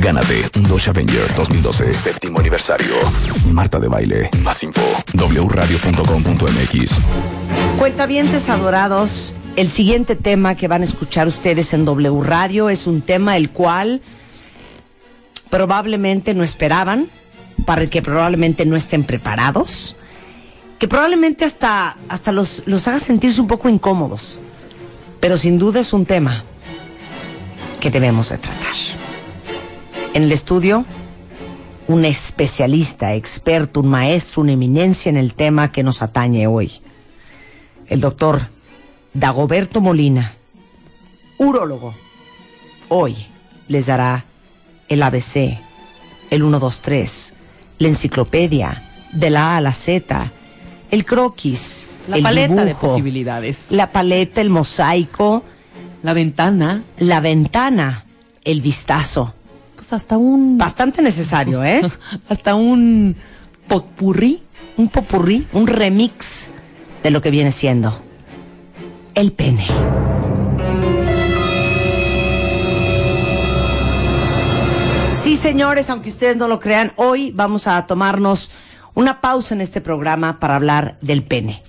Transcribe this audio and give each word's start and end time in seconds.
Gánate 0.00 0.48
un 0.56 0.62
Dodge 0.62 0.88
Avenger 0.88 1.34
2012, 1.36 1.92
séptimo 1.92 2.38
aniversario. 2.38 2.94
Marta 3.52 3.78
de 3.78 3.86
baile. 3.86 4.30
Más 4.42 4.62
info. 4.62 4.80
wradio.com.mx. 5.12 6.92
Cuentavientes 7.78 8.48
adorados, 8.48 9.34
el 9.56 9.68
siguiente 9.68 10.16
tema 10.16 10.54
que 10.54 10.68
van 10.68 10.80
a 10.80 10.84
escuchar 10.86 11.28
ustedes 11.28 11.74
en 11.74 11.84
W 11.84 12.22
Radio 12.22 12.70
es 12.70 12.86
un 12.86 13.02
tema 13.02 13.36
el 13.36 13.50
cual 13.50 14.00
probablemente 15.50 16.32
no 16.34 16.44
esperaban, 16.44 17.10
para 17.66 17.82
el 17.82 17.90
que 17.90 18.00
probablemente 18.00 18.64
no 18.64 18.76
estén 18.76 19.04
preparados, 19.04 19.96
que 20.78 20.88
probablemente 20.88 21.44
hasta, 21.44 21.98
hasta 22.08 22.32
los, 22.32 22.62
los 22.64 22.88
haga 22.88 23.00
sentirse 23.00 23.38
un 23.38 23.48
poco 23.48 23.68
incómodos, 23.68 24.40
pero 25.20 25.36
sin 25.36 25.58
duda 25.58 25.80
es 25.80 25.92
un 25.92 26.06
tema 26.06 26.44
que 27.80 27.90
debemos 27.90 28.30
de 28.30 28.38
tratar. 28.38 28.70
En 30.12 30.24
el 30.24 30.32
estudio, 30.32 30.84
un 31.86 32.04
especialista, 32.04 33.14
experto, 33.14 33.80
un 33.80 33.88
maestro, 33.88 34.42
una 34.42 34.52
eminencia 34.52 35.08
en 35.08 35.16
el 35.16 35.34
tema 35.34 35.70
que 35.70 35.82
nos 35.82 36.02
atañe 36.02 36.46
hoy. 36.46 36.72
El 37.86 38.00
doctor 38.00 38.40
Dagoberto 39.14 39.80
Molina, 39.80 40.34
urólogo, 41.38 41.94
hoy 42.88 43.16
les 43.68 43.86
dará 43.86 44.24
el 44.88 45.02
ABC, 45.02 45.58
el 46.30 46.40
123, 46.40 47.34
la 47.78 47.88
enciclopedia, 47.88 48.86
de 49.12 49.30
la 49.30 49.54
A 49.54 49.56
a 49.56 49.60
la 49.60 49.72
Z, 49.72 50.30
el 50.90 51.04
croquis, 51.04 51.86
La 52.08 52.16
el 52.16 52.22
paleta 52.22 52.64
de 52.64 52.74
posibilidades. 52.74 53.66
la 53.70 53.92
paleta, 53.92 54.40
el 54.40 54.50
mosaico, 54.50 55.44
La 56.02 56.14
ventana, 56.14 56.82
la 56.98 57.20
ventana, 57.20 58.06
el 58.44 58.60
vistazo. 58.60 59.34
Pues 59.90 60.02
hasta 60.02 60.16
un 60.16 60.56
Bastante 60.56 61.02
necesario, 61.02 61.64
¿eh? 61.64 61.80
hasta 62.28 62.54
un 62.54 63.16
potpurrí. 63.66 64.42
un 64.76 64.88
popurrí, 64.88 65.46
un 65.52 65.66
remix 65.66 66.50
de 67.02 67.10
lo 67.10 67.20
que 67.20 67.30
viene 67.30 67.50
siendo 67.50 68.02
el 69.14 69.32
pene. 69.32 69.66
Sí, 75.14 75.36
señores, 75.36 75.90
aunque 75.90 76.08
ustedes 76.08 76.36
no 76.36 76.46
lo 76.46 76.60
crean, 76.60 76.92
hoy 76.96 77.32
vamos 77.32 77.66
a 77.66 77.84
tomarnos 77.86 78.52
una 78.94 79.20
pausa 79.20 79.54
en 79.54 79.60
este 79.60 79.80
programa 79.80 80.38
para 80.38 80.56
hablar 80.56 80.98
del 81.00 81.24
pene. 81.24 81.62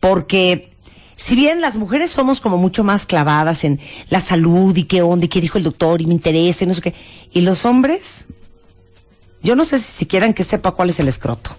Porque 0.00 0.73
si 1.16 1.36
bien 1.36 1.60
las 1.60 1.76
mujeres 1.76 2.10
somos 2.10 2.40
como 2.40 2.58
mucho 2.58 2.84
más 2.84 3.06
clavadas 3.06 3.64
en 3.64 3.80
la 4.08 4.20
salud 4.20 4.76
y 4.76 4.84
qué 4.84 5.02
onda 5.02 5.26
y 5.26 5.28
qué 5.28 5.40
dijo 5.40 5.58
el 5.58 5.64
doctor 5.64 6.00
y 6.00 6.06
me 6.06 6.14
interesa 6.14 6.64
y 6.64 6.66
no 6.66 6.74
sé 6.74 6.82
qué, 6.82 6.94
y 7.32 7.42
los 7.42 7.64
hombres, 7.64 8.26
yo 9.42 9.56
no 9.56 9.64
sé 9.64 9.78
si, 9.78 9.84
si 9.84 10.06
quieran 10.06 10.34
que 10.34 10.44
sepa 10.44 10.72
cuál 10.72 10.90
es 10.90 11.00
el 11.00 11.08
escroto. 11.08 11.56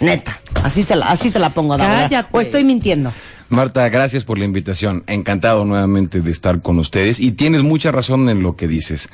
Neta, 0.00 0.40
así, 0.62 0.82
se 0.82 0.96
la, 0.96 1.06
así 1.06 1.30
te 1.30 1.38
la 1.38 1.54
pongo, 1.54 1.76
Débora. 1.76 2.28
O 2.32 2.40
estoy 2.40 2.64
mintiendo. 2.64 3.12
Marta, 3.48 3.88
gracias 3.88 4.24
por 4.24 4.38
la 4.38 4.44
invitación. 4.44 5.02
Encantado 5.08 5.64
nuevamente 5.64 6.20
de 6.20 6.30
estar 6.30 6.62
con 6.62 6.78
ustedes 6.78 7.18
y 7.18 7.32
tienes 7.32 7.62
mucha 7.62 7.90
razón 7.90 8.28
en 8.28 8.42
lo 8.42 8.56
que 8.56 8.68
dices. 8.68 9.08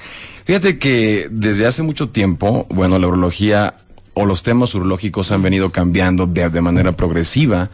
Fíjate 0.44 0.78
que 0.78 1.28
desde 1.30 1.66
hace 1.66 1.82
mucho 1.82 2.10
tiempo, 2.10 2.66
bueno, 2.68 2.98
la 2.98 3.06
urología 3.06 3.74
o 4.18 4.24
los 4.24 4.42
temas 4.42 4.74
urológicos 4.74 5.30
han 5.30 5.42
venido 5.42 5.68
cambiando 5.70 6.26
de, 6.26 6.48
de 6.48 6.60
manera 6.62 6.92
progresiva, 6.92 7.68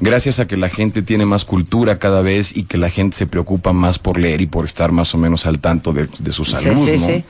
gracias 0.00 0.38
a 0.38 0.46
que 0.46 0.58
la 0.58 0.68
gente 0.68 1.00
tiene 1.00 1.24
más 1.24 1.46
cultura 1.46 1.98
cada 1.98 2.20
vez 2.20 2.54
y 2.54 2.64
que 2.64 2.76
la 2.76 2.90
gente 2.90 3.16
se 3.16 3.26
preocupa 3.26 3.72
más 3.72 3.98
por 3.98 4.18
leer 4.18 4.42
y 4.42 4.46
por 4.46 4.66
estar 4.66 4.92
más 4.92 5.14
o 5.14 5.18
menos 5.18 5.46
al 5.46 5.60
tanto 5.60 5.94
de, 5.94 6.06
de 6.18 6.32
su 6.32 6.44
Sí, 6.44 6.52
salud, 6.52 6.84
sí, 6.86 6.98
¿no? 7.00 7.06
sí. 7.06 7.24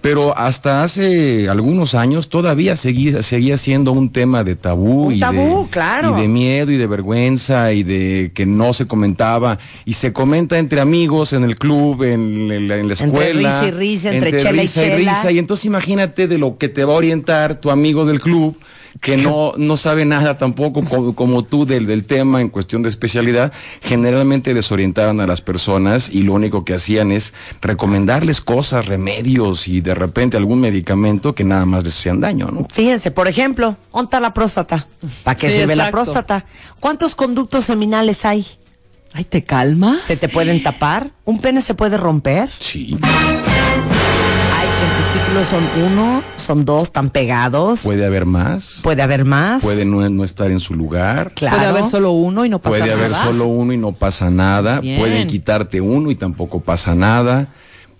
Pero 0.00 0.36
hasta 0.38 0.84
hace 0.84 1.48
algunos 1.48 1.94
años 1.96 2.28
todavía 2.28 2.76
seguía, 2.76 3.22
seguía 3.24 3.56
siendo 3.58 3.90
un 3.92 4.10
tema 4.12 4.44
de 4.44 4.54
tabú, 4.54 5.06
Un 5.06 5.14
y, 5.14 5.18
tabú, 5.20 5.64
de, 5.64 5.70
claro. 5.70 6.16
y 6.16 6.20
de 6.22 6.28
miedo 6.28 6.70
y 6.70 6.76
de 6.76 6.86
vergüenza 6.86 7.72
y 7.72 7.82
de 7.82 8.30
que 8.32 8.46
no 8.46 8.72
se 8.72 8.86
comentaba 8.86 9.58
y 9.84 9.94
se 9.94 10.12
comenta 10.12 10.58
entre 10.58 10.80
amigos 10.80 11.32
en 11.32 11.42
el 11.42 11.56
club, 11.56 12.04
en, 12.04 12.68
la- 12.68 12.76
en 12.76 12.88
la 12.88 12.94
Entre 12.94 13.06
escuela. 13.06 13.60
risa 13.62 13.66
y 13.66 13.70
risa, 13.72 14.14
entre 14.14 14.30
chela 14.38 14.50
y 14.50 14.60
risa 14.60 14.80
chela. 14.82 14.96
risa. 14.96 15.32
Y 15.32 15.38
entonces 15.40 15.64
imagínate 15.66 16.28
de 16.28 16.38
lo 16.38 16.56
que 16.56 16.68
te 16.68 16.84
va 16.84 16.92
a 16.92 16.96
orientar 16.96 17.56
tu 17.60 17.70
amigo 17.70 18.04
del 18.06 18.20
club 18.20 18.56
que 19.00 19.16
no, 19.16 19.52
no 19.56 19.76
sabe 19.76 20.04
nada 20.04 20.38
tampoco 20.38 20.82
como, 20.82 21.14
como 21.14 21.42
tú 21.42 21.66
del, 21.66 21.86
del 21.86 22.04
tema 22.04 22.40
en 22.40 22.48
cuestión 22.48 22.82
de 22.82 22.88
especialidad, 22.88 23.52
generalmente 23.82 24.54
desorientaban 24.54 25.20
a 25.20 25.26
las 25.26 25.40
personas 25.40 26.10
y 26.10 26.22
lo 26.22 26.32
único 26.34 26.64
que 26.64 26.74
hacían 26.74 27.12
es 27.12 27.34
recomendarles 27.60 28.40
cosas, 28.40 28.86
remedios 28.86 29.68
y 29.68 29.80
de 29.80 29.94
repente 29.94 30.36
algún 30.36 30.60
medicamento 30.60 31.34
que 31.34 31.44
nada 31.44 31.66
más 31.66 31.84
les 31.84 31.98
hacían 31.98 32.20
daño, 32.20 32.48
¿no? 32.50 32.66
Fíjense, 32.70 33.10
por 33.10 33.28
ejemplo, 33.28 33.76
¿onta 33.90 34.20
la 34.20 34.32
próstata? 34.34 34.86
¿Para 35.24 35.36
qué 35.36 35.50
Sí, 35.50 35.56
sirve 35.56 35.76
la 35.76 35.90
próstata? 35.90 36.44
¿Cuántos 36.80 37.14
conductos 37.14 37.64
seminales 37.64 38.24
hay? 38.24 38.46
Ay, 39.12 39.24
¿te 39.24 39.44
calmas? 39.44 40.02
¿Se 40.02 40.16
te 40.16 40.28
pueden 40.28 40.62
tapar? 40.62 41.10
¿Un 41.24 41.40
pene 41.40 41.62
se 41.62 41.74
puede 41.74 41.96
romper? 41.96 42.50
Sí. 42.58 42.98
Son 45.44 45.64
uno, 45.84 46.24
son 46.36 46.64
dos, 46.64 46.84
están 46.84 47.10
pegados. 47.10 47.80
Puede 47.82 48.06
haber 48.06 48.24
más, 48.26 48.80
Puede 48.82 49.02
haber 49.02 49.24
más. 49.24 49.62
puede 49.62 49.84
no, 49.84 50.08
no 50.08 50.24
estar 50.24 50.50
en 50.50 50.60
su 50.60 50.74
lugar. 50.74 51.32
Claro. 51.34 51.56
Puede 51.58 51.68
haber 51.68 51.84
solo 51.84 52.12
uno 52.12 52.44
y 52.44 52.48
no 52.48 52.58
pasa 52.58 52.78
Puede 52.78 52.92
haber 52.92 53.10
nada. 53.10 53.24
solo 53.24 53.46
uno 53.46 53.72
y 53.72 53.76
no 53.76 53.92
pasa 53.92 54.30
nada. 54.30 54.80
Bien. 54.80 54.98
Pueden 54.98 55.26
quitarte 55.26 55.80
uno 55.80 56.10
y 56.10 56.14
tampoco 56.16 56.60
pasa 56.60 56.94
nada. 56.94 57.48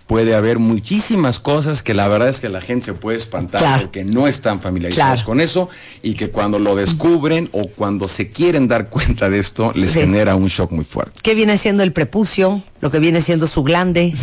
Puede 0.07 0.35
haber 0.35 0.57
muchísimas 0.57 1.37
cosas 1.39 1.83
que 1.83 1.93
la 1.93 2.07
verdad 2.07 2.29
es 2.29 2.39
que 2.39 2.47
la 2.47 2.61
gente 2.61 2.85
se 2.85 2.93
puede 2.93 3.17
espantar 3.17 3.59
Claro. 3.59 3.81
porque 3.83 4.05
no 4.05 4.27
están 4.27 4.61
familiarizados 4.61 5.15
Claro. 5.19 5.25
con 5.25 5.41
eso 5.41 5.69
y 6.01 6.13
que 6.13 6.29
cuando 6.29 6.59
lo 6.59 6.75
descubren 6.77 7.49
o 7.51 7.67
cuando 7.67 8.07
se 8.07 8.31
quieren 8.31 8.69
dar 8.69 8.89
cuenta 8.89 9.29
de 9.29 9.39
esto 9.39 9.73
les 9.75 9.91
Sí. 9.91 9.99
genera 9.99 10.35
un 10.35 10.47
shock 10.47 10.71
muy 10.71 10.85
fuerte. 10.85 11.19
¿Qué 11.21 11.35
viene 11.35 11.57
siendo 11.57 11.83
el 11.83 11.91
prepucio? 11.91 12.63
Lo 12.79 12.89
que 12.89 12.99
viene 12.99 13.21
siendo 13.21 13.47
su 13.47 13.63
glande, 13.63 14.13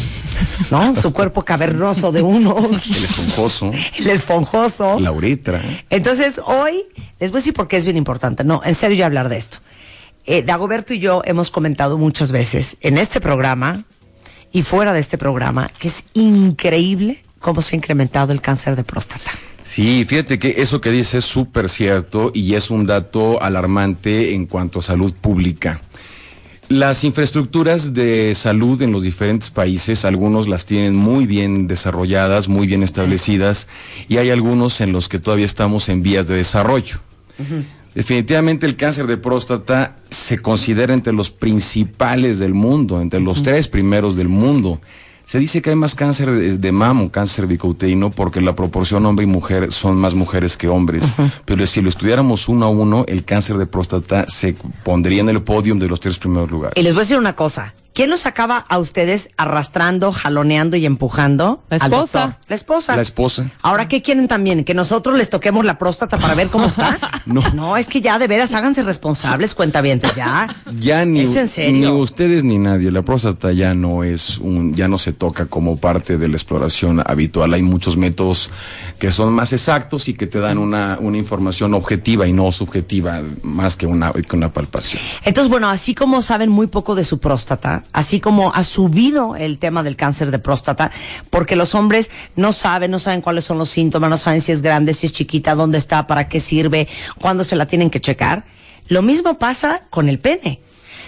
¿no? 0.71 0.95
Su 0.95 1.13
cuerpo 1.13 1.43
cavernoso 1.45 2.13
de 2.13 2.23
uno, 2.23 2.57
El 2.97 3.05
esponjoso, 3.05 3.71
el 3.99 4.07
esponjoso. 4.09 4.99
la 5.01 5.13
uretra. 5.13 5.61
Entonces, 5.91 6.41
hoy, 6.47 6.85
les 7.21 7.31
voy 7.31 7.39
a 7.39 7.41
decir 7.41 7.53
por 7.55 7.69
qué 7.69 7.77
es 7.77 7.85
bien 7.85 7.97
importante. 7.99 8.43
No, 8.43 8.63
en 8.65 8.75
serio, 8.75 8.97
ya 8.97 9.07
hablar 9.07 9.29
de 9.29 9.37
esto. 9.37 9.59
Eh, 10.27 10.43
Dagoberto 10.43 10.95
y 10.95 11.01
yo 11.01 11.21
hemos 11.27 11.51
comentado 11.51 11.99
muchas 11.99 12.33
veces 12.33 12.79
en 12.81 12.97
este 12.97 13.21
programa 13.21 13.85
y 14.55 14.63
fuera 14.63 14.95
de 14.95 15.01
este 15.01 15.19
programa 15.19 15.71
que 15.79 15.89
es 15.89 16.07
increíble 16.15 17.23
cómo 17.41 17.61
se 17.61 17.75
ha 17.75 17.77
incrementado 17.77 18.33
el 18.33 18.41
cáncer 18.41 18.77
de 18.77 18.85
próstata. 18.85 19.31
Sí, 19.65 20.07
fíjate 20.09 20.39
que 20.39 20.55
eso 20.59 20.81
que 20.81 20.91
dice 20.91 21.19
es 21.19 21.25
súper 21.25 21.69
cierto 21.69 22.31
y 22.33 22.55
es 22.55 22.71
un 22.71 22.87
dato 22.87 23.43
alarmante 23.43 24.33
en 24.35 24.47
cuanto 24.47 24.79
a 24.79 24.83
salud 24.83 25.13
pública. 25.13 25.83
Las 26.69 27.05
infraestructuras 27.05 27.93
de 27.93 28.35
salud 28.35 28.81
en 28.81 28.93
los 28.93 29.03
diferentes 29.03 29.51
países, 29.51 30.05
algunos 30.05 30.49
las 30.49 30.65
tienen 30.65 30.95
muy 30.95 31.27
bien 31.27 31.67
desarrolladas, 31.67 32.49
muy 32.49 32.67
bien 32.67 32.83
establecidas, 32.83 33.69
y 34.09 34.17
hay 34.17 34.31
algunos 34.31 34.81
en 34.81 34.93
los 34.93 35.11
que 35.11 35.19
todavía 35.19 35.45
estamos 35.45 35.91
en 35.91 36.03
vías 36.03 36.27
de 36.27 36.37
desarrollo. 36.37 37.01
Definitivamente 37.95 38.67
el 38.67 38.77
cáncer 38.77 39.07
de 39.07 39.17
próstata 39.17 39.97
se 40.11 40.39
considera 40.39 40.95
entre 40.95 41.13
los 41.13 41.31
principales 41.31 42.39
del 42.39 42.55
mundo, 42.55 43.01
entre 43.01 43.21
los 43.21 43.43
tres 43.43 43.69
primeros 43.69 44.17
del 44.17 44.29
mundo. 44.29 44.81
Se 45.25 45.39
dice 45.39 45.63
que 45.63 45.71
hay 45.71 45.77
más 45.77 45.95
cáncer 45.95 46.31
de, 46.31 46.59
de 46.59 46.73
mama 46.73 47.03
o 47.03 47.11
cáncer 47.11 47.47
bicouterino 47.47 48.11
porque 48.11 48.43
la 48.43 48.55
proporción 48.55 49.07
hombre 49.07 49.25
y 49.25 49.29
mujer 49.29 49.73
son 49.73 49.97
más 49.97 50.15
mujeres 50.15 50.57
que 50.57 50.69
hombres. 50.69 51.05
Pero 51.47 51.67
si 51.67 51.81
lo 51.81 51.89
estudiáramos 51.89 52.49
uno 52.49 52.67
a 52.67 52.69
uno, 52.69 53.05
el 53.09 53.25
cáncer 53.25 53.57
de 53.57 53.67
próstata 53.67 54.27
se 54.29 54.55
pondría 54.83 55.23
en 55.23 55.31
el 55.31 55.43
podio 55.43 55.75
de 55.77 55.89
los 55.89 56.01
tres 56.01 56.19
primeros 56.19 56.51
lugares. 56.51 56.75
Y 56.77 56.83
les 56.83 56.93
voy 56.93 57.01
a 57.01 57.05
decir 57.05 57.17
una 57.17 57.35
cosa. 57.35 57.73
¿Quién 57.95 58.11
los 58.11 58.27
acaba 58.27 58.59
a 58.69 58.79
ustedes 58.79 59.31
arrastrando, 59.37 60.11
jaloneando 60.11 60.77
y 60.77 60.85
empujando? 60.85 61.63
La 61.71 61.77
al 61.77 61.93
esposa. 61.93 62.21
doctor? 62.21 62.39
La 62.49 62.57
esposa. 62.57 62.97
La 62.97 63.03
esposa. 63.03 63.51
Ahora, 63.63 63.87
¿qué 63.87 64.03
quieren 64.03 64.27
también? 64.27 64.65
¿Que 64.65 64.75
nosotros 64.75 65.17
les 65.17 65.31
toquemos 65.31 65.65
la 65.65 65.79
próstata 65.79 66.19
para 66.19 66.35
ver 66.35 66.49
cómo 66.49 66.67
está? 66.67 66.99
No. 67.27 67.77
es 67.77 67.89
que 67.89 68.01
ya 68.03 68.19
de 68.19 68.27
veras 68.27 68.53
háganse 68.53 68.83
responsables, 68.83 69.55
cuentavientes, 69.55 70.15
ya. 70.15 70.47
Ya 70.79 71.05
ni, 71.07 71.21
¿Es 71.21 71.57
en 71.59 71.81
ni 71.81 71.87
ustedes 71.87 72.45
ni 72.45 72.59
nadie. 72.59 72.91
La 72.91 73.03
próstata 73.03 73.51
ya 73.53 73.73
no 73.75 74.05
es 74.05 74.39
un, 74.39 74.75
ya 74.75 74.89
no 74.89 74.99
se 74.99 75.13
toca 75.13 75.47
como 75.47 75.79
parte 75.79 76.19
de 76.19 76.29
la 76.29 76.35
exploración 76.35 77.03
habitual. 77.07 77.55
Hay 77.55 77.63
muchos 77.63 77.97
métodos 77.97 78.51
que 78.99 79.11
son 79.11 79.33
más 79.33 79.53
exactos 79.53 80.09
y 80.09 80.15
que 80.15 80.27
te 80.27 80.39
dan 80.41 80.59
una, 80.59 80.99
una 81.01 81.17
información 81.17 81.73
objetiva 81.75 82.27
y 82.27 82.33
no 82.33 82.53
subjetiva, 82.53 83.23
más 83.43 83.77
que 83.77 83.87
una, 83.87 84.13
que 84.13 84.37
una 84.37 84.53
palpación. 84.53 85.03
Entonces, 85.25 85.51
bueno, 85.51 85.71
así 85.71 85.95
como 85.95 86.21
saben 86.23 86.51
muy 86.51 86.67
poco 86.67 86.95
de 86.95 87.05
su 87.05 87.21
próstata, 87.21 87.84
así 87.93 88.21
como 88.21 88.55
ha 88.55 88.65
subido 88.65 89.37
el 89.37 89.59
tema 89.59 89.83
del 89.83 89.97
cáncer 89.97 90.31
de 90.31 90.39
próstata, 90.39 90.91
porque 91.31 91.57
los 91.57 91.75
hombres 91.75 92.11
no 92.37 92.53
saben, 92.53 92.91
no 92.91 92.99
saben 92.99 93.21
cuáles 93.21 93.45
son 93.45 93.59
los 93.59 93.71
síntomas, 93.71 94.11
no 94.11 94.17
saben 94.17 94.41
si 94.41 94.53
es 94.53 94.63
grande, 94.63 94.95
si 94.95 95.07
es 95.07 95.13
chiquita, 95.13 95.55
dónde 95.55 95.79
está, 95.79 96.07
para 96.07 96.29
qué 96.29 96.41
sirve, 96.41 96.89
cuándo 97.21 97.45
se 97.45 97.57
la 97.57 97.67
tienen 97.67 97.91
que 97.91 98.01
checar. 98.01 98.45
Lo 98.89 99.03
mismo 99.03 99.39
pasa 99.39 99.83
con 99.91 100.09
el 100.09 100.19
pene. 100.19 100.61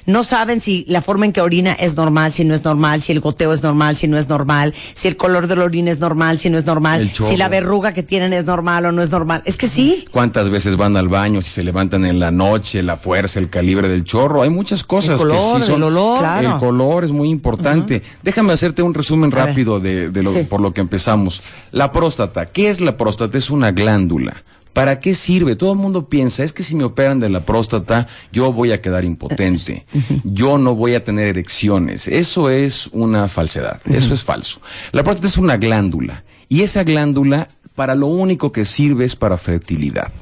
No 0.06 0.22
saben 0.24 0.60
si 0.60 0.84
la 0.88 1.02
forma 1.02 1.26
en 1.26 1.32
que 1.32 1.40
orina 1.40 1.72
es 1.72 1.96
normal, 1.96 2.32
si 2.32 2.44
no 2.44 2.54
es 2.54 2.64
normal, 2.64 3.00
si 3.00 3.12
el 3.12 3.20
goteo 3.20 3.52
es 3.52 3.62
normal, 3.62 3.96
si 3.96 4.08
no 4.08 4.16
es 4.18 4.28
normal, 4.28 4.72
si 4.94 5.08
el 5.08 5.16
color 5.16 5.46
de 5.48 5.56
la 5.56 5.64
orina 5.64 5.90
es 5.90 5.98
normal, 5.98 6.38
si 6.38 6.48
no 6.50 6.58
es 6.58 6.64
normal, 6.64 7.10
si 7.12 7.36
la 7.36 7.48
verruga 7.48 7.92
que 7.92 8.02
tienen 8.02 8.32
es 8.32 8.44
normal 8.44 8.86
o 8.86 8.92
no 8.92 9.02
es 9.02 9.10
normal. 9.10 9.42
Es 9.44 9.56
que 9.56 9.68
sí. 9.68 10.04
¿Cuántas 10.10 10.48
veces 10.50 10.76
van 10.76 10.96
al 10.96 11.08
baño? 11.08 11.42
Si 11.42 11.50
se 11.50 11.64
levantan 11.64 12.04
en 12.06 12.18
la 12.20 12.30
noche, 12.30 12.82
la 12.82 12.96
fuerza, 12.96 13.38
el 13.40 13.50
calibre 13.50 13.88
del 13.88 14.04
chorro. 14.04 14.42
Hay 14.42 14.50
muchas 14.50 14.84
cosas 14.84 15.20
El 15.20 15.28
color, 15.28 15.56
que 15.56 15.60
sí 15.62 15.66
son. 15.66 15.76
el 15.76 15.82
olor. 15.84 16.18
Claro. 16.20 16.52
El 16.54 16.58
color 16.58 17.04
es 17.04 17.10
muy 17.10 17.28
importante. 17.28 18.02
Déjame 18.22 18.52
hacerte 18.52 18.82
un 18.82 18.94
resumen 18.94 19.30
rápido 19.30 19.80
de, 19.80 20.10
de 20.10 20.22
lo, 20.22 20.30
Sí. 20.32 20.42
por 20.48 20.60
lo 20.60 20.72
que 20.72 20.80
empezamos. 20.80 21.52
La 21.72 21.90
próstata. 21.92 22.46
¿Qué 22.46 22.68
es 22.68 22.80
la 22.80 22.96
próstata? 22.96 23.36
Es 23.38 23.50
una 23.50 23.72
glándula. 23.72 24.42
¿Para 24.76 25.00
qué 25.00 25.14
sirve? 25.14 25.56
Todo 25.56 25.72
el 25.72 25.78
mundo 25.78 26.06
piensa, 26.10 26.44
es 26.44 26.52
que 26.52 26.62
si 26.62 26.74
me 26.74 26.84
operan 26.84 27.18
de 27.18 27.30
la 27.30 27.46
próstata, 27.46 28.06
yo 28.30 28.52
voy 28.52 28.72
a 28.72 28.82
quedar 28.82 29.06
impotente. 29.06 29.86
Yo 30.24 30.58
no 30.58 30.74
voy 30.74 30.94
a 30.94 31.02
tener 31.02 31.28
erecciones. 31.28 32.06
Eso 32.08 32.50
es 32.50 32.90
una 32.92 33.26
falsedad. 33.28 33.80
Eso 33.86 34.12
es 34.12 34.22
falso. 34.22 34.60
La 34.92 35.02
próstata 35.02 35.28
es 35.28 35.38
una 35.38 35.56
glándula. 35.56 36.24
Y 36.50 36.60
esa 36.60 36.84
glándula, 36.84 37.48
para 37.74 37.94
lo 37.94 38.08
único 38.08 38.52
que 38.52 38.66
sirve 38.66 39.06
es 39.06 39.16
para 39.16 39.38
fertilidad. 39.38 40.12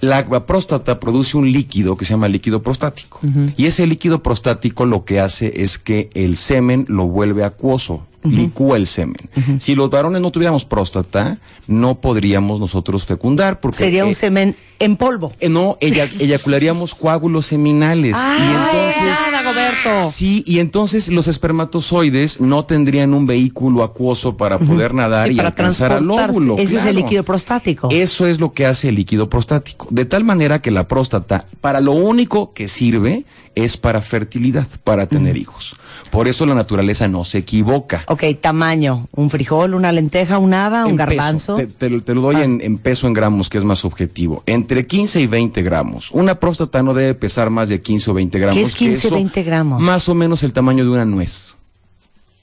La 0.00 0.26
próstata 0.46 0.98
produce 0.98 1.36
un 1.36 1.52
líquido 1.52 1.96
que 1.96 2.04
se 2.04 2.14
llama 2.14 2.26
líquido 2.26 2.64
prostático. 2.64 3.20
Y 3.56 3.66
ese 3.66 3.86
líquido 3.86 4.20
prostático 4.20 4.84
lo 4.84 5.04
que 5.04 5.20
hace 5.20 5.62
es 5.62 5.78
que 5.78 6.10
el 6.14 6.34
semen 6.34 6.86
lo 6.88 7.06
vuelve 7.06 7.44
acuoso, 7.44 8.04
licúa 8.30 8.76
el 8.76 8.86
semen. 8.86 9.28
Si 9.58 9.74
los 9.74 9.90
varones 9.90 10.20
no 10.22 10.30
tuviéramos 10.30 10.64
próstata, 10.64 11.38
no 11.66 12.00
podríamos 12.00 12.60
nosotros 12.60 13.04
fecundar 13.04 13.60
porque 13.60 13.78
Sería 13.78 14.04
un 14.04 14.10
eh, 14.12 14.14
semen 14.14 14.56
en 14.78 14.96
polvo. 14.96 15.32
eh, 15.40 15.48
no 15.48 15.76
eya- 15.80 16.08
eyacularíamos 16.20 16.94
coágulos 16.94 17.46
seminales 17.46 18.14
Ay, 18.16 18.40
y 18.40 18.46
entonces 18.46 19.16
Ah. 19.88 20.06
Sí, 20.10 20.42
y 20.46 20.58
entonces 20.58 21.08
los 21.10 21.28
espermatozoides 21.28 22.40
no 22.40 22.64
tendrían 22.64 23.14
un 23.14 23.26
vehículo 23.26 23.82
acuoso 23.84 24.36
para 24.36 24.58
poder 24.58 24.94
nadar 24.94 25.28
Sí, 25.28 25.34
y 25.34 25.36
para 25.36 25.48
alcanzar 25.50 25.92
al 25.92 26.10
óvulo. 26.10 26.54
Eso 26.54 26.64
es 26.78 26.84
el 26.84 26.92
claro. 26.92 26.98
líquido 26.98 27.22
prostático. 27.24 27.88
Eso 27.92 28.26
es 28.26 28.40
lo 28.40 28.52
que 28.52 28.66
hace 28.66 28.88
el 28.88 28.96
líquido 28.96 29.28
prostático. 29.30 29.86
De 29.90 30.04
tal 30.04 30.24
manera 30.24 30.60
que 30.60 30.70
la 30.70 30.88
próstata, 30.88 31.46
para 31.60 31.80
lo 31.80 31.92
único 31.92 32.52
que 32.52 32.66
sirve 32.68 33.24
es 33.54 33.76
para 33.76 34.00
fertilidad, 34.02 34.66
para 34.84 35.06
tener 35.06 35.36
hijos. 35.36 35.76
Por 36.10 36.28
eso 36.28 36.46
la 36.46 36.54
naturaleza 36.54 37.08
no 37.08 37.24
se 37.24 37.38
equivoca. 37.38 38.04
Ok, 38.08 38.24
tamaño. 38.40 39.08
Un 39.14 39.30
frijol, 39.30 39.74
una 39.74 39.92
lenteja, 39.92 40.38
un 40.38 40.54
haba, 40.54 40.84
un 40.86 40.92
En 40.92 40.96
peso. 40.96 41.06
garbanzo. 41.08 41.54
Te, 41.56 41.66
te 41.66 41.90
lo- 41.90 42.02
te 42.02 42.14
lo 42.14 42.20
doy 42.22 42.36
Ah. 42.36 42.44
en, 42.44 42.60
en 42.62 42.78
peso 42.78 43.06
en 43.06 43.12
gramos, 43.12 43.48
que 43.48 43.58
es 43.58 43.64
más 43.64 43.84
objetivo. 43.84 44.42
Entre 44.46 44.86
15 44.86 45.20
y 45.20 45.26
20 45.26 45.62
gramos. 45.62 46.10
Una 46.12 46.38
próstata 46.40 46.82
no 46.82 46.94
debe 46.94 47.14
pesar 47.14 47.50
más 47.50 47.68
de 47.68 47.80
15 47.82 48.10
o 48.10 48.14
20 48.14 48.38
gramos. 48.38 48.56
¿Qué 48.58 48.62
es 48.66 48.74
que 48.74 48.84
15, 48.86 49.06
eso, 49.08 49.14
20 49.16 49.42
gramos? 49.42 49.80
Más 49.80 50.08
o 50.08 50.14
menos 50.14 50.42
el 50.42 50.52
tamaño 50.52 50.84
de 50.84 50.90
una 50.90 51.04
nuez. 51.04 51.56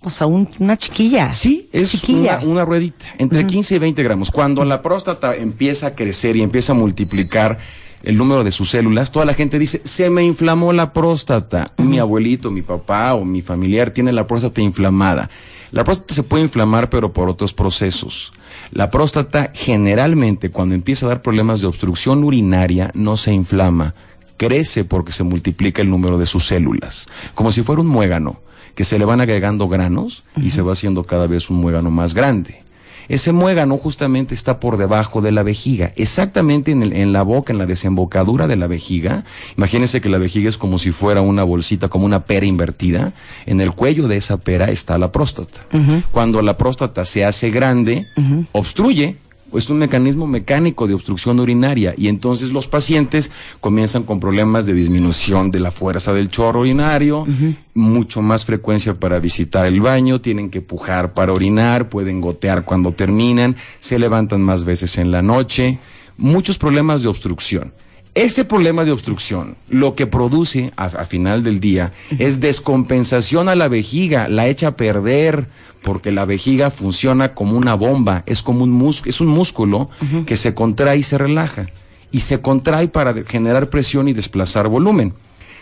O 0.05 0.09
sea, 0.09 0.27
un- 0.27 0.50
una 0.59 0.75
chiquilla. 0.75 1.31
Sí, 1.31 1.69
es 1.71 1.91
chiquilla. 1.91 2.39
una, 2.44 2.51
una 2.51 2.65
ruedita, 2.65 3.05
entre 3.19 3.47
15 3.47 3.75
y 3.75 3.79
20 3.79 4.03
gramos. 4.03 4.31
Cuando 4.31 4.65
la 4.65 4.81
próstata 4.81 5.33
empieza 5.35 5.88
a 5.88 5.95
crecer 5.95 6.35
y 6.35 6.41
empieza 6.41 6.73
a 6.73 6.75
multiplicar 6.75 7.57
el 8.03 8.17
número 8.17 8.44
de 8.44 8.51
sus 8.51 8.69
células, 8.69 9.11
toda 9.11 9.25
la 9.25 9.33
gente 9.33 9.57
dice, 9.57 9.81
se 9.83 10.09
me 10.09 10.23
inflamó 10.23 10.73
la 10.73 10.94
próstata. 10.94 11.71
Mi 11.77 12.00
abuelito, 12.00 12.51
mi 12.51 12.61
papá 12.61 13.13
o 13.13 13.23
mi 13.23 13.41
familiar 13.41 13.91
tiene 13.91 14.11
la 14.11 14.27
próstata 14.27 14.61
inflamada. 14.61 15.29
La 15.71 15.83
próstata 15.83 16.13
se 16.13 16.23
puede 16.23 16.44
inflamar, 16.44 16.89
pero 16.89 17.13
por 17.13 17.29
otros 17.29 17.53
procesos. 17.53 18.33
La 18.71 18.91
próstata 18.91 19.51
generalmente, 19.53 20.51
cuando 20.51 20.75
empieza 20.75 21.05
a 21.05 21.09
dar 21.09 21.21
problemas 21.21 21.61
de 21.61 21.67
obstrucción 21.67 22.23
urinaria, 22.23 22.91
no 22.94 23.17
se 23.17 23.33
inflama. 23.33 23.95
Crece 24.38 24.83
porque 24.83 25.13
se 25.13 25.23
multiplica 25.23 25.81
el 25.81 25.89
número 25.89 26.17
de 26.17 26.25
sus 26.25 26.45
células. 26.45 27.07
Como 27.33 27.51
si 27.51 27.63
fuera 27.63 27.81
un 27.81 27.88
muégano 27.88 28.41
que 28.75 28.83
se 28.83 29.00
le 29.00 29.05
van 29.05 29.21
agregando 29.21 29.67
granos 29.67 30.23
y 30.35 30.51
se 30.51 30.61
va 30.61 30.73
haciendo 30.73 31.03
cada 31.03 31.27
vez 31.27 31.50
un 31.50 31.57
muégano 31.57 31.89
más 31.89 32.13
grande. 32.13 32.63
Ese 33.09 33.31
muégano 33.31 33.77
justamente 33.77 34.33
está 34.33 34.59
por 34.59 34.77
debajo 34.77 35.21
de 35.21 35.31
la 35.31 35.44
vejiga, 35.44 35.91
exactamente 35.95 36.71
en, 36.71 36.83
el- 36.83 36.94
en 36.94 37.13
la 37.13 37.23
boca, 37.23 37.51
en 37.53 37.59
la 37.59 37.65
desembocadura 37.65 38.47
de 38.47 38.55
la 38.55 38.67
vejiga. 38.67 39.23
Imagínense 39.57 40.01
que 40.01 40.09
la 40.09 40.17
vejiga 40.17 40.50
es 40.50 40.57
como 40.57 40.79
si 40.79 40.91
fuera 40.91 41.21
una 41.21 41.44
bolsita, 41.44 41.88
como 41.89 42.05
una 42.05 42.25
pera 42.25 42.45
invertida. 42.45 43.13
En 43.45 43.59
el 43.61 43.71
cuello 43.73 44.07
de 44.07 44.17
esa 44.17 44.38
pera 44.38 44.65
está 44.69 44.97
la 44.97 45.11
próstata. 45.11 45.65
Cuando 46.11 46.41
la 46.41 46.57
próstata 46.57 47.03
se 47.05 47.25
hace 47.25 47.50
grande, 47.51 48.07
obstruye 48.51 49.17
es 49.57 49.69
un 49.69 49.77
mecanismo 49.77 50.27
mecánico 50.27 50.88
de 50.88 50.94
obstrucción 50.94 51.39
urinaria 51.39 51.94
y 51.97 52.07
entonces 52.07 52.51
los 52.51 52.67
pacientes 52.67 53.31
comienzan 53.59 54.03
con 54.03 54.19
problemas 54.19 54.65
de 54.65 54.73
disminución 54.73 55.51
de 55.51 55.59
la 55.59 55.71
fuerza 55.71 56.13
del 56.13 56.29
chorro 56.29 56.61
urinario, 56.61 57.25
mucho 57.73 58.21
más 58.21 58.45
frecuencia 58.45 58.94
para 58.94 59.19
visitar 59.19 59.65
el 59.65 59.81
baño, 59.81 60.21
tienen 60.21 60.50
que 60.50 60.61
pujar 60.61 61.13
para 61.13 61.33
orinar, 61.33 61.89
pueden 61.89 62.21
gotear 62.21 62.65
cuando 62.65 62.91
terminan, 62.91 63.55
se 63.79 64.00
levantan 64.00 64.41
más 64.41 64.63
veces 64.63 64.97
en 64.97 65.11
la 65.11 65.21
noche, 65.21 65.79
muchos 66.17 66.57
problemas 66.57 67.03
de 67.03 67.09
obstrucción. 67.09 67.73
Ese 68.15 68.45
problema 68.45 68.85
de 68.85 68.91
obstrucción 68.91 69.55
lo 69.69 69.95
que 69.95 70.05
produce 70.05 70.71
a, 70.75 70.85
a 70.85 71.05
final 71.05 71.41
del 71.44 71.59
día 71.59 71.94
es 72.19 72.39
descompensación 72.39 73.50
a 73.50 73.55
la 73.55 73.67
vejiga, 73.67 74.27
la 74.27 74.47
echa 74.47 74.67
a 74.67 74.75
perder, 74.75 75.47
porque 75.83 76.12
la 76.12 76.25
vejiga 76.25 76.71
funciona 76.71 77.33
como 77.35 77.57
una 77.57 77.75
bomba, 77.75 78.24
es 78.25 78.41
como 78.41 78.63
un 78.63 78.71
músculo, 78.71 79.09
es 79.09 79.21
un 79.21 79.27
músculo 79.27 79.89
que 80.25 80.38
se 80.38 80.53
contrae 80.53 80.97
y 80.97 81.03
se 81.03 81.18
relaja. 81.18 81.68
Y 82.12 82.19
se 82.21 82.41
contrae 82.41 82.88
para 82.88 83.13
generar 83.25 83.69
presión 83.69 84.07
y 84.07 84.13
desplazar 84.13 84.68
volumen. 84.68 85.13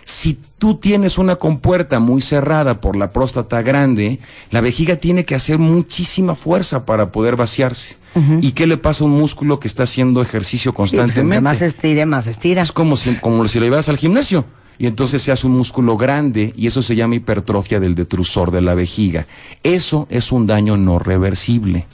Si 0.04 0.38
tú 0.58 0.76
tienes 0.76 1.18
una 1.18 1.36
compuerta 1.38 2.00
muy 2.00 2.22
cerrada 2.22 2.82
por 2.82 2.96
la 2.96 3.12
próstata 3.12 3.62
grande, 3.62 4.20
la 4.50 4.60
vejiga 4.60 4.96
tiene 4.98 5.26
que 5.26 5.36
hacer 5.36 5.60
muchísima 5.60 6.36
fuerza 6.36 6.86
para 6.86 7.12
poder 7.12 7.36
vaciarse. 7.36 7.98
¿Y 8.42 8.52
qué 8.52 8.68
le 8.68 8.76
pasa 8.78 9.04
a 9.04 9.08
un 9.08 9.14
músculo 9.14 9.60
que 9.60 9.68
está 9.70 9.84
haciendo 9.84 10.22
ejercicio 10.22 10.72
Sí, 10.72 10.76
pues, 10.76 10.90
constantemente? 10.92 11.36
entre 11.38 11.42
más 11.42 11.62
estire, 11.62 12.06
más 12.06 12.28
estira. 12.28 12.62
Es 12.62 12.72
como 12.74 12.98
si, 12.98 13.16
como 13.22 13.48
si 13.48 13.60
lo 13.60 13.66
llevas 13.66 13.88
al 13.88 13.98
gimnasio. 13.98 14.44
Y 14.78 14.88
entonces 14.88 15.22
se 15.22 15.32
hace 15.32 15.46
un 15.46 15.56
músculo 15.56 15.96
grande 15.96 16.54
y 16.58 16.68
eso 16.68 16.82
se 16.82 16.96
llama 16.96 17.16
hipertrofia 17.16 17.80
del 17.80 17.94
detrusor 17.94 18.52
de 18.52 18.62
la 18.62 18.74
vejiga. 18.74 19.28
Eso 19.64 20.08
es 20.10 20.32
un 20.32 20.48
daño 20.48 20.76
no 20.78 20.98
reversible. 20.98 21.86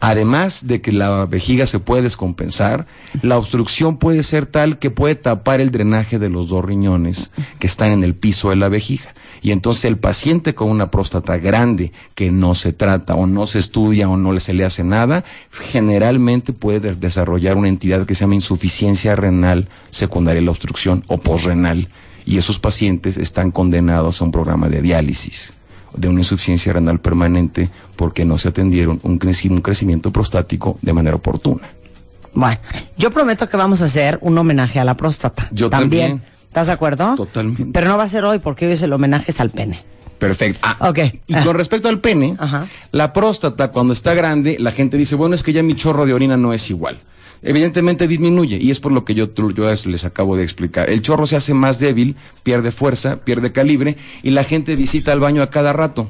Además 0.00 0.66
de 0.66 0.80
que 0.80 0.92
la 0.92 1.26
vejiga 1.26 1.66
se 1.66 1.78
puede 1.78 2.02
descompensar, 2.02 2.86
la 3.22 3.38
obstrucción 3.38 3.96
puede 3.98 4.22
ser 4.24 4.46
tal 4.46 4.78
que 4.78 4.90
puede 4.90 5.14
tapar 5.14 5.60
el 5.60 5.70
drenaje 5.70 6.18
de 6.18 6.30
los 6.30 6.48
dos 6.48 6.64
riñones 6.64 7.30
que 7.58 7.66
están 7.68 7.92
en 7.92 8.02
el 8.02 8.14
piso 8.14 8.50
de 8.50 8.56
la 8.56 8.68
vejiga. 8.68 9.14
Y 9.44 9.52
entonces 9.52 9.84
el 9.84 9.98
paciente 9.98 10.54
con 10.54 10.70
una 10.70 10.90
próstata 10.90 11.36
grande 11.36 11.92
que 12.14 12.30
no 12.30 12.54
se 12.54 12.72
trata 12.72 13.14
o 13.14 13.26
no 13.26 13.46
se 13.46 13.58
estudia 13.58 14.08
o 14.08 14.16
no 14.16 14.40
se 14.40 14.54
le 14.54 14.64
hace 14.64 14.82
nada, 14.84 15.22
generalmente 15.52 16.54
puede 16.54 16.80
de- 16.80 16.94
desarrollar 16.94 17.56
una 17.56 17.68
entidad 17.68 18.06
que 18.06 18.14
se 18.14 18.22
llama 18.22 18.36
insuficiencia 18.36 19.14
renal 19.16 19.68
secundaria 19.90 20.40
a 20.40 20.44
la 20.44 20.50
obstrucción 20.50 21.04
o 21.08 21.18
posrenal. 21.18 21.88
Y 22.24 22.38
esos 22.38 22.58
pacientes 22.58 23.18
están 23.18 23.50
condenados 23.50 24.20
a 24.20 24.24
un 24.24 24.32
programa 24.32 24.68
de 24.70 24.80
diálisis 24.80 25.52
de 25.94 26.08
una 26.08 26.20
insuficiencia 26.20 26.72
renal 26.72 26.98
permanente 27.00 27.68
porque 27.96 28.24
no 28.24 28.38
se 28.38 28.48
atendieron 28.48 28.98
un, 29.04 29.20
creci- 29.20 29.50
un 29.50 29.60
crecimiento 29.60 30.10
prostático 30.10 30.78
de 30.82 30.92
manera 30.94 31.16
oportuna. 31.16 31.68
Bueno, 32.32 32.58
yo 32.96 33.10
prometo 33.12 33.48
que 33.48 33.56
vamos 33.56 33.80
a 33.80 33.84
hacer 33.84 34.18
un 34.22 34.36
homenaje 34.38 34.80
a 34.80 34.84
la 34.84 34.96
próstata. 34.96 35.48
Yo 35.52 35.68
también. 35.70 36.22
¿Estás 36.54 36.68
de 36.68 36.72
acuerdo? 36.74 37.16
Totalmente. 37.16 37.64
Pero 37.72 37.88
no 37.88 37.98
va 37.98 38.04
a 38.04 38.08
ser 38.08 38.24
hoy 38.24 38.38
porque 38.38 38.64
hoy 38.68 38.74
es 38.74 38.82
el 38.82 38.92
homenaje 38.92 39.32
es 39.32 39.40
al 39.40 39.50
pene. 39.50 39.82
Perfecto. 40.20 40.60
Ah, 40.62 40.88
Ok. 40.88 40.98
Y 41.26 41.34
con 41.42 41.56
respecto 41.56 41.88
al 41.88 41.98
pene, 41.98 42.36
Ajá. 42.38 42.68
la 42.92 43.12
próstata 43.12 43.72
cuando 43.72 43.92
está 43.92 44.14
grande, 44.14 44.56
la 44.60 44.70
gente 44.70 44.96
dice, 44.96 45.16
bueno, 45.16 45.34
es 45.34 45.42
que 45.42 45.52
ya 45.52 45.64
mi 45.64 45.74
chorro 45.74 46.06
de 46.06 46.14
orina 46.14 46.36
no 46.36 46.52
es 46.52 46.70
igual. 46.70 46.98
Evidentemente 47.42 48.06
disminuye 48.06 48.56
y 48.56 48.70
es 48.70 48.78
por 48.78 48.92
lo 48.92 49.04
que 49.04 49.16
yo, 49.16 49.34
yo 49.34 49.68
les 49.86 50.04
acabo 50.04 50.36
de 50.36 50.44
explicar. 50.44 50.88
El 50.88 51.02
chorro 51.02 51.26
se 51.26 51.34
hace 51.34 51.54
más 51.54 51.80
débil, 51.80 52.14
pierde 52.44 52.70
fuerza, 52.70 53.16
pierde 53.16 53.50
calibre 53.50 53.96
y 54.22 54.30
la 54.30 54.44
gente 54.44 54.76
visita 54.76 55.12
el 55.12 55.18
baño 55.18 55.42
a 55.42 55.50
cada 55.50 55.72
rato. 55.72 56.08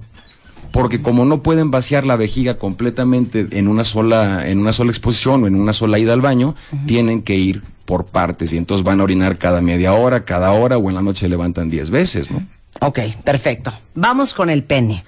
Porque 0.73 1.01
como 1.01 1.25
no 1.25 1.43
pueden 1.43 1.71
vaciar 1.71 2.05
la 2.05 2.17
vejiga 2.17 2.59
completamente 2.59 3.47
en 3.53 3.67
una 3.67 3.85
sola, 3.85 4.47
en 4.47 4.59
una 4.59 4.75
sola 4.75 4.91
exposición 4.91 5.45
o 5.45 5.47
en 5.47 5.55
una 5.55 5.73
sola 5.73 5.99
ida 5.99 6.13
al 6.13 6.21
baño, 6.21 6.55
tienen 6.87 7.23
que 7.23 7.37
ir 7.37 7.63
por 7.85 8.07
partes 8.07 8.53
y 8.53 8.57
entonces 8.57 8.85
van 8.85 9.01
a 9.01 9.05
orinar 9.05 9.39
cada 9.39 9.61
media 9.61 9.93
hora, 9.93 10.25
cada 10.25 10.53
hora 10.53 10.79
o 10.79 10.89
en 10.89 10.95
la 10.95 11.03
noche 11.03 11.29
levantan 11.29 11.71
10 11.71 11.91
veces, 11.91 12.31
¿no? 12.31 12.47
Ok, 12.81 13.01
perfecto. 13.23 13.73
Vamos 13.95 14.35
con 14.35 14.51
el 14.51 14.65
pene. 14.65 15.05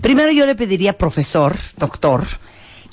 Primero 0.00 0.30
yo 0.32 0.46
le 0.46 0.54
pediría, 0.54 0.98
profesor, 0.98 1.56
doctor, 1.76 2.24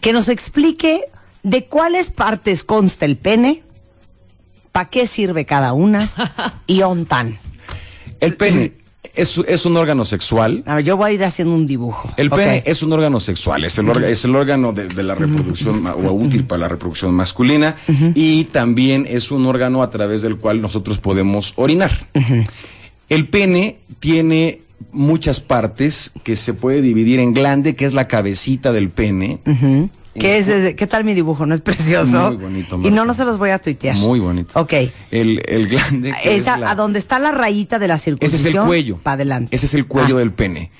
que 0.01 0.13
nos 0.13 0.29
explique 0.29 1.05
de 1.43 1.65
cuáles 1.65 2.11
partes 2.11 2.63
consta 2.63 3.05
el 3.05 3.17
pene, 3.17 3.63
para 4.71 4.89
qué 4.89 5.07
sirve 5.07 5.45
cada 5.45 5.73
una 5.73 6.11
y 6.67 6.81
ontan. 6.81 7.37
El 8.19 8.35
pene 8.35 8.84
es, 9.15 9.37
es 9.47 9.65
un 9.65 9.77
órgano 9.77 10.05
sexual. 10.05 10.63
A 10.65 10.75
ver, 10.75 10.83
yo 10.85 10.97
voy 10.97 11.11
a 11.11 11.13
ir 11.13 11.23
haciendo 11.23 11.53
un 11.53 11.65
dibujo. 11.67 12.11
El 12.17 12.29
pene 12.29 12.63
es 12.65 12.83
un 12.83 12.93
órgano 12.93 13.19
sexual, 13.19 13.63
es 13.65 13.77
el, 13.77 13.87
orga- 13.87 14.07
es 14.07 14.23
el 14.25 14.35
órgano 14.35 14.73
de, 14.73 14.87
de 14.87 15.03
la 15.03 15.15
reproducción 15.15 15.85
o 15.87 16.11
útil 16.11 16.43
para 16.45 16.61
la 16.61 16.67
reproducción 16.67 17.13
masculina 17.13 17.75
y 18.15 18.45
también 18.45 19.05
es 19.09 19.31
un 19.31 19.45
órgano 19.45 19.81
a 19.83 19.89
través 19.89 20.21
del 20.21 20.37
cual 20.37 20.61
nosotros 20.61 20.97
podemos 20.99 21.53
orinar. 21.55 22.07
El 23.09 23.27
pene 23.27 23.77
tiene 23.99 24.61
muchas 24.91 25.39
partes 25.39 26.11
que 26.23 26.35
se 26.35 26.53
puede 26.53 26.81
dividir 26.81 27.19
en 27.19 27.33
glande, 27.33 27.75
que 27.75 27.85
es 27.85 27.93
la 27.93 28.07
cabecita 28.07 28.71
del 28.71 28.89
pene. 28.89 29.39
¿Qué, 30.19 30.37
es, 30.37 30.47
ese- 30.47 30.75
¿Qué 30.75 30.87
tal 30.87 31.03
mi 31.03 31.13
dibujo? 31.13 31.45
¿No 31.45 31.53
es 31.53 31.61
precioso? 31.61 32.27
Muy 32.31 32.37
bonito, 32.37 32.79
Y 32.83 32.89
no, 32.91 33.05
no 33.05 33.13
se 33.13 33.25
los 33.25 33.37
voy 33.37 33.49
a 33.49 33.59
tuitear. 33.59 33.97
Muy 33.97 34.19
bonito. 34.19 34.59
Ok. 34.59 34.73
El, 35.11 35.41
el 35.47 35.67
glande. 35.67 36.13
Esa, 36.23 36.53
es 36.55 36.59
la- 36.61 36.69
a 36.71 36.75
donde 36.75 36.99
está 36.99 37.19
la 37.19 37.31
rayita 37.31 37.79
de 37.79 37.87
la 37.87 37.95
ese 37.95 38.05
circuncisión. 38.05 38.47
es 38.49 38.55
el 38.55 38.61
cuello. 38.65 38.97
Para 39.03 39.15
adelante. 39.15 39.55
Ese 39.55 39.65
es 39.65 39.73
el 39.73 39.85
cuello 39.87 40.15
Ah, 40.15 40.19
del 40.19 40.31
pene. 40.31 40.71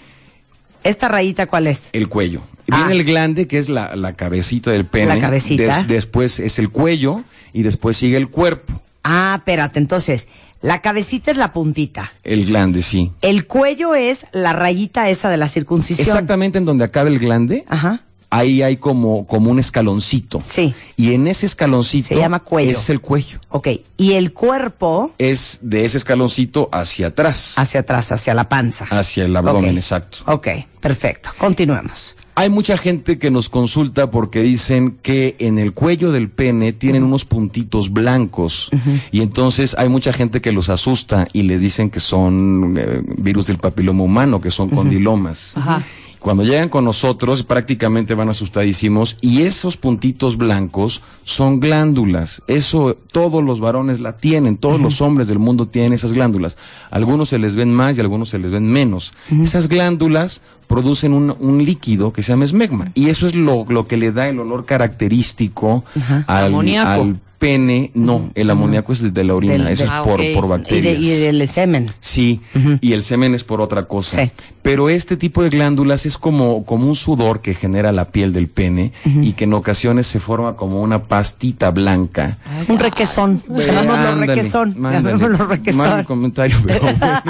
¿Esta 0.84 1.08
rayita 1.08 1.48
cuál 1.48 1.68
es? 1.68 1.90
El 1.94 2.08
cuello. 2.10 2.42
Ah. 2.72 2.78
Viene 2.88 2.94
el 3.02 3.04
glande, 3.06 3.48
que 3.48 3.58
es 3.58 3.70
la, 3.70 3.96
la 3.96 4.14
cabecita 4.14 4.72
del 4.72 4.86
pene. 4.86 5.08
La 5.16 5.20
cabecita. 5.20 5.84
después 5.84 6.40
es 6.40 6.60
el 6.60 6.70
cuello 6.70 7.24
y 7.54 7.64
después 7.64 7.98
sigue 7.98 8.18
el 8.18 8.30
cuerpo. 8.30 8.82
Ah, 9.04 9.36
espérate, 9.38 9.80
entonces, 9.80 10.28
la 10.62 10.82
cabecita 10.82 11.30
es 11.30 11.38
la 11.38 11.54
puntita. 11.54 12.12
El 12.24 12.46
glande, 12.46 12.82
sí. 12.82 13.12
El 13.22 13.46
cuello 13.46 13.94
es 13.96 14.26
la 14.32 14.54
rayita 14.54 15.10
esa 15.10 15.30
de 15.30 15.38
la 15.38 15.48
circuncisión. 15.48 16.08
Exactamente 16.08 16.58
en 16.58 16.66
donde 16.66 16.86
acaba 16.86 17.08
el 17.10 17.20
glande, 17.20 17.66
Ajá. 17.68 18.02
Ahí 18.38 18.62
hay 18.62 18.78
como, 18.78 19.26
como 19.26 19.52
un 19.52 19.60
escaloncito. 19.60 20.42
Sí. 20.46 20.74
Y 20.98 21.14
en 21.14 21.28
ese 21.28 21.46
escaloncito. 21.46 22.10
Se 22.10 22.16
llama 22.16 22.40
cuello. 22.40 22.72
Es 22.72 22.90
el 22.90 23.02
cuello. 23.02 23.40
Ok. 23.50 23.68
Y 23.98 24.14
el 24.14 24.34
cuerpo 24.34 25.14
Es 25.18 25.60
de 25.62 25.86
ese 25.86 25.98
escaloncito 25.98 26.70
hacia 26.72 27.08
atrás. 27.08 27.54
hacia 27.58 27.82
atrás, 27.82 28.12
hacia 28.12 28.34
la 28.34 28.50
panza. 28.50 28.86
Hacia 28.90 29.26
el 29.26 29.36
abdomen, 29.36 29.78
exacto. 29.78 30.20
Ok, 30.28 30.48
perfecto. 30.80 31.30
Continuemos. 31.38 32.16
Hay 32.38 32.50
mucha 32.50 32.76
gente 32.78 33.18
que 33.18 33.32
nos 33.32 33.48
consulta 33.48 34.12
porque 34.12 34.42
dicen 34.42 34.98
que 35.02 35.38
en 35.40 35.58
el 35.58 35.72
cuello 35.74 36.12
del 36.12 36.30
pene 36.30 36.74
tienen 36.74 37.04
unos 37.04 37.24
puntitos 37.24 37.94
blancos 37.94 38.70
y 39.10 39.22
entonces 39.22 39.74
hay 39.80 39.88
mucha 39.88 40.12
gente 40.12 40.42
que 40.42 40.52
los 40.52 40.68
asusta 40.68 41.30
y 41.32 41.44
les 41.44 41.62
dicen 41.62 41.90
que 41.90 42.02
son 42.02 42.76
eh, 42.78 43.02
virus 43.18 43.48
del 43.48 43.58
papiloma 43.58 44.04
humano, 44.04 44.42
que 44.42 44.52
son 44.52 44.70
condilomas. 44.70 45.54
Ajá. 45.56 45.82
Cuando 46.26 46.44
llegan 46.44 46.70
con 46.70 46.86
nosotros 46.86 47.44
prácticamente 47.44 48.16
van 48.16 48.30
asustadísimos 48.30 49.16
y 49.22 49.44
esos 49.44 49.78
puntitos 49.78 50.38
blancos 50.38 51.04
son 51.24 51.60
glándulas. 51.60 52.42
Eso 52.48 52.98
todos 53.12 53.44
los 53.44 53.60
varones 53.60 54.00
la 54.00 54.18
tienen, 54.18 54.58
todos 54.58 54.82
los 54.82 55.02
hombres 55.02 55.28
del 55.28 55.38
mundo 55.38 55.68
tienen 55.68 55.94
esas 55.94 56.14
glándulas. 56.14 56.58
Algunos 56.90 57.30
se 57.30 57.38
les 57.38 57.56
ven 57.56 57.72
más 57.72 57.96
y 57.96 58.02
algunos 58.02 58.30
se 58.30 58.40
les 58.40 58.50
ven 58.50 58.66
menos. 58.66 59.14
Esas 59.40 59.68
glándulas 59.68 60.42
producen 60.66 61.14
un, 61.14 61.36
un 61.38 61.64
líquido 61.64 62.12
que 62.12 62.24
se 62.24 62.32
llama 62.32 62.46
esmegma 62.46 62.90
y 62.96 63.10
eso 63.10 63.28
es 63.28 63.36
lo, 63.36 63.64
lo 63.70 63.86
que 63.88 63.96
le 63.96 64.12
da 64.12 64.28
el 64.28 64.40
olor 64.40 64.66
característico 64.66 65.86
al, 66.26 66.46
Amoníaco. 66.46 67.04
al 67.04 67.20
pene. 67.46 67.92
No, 67.94 68.32
el 68.36 68.50
amoníaco 68.50 68.92
es 68.94 69.14
de 69.14 69.24
la 69.24 69.36
orina, 69.36 69.54
Del- 69.54 69.68
eso 69.68 69.84
es 69.84 69.90
Ah, 69.92 70.02
por, 70.04 70.16
por 70.18 70.24
Y, 70.24 70.30
de, 70.32 70.42
bacterias. 70.48 70.98
y 71.00 71.10
del 71.10 71.48
semen. 71.48 71.86
Sí, 72.00 72.42
y 72.82 72.94
el 72.94 73.04
semen 73.04 73.36
es 73.36 73.44
por 73.44 73.62
otra 73.62 73.84
cosa. 73.84 74.24
Sí. 74.26 74.32
Pero 74.62 74.90
este 74.90 75.16
tipo 75.16 75.44
de 75.44 75.50
glándulas 75.50 76.06
es 76.08 76.18
como, 76.18 76.66
como 76.66 76.88
un 76.88 76.96
sudor 76.96 77.42
que 77.42 77.54
genera 77.54 77.92
la 77.92 78.06
piel 78.06 78.34
del 78.34 78.48
pene 78.48 78.94
y 79.06 79.34
que 79.34 79.44
en 79.44 79.54
ocasiones 79.54 80.08
se 80.08 80.20
forma 80.20 80.56
como 80.56 80.82
una 80.82 81.04
pastita 81.04 81.70
blanca. 81.72 82.38
Un 82.68 82.80
requesón. 82.80 83.44
Llamémoslo 83.48 84.16
requesón. 84.16 84.76
mándale. 84.78 86.04
Comentario, 86.06 86.58
pero 86.66 86.82
bueno. 87.00 87.22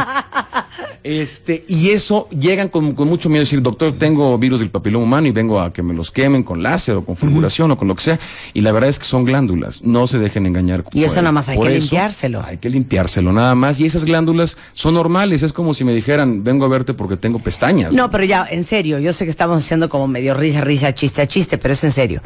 Este, 1.04 1.64
y 1.68 1.92
eso 1.92 2.28
llegan 2.30 2.70
con, 2.70 2.94
con 2.94 3.08
mucho 3.08 3.30
miedo, 3.30 3.42
decir, 3.42 3.62
doctor, 3.62 3.94
tengo 3.98 4.38
virus 4.38 4.60
del 4.60 4.70
papiloma 4.70 5.06
humano 5.06 5.28
y 5.28 5.32
vengo 5.32 5.62
a 5.62 5.72
que 5.72 5.84
me 5.84 5.94
los 5.94 6.12
quemen 6.12 6.44
con 6.44 6.64
láser 6.64 6.96
o 6.96 7.06
con 7.06 7.16
fulguración 7.16 7.70
o 7.72 7.78
con 7.78 7.88
lo 7.88 7.96
que 7.96 8.04
sea. 8.04 8.20
Y 8.54 8.62
la 8.62 8.72
verdad 8.72 8.90
es 8.90 8.98
que 8.98 9.06
son 9.06 9.24
glándulas, 9.24 9.84
no 9.84 10.08
se 10.08 10.18
dejen 10.18 10.46
engañar. 10.46 10.84
Y 10.94 11.04
eso 11.04 11.18
nada 11.18 11.32
más 11.32 11.50
hay 11.50 11.58
por 11.58 11.68
que 11.68 11.78
eso 11.78 11.86
limpiárselo. 11.86 12.44
Hay 12.44 12.58
que 12.58 12.70
limpiárselo, 12.70 13.32
nada 13.32 13.54
más. 13.56 13.80
Y 13.80 13.86
esas 13.86 14.04
glándulas 14.04 14.58
son 14.74 14.96
normales, 14.96 15.44
es 15.44 15.54
como 15.54 15.74
si 15.74 15.84
me 15.84 15.94
dijeran, 15.94 16.44
vengo 16.44 16.66
a 16.66 16.70
verte 16.70 16.94
porque 16.94 17.18
tengo 17.18 17.40
pestañas. 17.40 17.94
No, 17.94 18.10
pero 18.10 18.24
ya, 18.24 18.48
en 18.50 18.64
serio, 18.64 19.00
yo 19.00 19.14
sé 19.14 19.26
que 19.26 19.32
estamos 19.32 19.64
haciendo 19.64 19.90
como 19.90 20.08
medio 20.08 20.34
risa, 20.34 20.62
risa, 20.62 20.94
chiste 20.96 21.22
a 21.22 21.28
chiste, 21.28 21.58
pero 21.58 21.74
es 21.74 21.84
en 21.84 21.92
serio. 21.92 22.22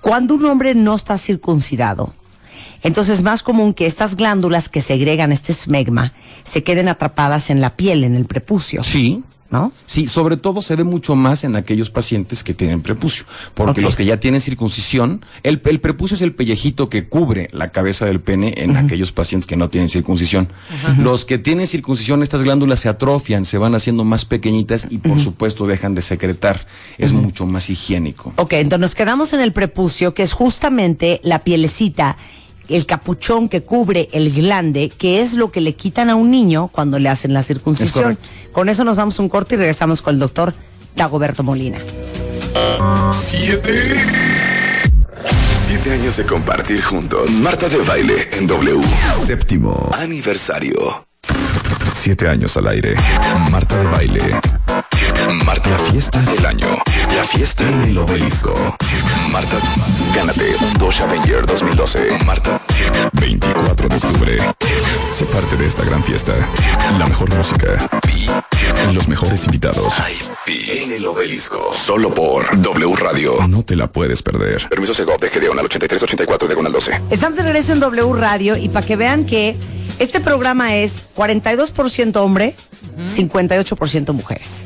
Cuando 0.00 0.34
un 0.34 0.44
hombre 0.44 0.74
no 0.74 0.94
está 0.94 1.18
circuncidado, 1.18 2.14
entonces 2.82 3.18
es 3.18 3.22
más 3.22 3.42
común 3.42 3.74
que 3.74 3.86
estas 3.86 4.16
glándulas 4.16 4.68
que 4.68 4.80
segregan 4.80 5.32
este 5.32 5.52
esmegma 5.52 6.12
se 6.44 6.62
queden 6.62 6.88
atrapadas 6.88 7.50
en 7.50 7.60
la 7.60 7.76
piel, 7.76 8.04
en 8.04 8.14
el 8.14 8.24
prepucio. 8.24 8.82
Sí. 8.82 9.22
¿No? 9.50 9.72
Sí, 9.84 10.06
sobre 10.06 10.36
todo 10.36 10.62
se 10.62 10.76
ve 10.76 10.84
mucho 10.84 11.16
más 11.16 11.42
en 11.42 11.56
aquellos 11.56 11.90
pacientes 11.90 12.44
que 12.44 12.54
tienen 12.54 12.82
prepucio, 12.82 13.24
porque 13.54 13.80
los 13.80 13.96
que 13.96 14.04
ya 14.04 14.20
tienen 14.20 14.40
circuncisión, 14.40 15.24
el, 15.42 15.60
el 15.64 15.80
prepucio 15.80 16.14
es 16.14 16.22
el 16.22 16.36
pellejito 16.36 16.88
que 16.88 17.08
cubre 17.08 17.48
la 17.50 17.70
cabeza 17.70 18.06
del 18.06 18.20
pene 18.20 18.54
en 18.58 18.76
aquellos 18.76 19.10
pacientes 19.10 19.48
que 19.48 19.56
no 19.56 19.68
tienen 19.68 19.88
circuncisión. 19.88 20.52
Los 20.98 21.24
que 21.24 21.38
tienen 21.38 21.66
circuncisión, 21.66 22.22
estas 22.22 22.44
glándulas 22.44 22.78
se 22.78 22.88
atrofian, 22.88 23.44
se 23.44 23.58
van 23.58 23.74
haciendo 23.74 24.04
más 24.04 24.24
pequeñitas 24.24 24.86
y 24.88 24.98
por 24.98 25.18
supuesto 25.18 25.66
dejan 25.66 25.96
de 25.96 26.02
secretar. 26.02 26.68
Es 26.96 27.12
mucho 27.12 27.44
más 27.44 27.70
higiénico. 27.70 28.32
Ok, 28.36 28.52
entonces 28.52 28.80
nos 28.80 28.94
quedamos 28.94 29.32
en 29.32 29.40
el 29.40 29.52
prepucio, 29.52 30.14
que 30.14 30.22
es 30.22 30.32
justamente 30.32 31.20
la 31.24 31.40
pielecita, 31.40 32.18
el 32.70 32.86
capuchón 32.86 33.48
que 33.48 33.62
cubre 33.62 34.08
el 34.12 34.32
glande, 34.32 34.90
que 34.90 35.20
es 35.20 35.34
lo 35.34 35.50
que 35.50 35.60
le 35.60 35.74
quitan 35.74 36.10
a 36.10 36.14
un 36.14 36.30
niño 36.30 36.68
cuando 36.68 36.98
le 36.98 37.08
hacen 37.08 37.32
la 37.32 37.42
circuncisión. 37.42 38.18
Con 38.52 38.68
eso 38.68 38.84
nos 38.84 38.96
vamos 38.96 39.18
a 39.18 39.22
un 39.22 39.28
corte 39.28 39.54
y 39.54 39.58
regresamos 39.58 40.02
con 40.02 40.14
el 40.14 40.20
doctor 40.20 40.54
Dagoberto 40.96 41.42
Molina. 41.42 41.78
Siete. 43.12 43.94
Siete 45.66 45.92
años 45.92 46.16
de 46.16 46.24
compartir 46.24 46.82
juntos. 46.82 47.30
Marta 47.30 47.68
de 47.68 47.78
baile 47.78 48.14
en 48.32 48.46
W. 48.46 48.80
Séptimo 49.26 49.90
aniversario. 49.98 51.06
Siete 51.94 52.28
años 52.28 52.56
al 52.56 52.68
aire. 52.68 52.94
Marta 53.50 53.76
de 53.76 53.86
baile. 53.86 54.40
Marta, 55.44 55.70
la 55.70 55.78
fiesta 55.90 56.20
del 56.22 56.46
año. 56.46 56.68
La 57.14 57.24
fiesta 57.24 57.68
en 57.68 57.82
el 57.82 57.98
obelisco. 57.98 58.76
Marta, 59.30 59.58
gánate 60.14 60.54
un 60.60 60.72
Dodge 60.74 61.02
Avenger 61.02 61.46
2012. 61.46 62.18
Marta, 62.24 62.60
24 63.12 63.88
de 63.88 63.96
octubre. 63.96 64.38
Sé 65.12 65.24
parte 65.26 65.56
de 65.56 65.66
esta 65.66 65.84
gran 65.84 66.02
fiesta. 66.02 66.34
La 66.98 67.06
mejor 67.06 67.34
música. 67.34 67.88
Y 68.88 68.94
los 68.94 69.06
mejores 69.08 69.44
invitados. 69.46 69.92
en 70.46 70.92
el 70.92 71.06
obelisco. 71.06 71.72
Solo 71.72 72.12
por 72.12 72.60
W 72.60 72.96
Radio. 72.96 73.46
No 73.48 73.62
te 73.62 73.76
la 73.76 73.86
puedes 73.86 74.22
perder. 74.22 74.68
Permiso 74.68 74.94
Segov 74.94 75.20
de 75.20 75.30
GD1 75.30 75.58
al 75.58 75.64
8384 75.66 76.48
de 76.48 76.54
12. 76.54 77.02
Estamos 77.10 77.36
de 77.36 77.42
regreso 77.44 77.72
en 77.72 77.80
W 77.80 78.12
Radio 78.14 78.56
y 78.56 78.68
para 78.68 78.86
que 78.86 78.96
vean 78.96 79.26
que 79.26 79.56
este 79.98 80.20
programa 80.20 80.76
es 80.76 81.04
42% 81.16 82.16
hombre, 82.16 82.54
58% 83.06 84.12
mujeres. 84.12 84.64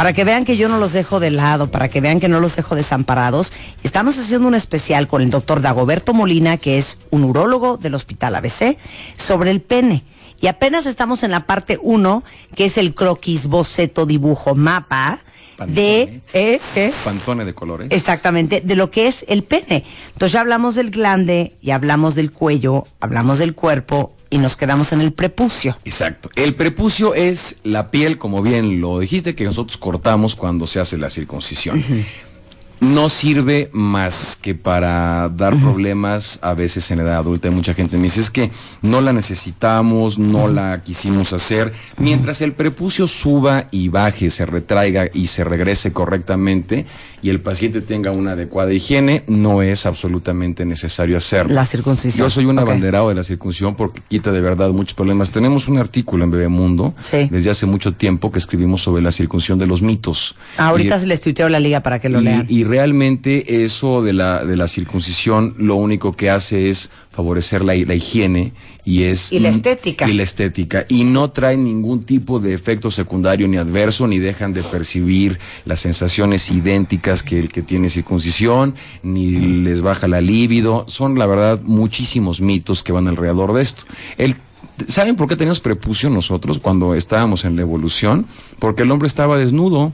Para 0.00 0.14
que 0.14 0.24
vean 0.24 0.46
que 0.46 0.56
yo 0.56 0.70
no 0.70 0.78
los 0.78 0.94
dejo 0.94 1.20
de 1.20 1.30
lado, 1.30 1.70
para 1.70 1.90
que 1.90 2.00
vean 2.00 2.20
que 2.20 2.28
no 2.30 2.40
los 2.40 2.56
dejo 2.56 2.74
desamparados, 2.74 3.52
estamos 3.82 4.18
haciendo 4.18 4.48
un 4.48 4.54
especial 4.54 5.06
con 5.06 5.20
el 5.20 5.28
doctor 5.28 5.60
Dagoberto 5.60 6.14
Molina, 6.14 6.56
que 6.56 6.78
es 6.78 6.96
un 7.10 7.22
urólogo 7.22 7.76
del 7.76 7.94
Hospital 7.94 8.34
ABC, 8.34 8.78
sobre 9.16 9.50
el 9.50 9.60
pene. 9.60 10.02
Y 10.40 10.46
apenas 10.46 10.86
estamos 10.86 11.22
en 11.22 11.32
la 11.32 11.44
parte 11.44 11.78
1, 11.82 12.24
que 12.56 12.64
es 12.64 12.78
el 12.78 12.94
croquis, 12.94 13.46
boceto, 13.46 14.06
dibujo, 14.06 14.54
mapa 14.54 15.18
de... 15.66 16.22
¿eh? 16.32 16.60
¿eh? 16.76 16.92
Pantone 17.04 17.44
de 17.44 17.52
colores. 17.52 17.88
Exactamente, 17.90 18.62
de 18.62 18.76
lo 18.76 18.90
que 18.90 19.06
es 19.06 19.26
el 19.28 19.44
pene. 19.44 19.84
Entonces 20.14 20.32
ya 20.32 20.40
hablamos 20.40 20.76
del 20.76 20.90
glande, 20.90 21.58
ya 21.60 21.74
hablamos 21.74 22.14
del 22.14 22.32
cuello, 22.32 22.86
hablamos 23.00 23.38
del 23.38 23.54
cuerpo 23.54 24.14
y 24.30 24.38
nos 24.38 24.56
quedamos 24.56 24.92
en 24.92 25.00
el 25.00 25.12
prepucio. 25.12 25.76
Exacto. 25.84 26.30
El 26.36 26.54
prepucio 26.54 27.14
es 27.14 27.56
la 27.64 27.90
piel, 27.90 28.16
como 28.16 28.42
bien 28.42 28.80
lo 28.80 29.00
dijiste, 29.00 29.34
que 29.34 29.44
nosotros 29.44 29.76
cortamos 29.76 30.36
cuando 30.36 30.66
se 30.66 30.80
hace 30.80 30.96
la 30.96 31.10
circuncisión. 31.10 31.84
No 32.80 33.10
sirve 33.10 33.68
más 33.72 34.38
que 34.40 34.54
para 34.54 35.28
dar 35.28 35.54
problemas 35.56 36.38
a 36.40 36.54
veces 36.54 36.90
en 36.90 36.96
la 36.98 37.04
edad 37.04 37.16
adulta. 37.18 37.48
Hay 37.48 37.54
mucha 37.54 37.74
gente 37.74 37.98
me 37.98 38.04
dice 38.04 38.20
es 38.20 38.30
que 38.30 38.50
no 38.80 39.02
la 39.02 39.12
necesitamos, 39.12 40.18
no 40.18 40.48
la 40.48 40.82
quisimos 40.82 41.34
hacer. 41.34 41.74
Mientras 41.98 42.40
el 42.40 42.52
prepucio 42.54 43.06
suba 43.06 43.66
y 43.70 43.88
baje, 43.90 44.30
se 44.30 44.46
retraiga 44.46 45.10
y 45.12 45.26
se 45.26 45.44
regrese 45.44 45.92
correctamente 45.92 46.86
y 47.22 47.28
el 47.28 47.42
paciente 47.42 47.82
tenga 47.82 48.12
una 48.12 48.32
adecuada 48.32 48.72
higiene, 48.72 49.24
no 49.26 49.60
es 49.60 49.84
absolutamente 49.84 50.64
necesario 50.64 51.18
hacerlo. 51.18 51.52
La 51.52 51.66
circuncisión. 51.66 52.26
Yo 52.26 52.30
soy 52.30 52.46
un 52.46 52.58
abanderado 52.58 53.10
de 53.10 53.14
la 53.14 53.24
circuncisión 53.24 53.74
porque 53.76 54.00
quita 54.08 54.32
de 54.32 54.40
verdad 54.40 54.70
muchos 54.70 54.94
problemas. 54.94 55.30
Tenemos 55.30 55.68
un 55.68 55.76
artículo 55.76 56.24
en 56.24 56.30
Bebemundo 56.30 56.94
Sí. 57.02 57.28
desde 57.30 57.50
hace 57.50 57.66
mucho 57.66 57.92
tiempo 57.92 58.32
que 58.32 58.38
escribimos 58.38 58.82
sobre 58.82 59.02
la 59.02 59.12
circuncisión 59.12 59.58
de 59.58 59.66
los 59.66 59.82
mitos. 59.82 60.34
Ahorita 60.56 60.96
Y- 60.96 61.00
se 61.00 61.06
les 61.06 61.20
tuiteo 61.20 61.50
la 61.50 61.60
liga 61.60 61.82
para 61.82 61.98
que 61.98 62.08
lo 62.08 62.22
y, 62.22 62.24
lean. 62.24 62.46
y 62.48 62.64
realmente 62.70 63.64
eso 63.64 64.00
de 64.00 64.12
la, 64.12 64.44
de 64.44 64.56
la 64.56 64.68
circuncisión 64.68 65.54
lo 65.58 65.74
único 65.74 66.12
que 66.12 66.30
hace 66.30 66.70
es 66.70 66.90
favorecer 67.10 67.64
la, 67.64 67.74
la 67.74 67.94
higiene 67.96 68.52
y 68.84 69.02
es 69.02 69.32
Y 69.32 69.40
la 69.40 69.48
estética. 69.48 70.08
y 70.08 70.12
la 70.14 70.22
estética 70.22 70.86
y 70.88 71.02
no 71.02 71.30
trae 71.32 71.56
ningún 71.56 72.04
tipo 72.04 72.38
de 72.38 72.54
efecto 72.54 72.90
secundario 72.90 73.48
ni 73.48 73.56
adverso 73.56 74.06
ni 74.06 74.18
dejan 74.18 74.52
de 74.52 74.62
percibir 74.62 75.38
las 75.64 75.80
sensaciones 75.80 76.48
idénticas 76.50 77.22
que 77.24 77.40
el 77.40 77.48
que 77.50 77.62
tiene 77.62 77.90
circuncisión 77.90 78.74
ni 79.02 79.32
les 79.64 79.82
baja 79.82 80.06
la 80.06 80.20
libido 80.20 80.84
son 80.86 81.18
la 81.18 81.26
verdad 81.26 81.60
muchísimos 81.64 82.40
mitos 82.40 82.84
que 82.84 82.92
van 82.92 83.08
alrededor 83.08 83.52
de 83.52 83.62
esto 83.62 83.84
el 84.16 84.36
¿Saben 84.88 85.14
por 85.14 85.28
qué 85.28 85.36
teníamos 85.36 85.60
prepucio 85.60 86.08
nosotros 86.08 86.58
cuando 86.58 86.94
estábamos 86.94 87.44
en 87.44 87.54
la 87.54 87.60
evolución? 87.60 88.24
Porque 88.58 88.82
el 88.84 88.90
hombre 88.90 89.08
estaba 89.08 89.36
desnudo 89.36 89.92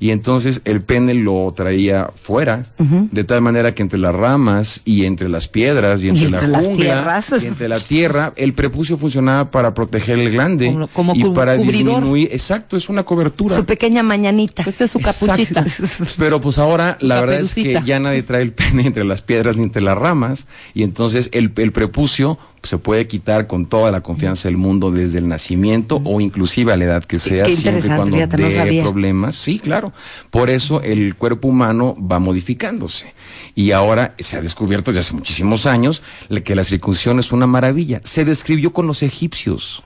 y 0.00 0.10
entonces 0.10 0.62
el 0.64 0.82
pene 0.82 1.14
lo 1.14 1.52
traía 1.54 2.10
fuera, 2.14 2.66
de 2.78 3.24
tal 3.24 3.40
manera 3.40 3.74
que 3.74 3.82
entre 3.82 3.98
las 3.98 4.14
ramas 4.14 4.80
y 4.84 5.04
entre 5.04 5.28
las 5.28 5.48
piedras 5.48 6.02
y 6.02 6.08
entre, 6.08 6.22
Y 6.24 6.26
entre 6.26 6.48
la 6.48 6.58
jungla 6.60 7.22
y 7.42 7.46
entre 7.46 7.68
la 7.68 7.80
tierra, 7.80 8.32
el 8.36 8.52
prepucio 8.54 8.96
funcionaba 8.96 9.50
para 9.50 9.74
proteger 9.74 10.18
el 10.18 10.30
glande 10.30 10.66
Como- 10.72 10.88
como 10.88 11.14
y 11.16 11.24
para 11.34 11.56
cubridor. 11.56 11.94
disminuir, 11.96 12.28
exacto, 12.32 12.76
es 12.76 12.88
una 12.88 13.02
cobertura. 13.04 13.56
Su 13.56 13.64
pequeña 13.64 14.02
mañanita. 14.02 14.62
Esta 14.66 14.84
es 14.84 14.90
su 14.90 15.00
capuchita. 15.00 15.64
Pero 16.18 16.40
pues 16.40 16.58
ahora 16.58 16.96
la 17.00 17.16
La 17.16 17.20
verdad 17.22 17.40
es 17.40 17.54
que 17.54 17.80
ya 17.84 17.98
nadie 17.98 18.22
trae 18.22 18.42
el 18.42 18.52
pene 18.52 18.86
entre 18.86 19.04
las 19.04 19.22
piedras 19.22 19.56
ni 19.56 19.64
entre 19.64 19.82
las 19.82 19.98
ramas 19.98 20.46
y 20.74 20.82
entonces 20.82 21.28
el, 21.32 21.52
el 21.56 21.72
prepucio 21.72 22.38
se 22.62 22.78
puede 22.78 23.06
quitar 23.06 23.46
con 23.46 23.66
toda 23.66 23.90
la 23.90 24.00
confianza 24.00 24.48
del 24.48 24.56
mundo 24.56 24.90
desde 24.90 25.18
el 25.18 25.28
nacimiento 25.28 26.00
o 26.04 26.20
inclusive 26.20 26.72
a 26.72 26.76
la 26.76 26.84
edad 26.84 27.04
que 27.04 27.18
sea, 27.18 27.44
Qué 27.44 27.56
siempre 27.56 27.84
y 27.84 27.88
cuando 27.88 28.16
no 28.16 28.26
dé 28.26 28.82
problemas. 28.82 29.36
Sí, 29.36 29.58
claro. 29.58 29.92
Por 30.30 30.50
eso 30.50 30.82
el 30.82 31.14
cuerpo 31.14 31.48
humano 31.48 31.96
va 32.00 32.18
modificándose. 32.18 33.14
Y 33.54 33.72
ahora 33.72 34.14
se 34.18 34.36
ha 34.36 34.42
descubierto 34.42 34.90
desde 34.90 35.00
hace 35.00 35.14
muchísimos 35.14 35.66
años 35.66 36.02
que 36.44 36.54
la 36.54 36.64
circuncisión 36.64 37.18
es 37.18 37.32
una 37.32 37.46
maravilla. 37.46 38.00
Se 38.04 38.24
describió 38.24 38.72
con 38.72 38.86
los 38.86 39.02
egipcios. 39.02 39.82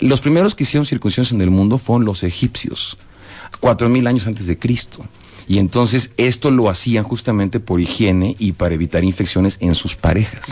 Los 0.00 0.20
primeros 0.20 0.54
que 0.54 0.64
hicieron 0.64 0.86
circuncisiones 0.86 1.32
en 1.32 1.40
el 1.40 1.50
mundo 1.50 1.76
fueron 1.78 2.04
los 2.04 2.22
egipcios, 2.22 2.98
cuatro 3.60 3.88
mil 3.88 4.06
años 4.06 4.26
antes 4.26 4.46
de 4.46 4.58
Cristo. 4.58 5.04
Y 5.48 5.58
entonces 5.58 6.12
esto 6.18 6.50
lo 6.50 6.68
hacían 6.68 7.04
justamente 7.04 7.58
por 7.58 7.80
higiene 7.80 8.36
y 8.38 8.52
para 8.52 8.74
evitar 8.74 9.02
infecciones 9.02 9.56
en 9.60 9.74
sus 9.74 9.96
parejas. 9.96 10.44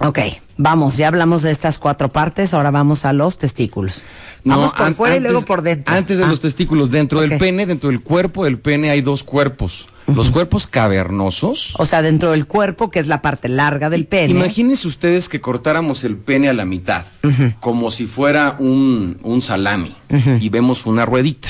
Ok, 0.00 0.18
vamos, 0.56 0.96
ya 0.96 1.08
hablamos 1.08 1.42
de 1.42 1.50
estas 1.50 1.78
cuatro 1.78 2.10
partes, 2.10 2.54
ahora 2.54 2.70
vamos 2.70 3.04
a 3.04 3.12
los 3.12 3.36
testículos. 3.38 4.06
Vamos 4.44 4.72
por 4.72 4.86
an- 4.86 4.94
fuera 4.94 5.16
y 5.16 5.20
luego 5.20 5.42
por 5.42 5.62
dentro. 5.62 5.92
Antes 5.94 6.18
de 6.18 6.24
Ah, 6.24 6.28
los 6.28 6.40
testículos, 6.40 6.90
dentro 6.90 7.20
del 7.20 7.36
pene, 7.38 7.66
dentro 7.66 7.90
del 7.90 8.00
cuerpo 8.00 8.44
del 8.44 8.58
pene 8.58 8.90
hay 8.90 9.00
dos 9.00 9.24
cuerpos. 9.24 9.88
Los 10.06 10.30
cuerpos 10.30 10.66
cavernosos. 10.66 11.74
O 11.78 11.84
sea, 11.84 12.00
dentro 12.00 12.30
del 12.30 12.46
cuerpo, 12.46 12.88
que 12.90 12.98
es 12.98 13.08
la 13.08 13.20
parte 13.20 13.48
larga 13.48 13.90
del 13.90 14.06
pene. 14.06 14.30
Imagínense 14.30 14.88
ustedes 14.88 15.28
que 15.28 15.40
cortáramos 15.40 16.02
el 16.04 16.16
pene 16.16 16.48
a 16.48 16.54
la 16.54 16.64
mitad, 16.64 17.04
como 17.60 17.90
si 17.90 18.06
fuera 18.06 18.56
un, 18.58 19.18
un 19.22 19.42
salami, 19.42 19.94
y 20.40 20.48
vemos 20.48 20.86
una 20.86 21.04
ruedita. 21.04 21.48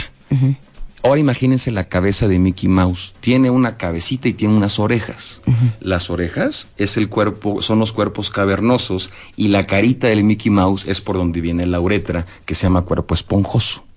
Ahora 1.09 1.21
imagínense 1.21 1.71
la 1.71 1.89
cabeza 1.89 2.29
de 2.29 2.39
Mickey 2.39 2.69
Mouse. 2.69 3.15
Tiene 3.21 3.49
una 3.49 3.79
cabecita 3.79 4.29
y 4.29 4.35
tiene 4.35 4.55
unas 4.55 4.79
orejas. 4.79 5.41
Las 5.81 6.11
orejas 6.11 6.69
es 6.77 6.99
el 6.99 7.09
cuerpo, 7.09 7.63
son 7.63 7.79
los 7.79 7.93
cuerpos 7.93 8.31
cavernosos 8.31 9.11
y 9.35 9.49
la 9.49 9.65
carita 9.65 10.09
del 10.09 10.23
Mickey 10.23 10.51
Mouse 10.53 10.87
es 10.87 11.01
por 11.01 11.17
donde 11.17 11.41
viene 11.41 11.65
la 11.65 11.81
uretra, 11.81 12.27
que 12.45 12.55
se 12.55 12.65
llama 12.65 12.83
cuerpo 12.83 13.15
esponjoso. 13.15 13.88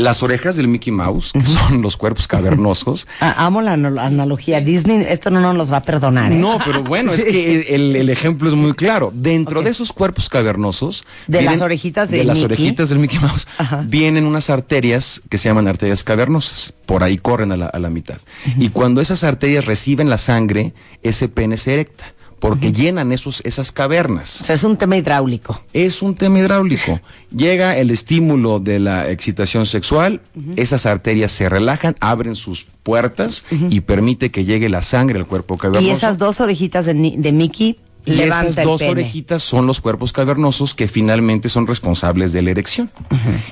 Las 0.00 0.22
orejas 0.22 0.56
del 0.56 0.68
Mickey 0.68 0.92
Mouse, 0.92 1.32
que 1.32 1.40
son 1.42 1.82
los 1.82 1.96
cuerpos 1.96 2.26
cavernosos, 2.26 3.06
Ah, 3.20 3.46
amo 3.46 3.60
la 3.62 3.72
analogía. 3.74 4.60
Disney, 4.60 5.04
esto 5.08 5.30
no 5.30 5.40
nos 5.40 5.56
los 5.56 5.72
va 5.72 5.78
a 5.78 5.82
perdonar. 5.82 6.32
¿eh? 6.32 6.36
No, 6.36 6.58
pero 6.64 6.82
bueno, 6.82 7.12
es 7.14 7.22
Sí, 7.22 7.28
que 7.30 7.74
el, 7.74 7.94
el 7.96 8.08
ejemplo 8.10 8.48
es 8.48 8.54
muy 8.54 8.72
claro. 8.72 9.10
Dentro 9.14 9.62
de 9.62 9.70
esos 9.70 9.92
cuerpos 9.92 10.28
cavernosos. 10.28 11.04
De 11.26 11.42
las 11.42 11.60
orejitas 11.60 12.10
de 12.10 12.24
las 12.24 12.38
Mickey. 12.38 12.44
orejitas 12.44 12.88
del 12.88 12.98
Mickey 12.98 13.18
Mouse. 13.18 13.46
Ajá. 13.58 13.84
Vienen 13.86 14.24
unas 14.26 14.50
arterias 14.50 15.22
que 15.28 15.38
se 15.38 15.48
llaman 15.48 15.68
arterias 15.68 16.02
cavernosas. 16.04 16.72
Por 16.86 17.02
ahí 17.02 17.18
corren 17.18 17.52
a 17.52 17.56
la, 17.56 17.66
a 17.66 17.78
la 17.78 17.90
mitad. 17.90 18.18
Y 18.58 18.70
cuando 18.70 19.00
esas 19.00 19.22
arterias 19.24 19.64
reciben 19.66 20.08
la 20.10 20.18
sangre, 20.18 20.72
ese 21.02 21.28
pene 21.28 21.56
se 21.56 21.74
erecta. 21.74 22.12
Porque 22.40 22.72
llenan 22.72 23.12
esos, 23.12 23.42
esas 23.44 23.70
cavernas. 23.70 24.40
O 24.40 24.44
sea, 24.44 24.54
es 24.54 24.64
un 24.64 24.76
tema 24.76 24.96
hidráulico. 24.96 25.62
Es 25.72 26.02
un 26.02 26.14
tema 26.14 26.38
hidráulico. 26.38 27.00
Llega 27.36 27.76
el 27.76 27.90
estímulo 27.90 28.58
de 28.58 28.80
la 28.80 29.08
excitación 29.10 29.66
sexual, 29.66 30.20
esas 30.56 30.86
arterias 30.86 31.30
se 31.32 31.48
relajan, 31.48 31.96
abren 32.00 32.34
sus 32.34 32.66
puertas 32.82 33.44
y 33.68 33.80
permite 33.80 34.30
que 34.30 34.44
llegue 34.44 34.68
la 34.68 34.82
sangre 34.82 35.18
al 35.18 35.26
cuerpo 35.26 35.56
cavernoso. 35.58 35.86
Y 35.86 35.90
esas 35.90 36.18
dos 36.18 36.40
orejitas 36.40 36.86
de, 36.86 36.94
de 36.94 37.32
Mickey 37.32 37.78
Y 38.06 38.12
levanta 38.14 38.48
esas 38.48 38.64
dos 38.64 38.80
pene. 38.80 38.92
orejitas 38.92 39.42
son 39.42 39.66
los 39.66 39.80
cuerpos 39.80 40.12
cavernosos 40.12 40.74
que 40.74 40.88
finalmente 40.88 41.48
son 41.50 41.66
responsables 41.66 42.32
de 42.32 42.40
la 42.42 42.50
erección. 42.50 42.90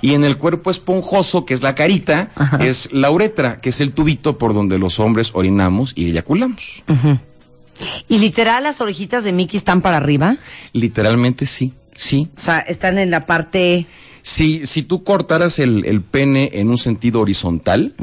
Y 0.00 0.14
en 0.14 0.24
el 0.24 0.38
cuerpo 0.38 0.70
esponjoso, 0.70 1.44
que 1.44 1.52
es 1.54 1.62
la 1.62 1.74
carita, 1.74 2.30
es 2.58 2.88
la 2.92 3.10
uretra, 3.10 3.58
que 3.58 3.68
es 3.68 3.80
el 3.80 3.92
tubito 3.92 4.38
por 4.38 4.54
donde 4.54 4.78
los 4.78 4.98
hombres 4.98 5.30
orinamos 5.34 5.92
y 5.94 6.08
eyaculamos. 6.08 6.82
Y 8.08 8.18
literal, 8.18 8.62
las 8.64 8.80
orejitas 8.80 9.24
de 9.24 9.32
Mickey 9.32 9.56
están 9.58 9.80
para 9.80 9.96
arriba. 9.98 10.36
Literalmente 10.72 11.46
sí, 11.46 11.72
sí. 11.94 12.28
O 12.36 12.40
sea, 12.40 12.58
están 12.60 12.98
en 12.98 13.10
la 13.10 13.26
parte. 13.26 13.86
Si, 14.20 14.66
si 14.66 14.82
tú 14.82 15.04
cortaras 15.04 15.58
el, 15.58 15.86
el 15.86 16.02
pene 16.02 16.50
en 16.54 16.68
un 16.68 16.76
sentido 16.76 17.20
horizontal, 17.20 17.94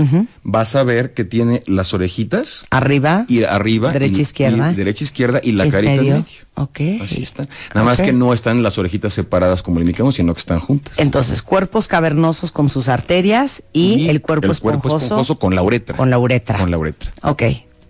vas 0.44 0.76
a 0.76 0.82
ver 0.84 1.14
que 1.14 1.24
tiene 1.24 1.62
las 1.68 1.94
orejitas 1.94 2.66
Arriba. 2.72 3.26
y 3.28 3.44
arriba. 3.44 3.92
Derecha, 3.92 4.18
y- 4.18 4.22
izquierda. 4.22 4.72
y 4.72 4.76
derecha, 4.76 5.04
izquierda 5.04 5.40
y 5.44 5.52
la 5.52 5.66
¿En 5.66 5.72
carita 5.72 5.94
en 5.94 6.00
medio? 6.00 6.14
medio. 6.14 6.26
Ok. 6.56 7.04
Así 7.04 7.22
están. 7.22 7.48
Nada 7.76 7.86
más 7.86 8.02
que 8.02 8.12
no 8.12 8.34
están 8.34 8.64
las 8.64 8.78
orejitas 8.80 9.14
separadas 9.14 9.62
como 9.62 9.78
el 9.80 9.86
Mickey 9.86 10.02
Mouse, 10.02 10.16
sino 10.16 10.34
que 10.34 10.40
están 10.40 10.60
juntas. 10.60 10.98
Entonces, 10.98 11.44
cuerpos 11.44 11.88
cavernosos 11.88 12.52
con 12.52 12.70
sus 12.72 12.88
arterias 12.88 13.62
y, 13.72 14.08
el 14.10 14.22
cuerpo 14.22 14.52
esponjoso. 14.52 15.38
con 15.38 15.54
la 15.54 15.62
uretra. 15.62 15.96
con 15.96 16.10
la 16.10 16.18
uretra. 16.18 16.58
Con 16.58 16.72
la 16.72 16.78
uretra. 16.80 17.12
Ok, 17.22 17.44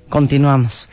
continuamos. 0.10 0.89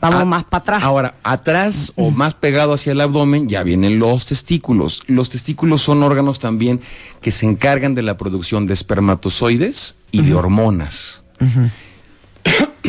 Vamos 0.00 0.20
Ah, 0.20 0.24
más 0.24 0.44
para 0.44 0.62
atrás. 0.62 0.82
Ahora, 0.82 1.14
atrás 1.22 1.92
o 1.96 2.10
más 2.10 2.34
pegado 2.34 2.72
hacia 2.72 2.92
el 2.92 3.00
abdomen 3.00 3.48
ya 3.48 3.62
vienen 3.62 3.98
los 3.98 4.26
testículos. 4.26 5.02
Los 5.06 5.28
testículos 5.28 5.82
son 5.82 6.02
órganos 6.02 6.38
también 6.38 6.80
que 7.20 7.30
se 7.30 7.46
encargan 7.46 7.94
de 7.94 8.02
la 8.02 8.16
producción 8.16 8.66
de 8.66 8.74
espermatozoides 8.74 9.96
y 10.10 10.22
de 10.22 10.34
hormonas. 10.34 11.22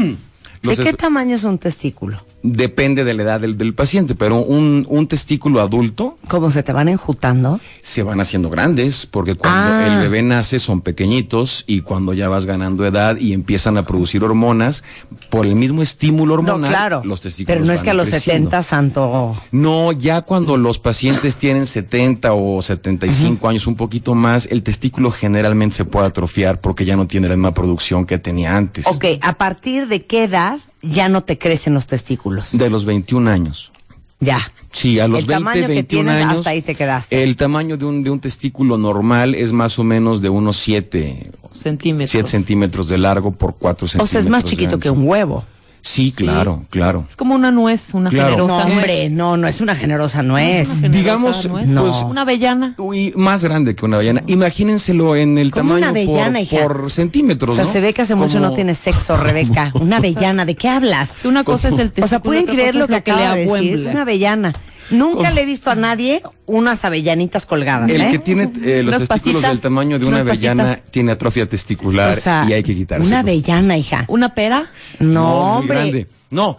¿De 0.64 0.78
qué 0.78 0.94
tamaño 0.94 1.36
es 1.36 1.44
un 1.44 1.58
testículo? 1.58 2.24
Depende 2.44 3.04
de 3.04 3.14
la 3.14 3.24
edad 3.24 3.40
del, 3.40 3.58
del 3.58 3.74
paciente, 3.76 4.16
pero 4.16 4.38
un, 4.40 4.86
un 4.90 5.08
testículo 5.08 5.62
adulto 5.62 6.18
¿Cómo 6.28 6.50
se 6.50 6.64
te 6.64 6.74
van 6.74 6.90
enjutando? 6.90 7.60
se 7.82 8.04
van 8.04 8.20
haciendo 8.20 8.50
grandes, 8.50 9.06
porque 9.06 9.36
cuando 9.36 9.72
Ah. 9.72 9.88
el 9.88 10.00
bebé 10.02 10.24
nace 10.24 10.60
son 10.60 10.82
pequeñitos 10.82 11.64
y 11.68 11.82
cuando 11.82 12.14
ya 12.14 12.30
vas 12.30 12.46
ganando 12.46 12.86
edad 12.86 13.18
y 13.18 13.34
empiezan 13.34 13.78
a 13.78 13.84
producir 13.86 14.24
hormonas, 14.24 14.84
por 15.30 15.46
el 15.46 15.56
mismo 15.56 15.82
estímulo 15.82 16.34
hormonal, 16.36 16.62
no, 16.62 16.68
claro. 16.68 17.02
los 17.06 17.22
testículos 17.22 17.56
pero 17.58 17.66
no 17.66 17.74
es 17.74 17.84
que 17.84 17.90
a 17.92 17.94
los 17.94 18.10
creciendo. 18.10 18.50
70, 18.50 18.64
santo. 18.64 19.36
No, 19.52 19.92
ya 19.92 20.22
cuando 20.22 20.58
los 20.58 20.80
pacientes 20.80 21.36
tienen 21.38 21.66
70 21.66 22.34
o 22.34 22.62
75 22.62 23.48
años, 23.48 23.68
un 23.68 23.76
poquito 23.76 24.16
más, 24.16 24.48
el 24.52 24.64
testículo 24.64 25.12
generalmente 25.12 25.76
se 25.76 25.86
puede 25.86 26.08
atrofiar 26.08 26.60
porque 26.62 26.86
ya 26.86 26.96
no 26.96 27.08
tiene 27.08 27.28
la 27.28 27.36
misma 27.36 27.54
producción 27.54 28.06
que 28.06 28.18
tenía 28.18 28.56
antes. 28.58 28.88
Ok, 28.88 29.06
¿a 29.22 29.34
partir 29.34 29.88
de 29.88 30.06
qué 30.06 30.24
edad 30.24 30.60
ya 30.82 31.10
no 31.10 31.24
te 31.24 31.38
crecen 31.38 31.74
los 31.74 31.88
testículos? 31.88 32.58
De 32.58 32.70
los 32.70 32.86
21 32.86 33.30
años. 33.30 33.72
Ya. 34.20 34.40
Sí, 34.72 35.00
a 35.00 35.08
los 35.08 35.22
El 35.22 35.26
20, 35.26 35.34
tamaño 35.44 35.62
que 35.68 35.74
21 35.74 35.86
tienes, 36.12 36.26
años. 36.26 36.38
hasta 36.40 36.50
ahí 36.52 36.62
te 36.62 36.76
quedaste. 36.76 37.24
El 37.24 37.36
tamaño 37.36 37.76
de 37.78 37.86
un, 37.86 38.04
de 38.04 38.10
un 38.10 38.20
testículo 38.20 38.78
normal 38.78 39.36
es 39.36 39.52
más 39.52 39.78
o 39.80 39.84
menos 39.84 40.22
de 40.22 40.30
unos 40.30 40.58
7, 40.58 41.32
Centímetros. 41.62 42.12
7 42.12 42.30
centímetros 42.30 42.88
de 42.88 42.98
largo 42.98 43.32
por 43.32 43.56
4 43.58 43.86
O 43.86 43.88
centímetros. 43.88 44.10
sea, 44.10 44.22
es 44.22 44.30
más 44.30 44.44
chiquito 44.46 44.80
que 44.80 44.90
un 44.90 45.06
huevo. 45.08 45.44
Sí, 45.84 46.12
claro, 46.12 46.64
claro. 46.70 47.06
Es 47.10 47.16
como 47.16 47.34
una 47.34 47.50
nuez, 47.52 47.94
una 47.94 48.10
Claro. 48.12 48.32
generosa 48.36 48.54
No, 48.54 48.64
nuez. 48.66 48.76
hombre, 48.78 49.10
no, 49.10 49.36
no 49.38 49.48
es 49.48 49.62
una 49.62 49.76
generosa 49.76 50.22
nuez. 50.22 50.68
Una 50.68 50.76
generosa 50.76 50.98
Digamos, 51.00 51.46
nuez. 51.50 51.68
no. 51.68 51.82
pues, 51.86 51.96
una 52.04 52.22
avellana. 52.22 52.76
Uy, 52.78 53.14
más 53.16 53.44
grande 53.44 53.76
que 53.76 53.84
una 53.86 53.98
avellana. 53.98 54.22
Imagínenselo 54.28 55.16
en 55.16 55.38
el 55.40 55.52
Como 55.52 55.74
una 55.74 55.88
tamaño 55.88 55.90
avellana, 55.90 56.40
por, 56.40 56.42
hija. 56.44 56.68
por 56.68 56.92
centímetros, 56.92 57.54
O 57.54 57.56
sea, 57.56 57.66
¿no? 57.66 57.72
se 57.72 57.82
ve 57.82 57.94
que 57.94 58.04
hace 58.04 58.14
mucho 58.16 58.36
Como- 58.38 58.50
no 58.50 58.54
tienes 58.54 58.78
sexo, 58.78 59.18
Rebeca. 59.18 59.72
Una 59.82 59.98
avellana, 59.98 60.46
¿de 60.46 60.56
qué 60.56 60.70
hablas? 60.70 61.18
Una 61.26 61.44
cosa 61.44 61.70
es 61.70 61.74
el 61.74 61.88
testículo. 61.92 62.06
O 62.06 62.10
sea, 62.10 62.20
pueden 62.22 62.46
creer 62.46 62.76
lo 62.76 62.88
que 62.88 62.96
acaba 62.96 63.36
de 63.36 63.46
le 63.46 63.52
decir. 63.52 63.88
Una 63.90 64.02
avellana. 64.04 64.54
Nunca 64.92 65.32
le 65.32 65.42
he 65.42 65.46
visto 65.46 65.70
a 65.72 65.76
nadie 65.76 66.22
unas 66.46 66.84
avellanitas 66.86 67.46
colgadas, 67.46 67.90
El 67.90 68.02
¿eh? 68.02 68.10
que 68.12 68.20
tiene 68.20 68.52
eh, 68.64 68.84
los 68.84 68.98
testículos 69.00 69.08
pasitas, 69.36 69.52
del 69.52 69.60
tamaño 69.60 69.98
de 70.00 70.06
una 70.06 70.20
avellana 70.20 70.64
pasitas. 70.66 70.92
tiene 70.92 71.12
atrofia 71.12 71.46
testicular 71.48 72.18
O 72.18 72.22
sea, 72.22 72.46
y 72.48 72.54
hay 72.54 72.64
que 72.64 72.76
quitarse. 72.76 73.08
Una 73.08 73.20
avellana, 73.20 73.78
hija. 73.78 74.06
Una 74.08 74.34
pera. 74.36 74.70
No, 75.00 75.54
muy 75.54 75.60
hombre. 75.62 75.76
grande. 75.78 76.08
No. 76.30 76.58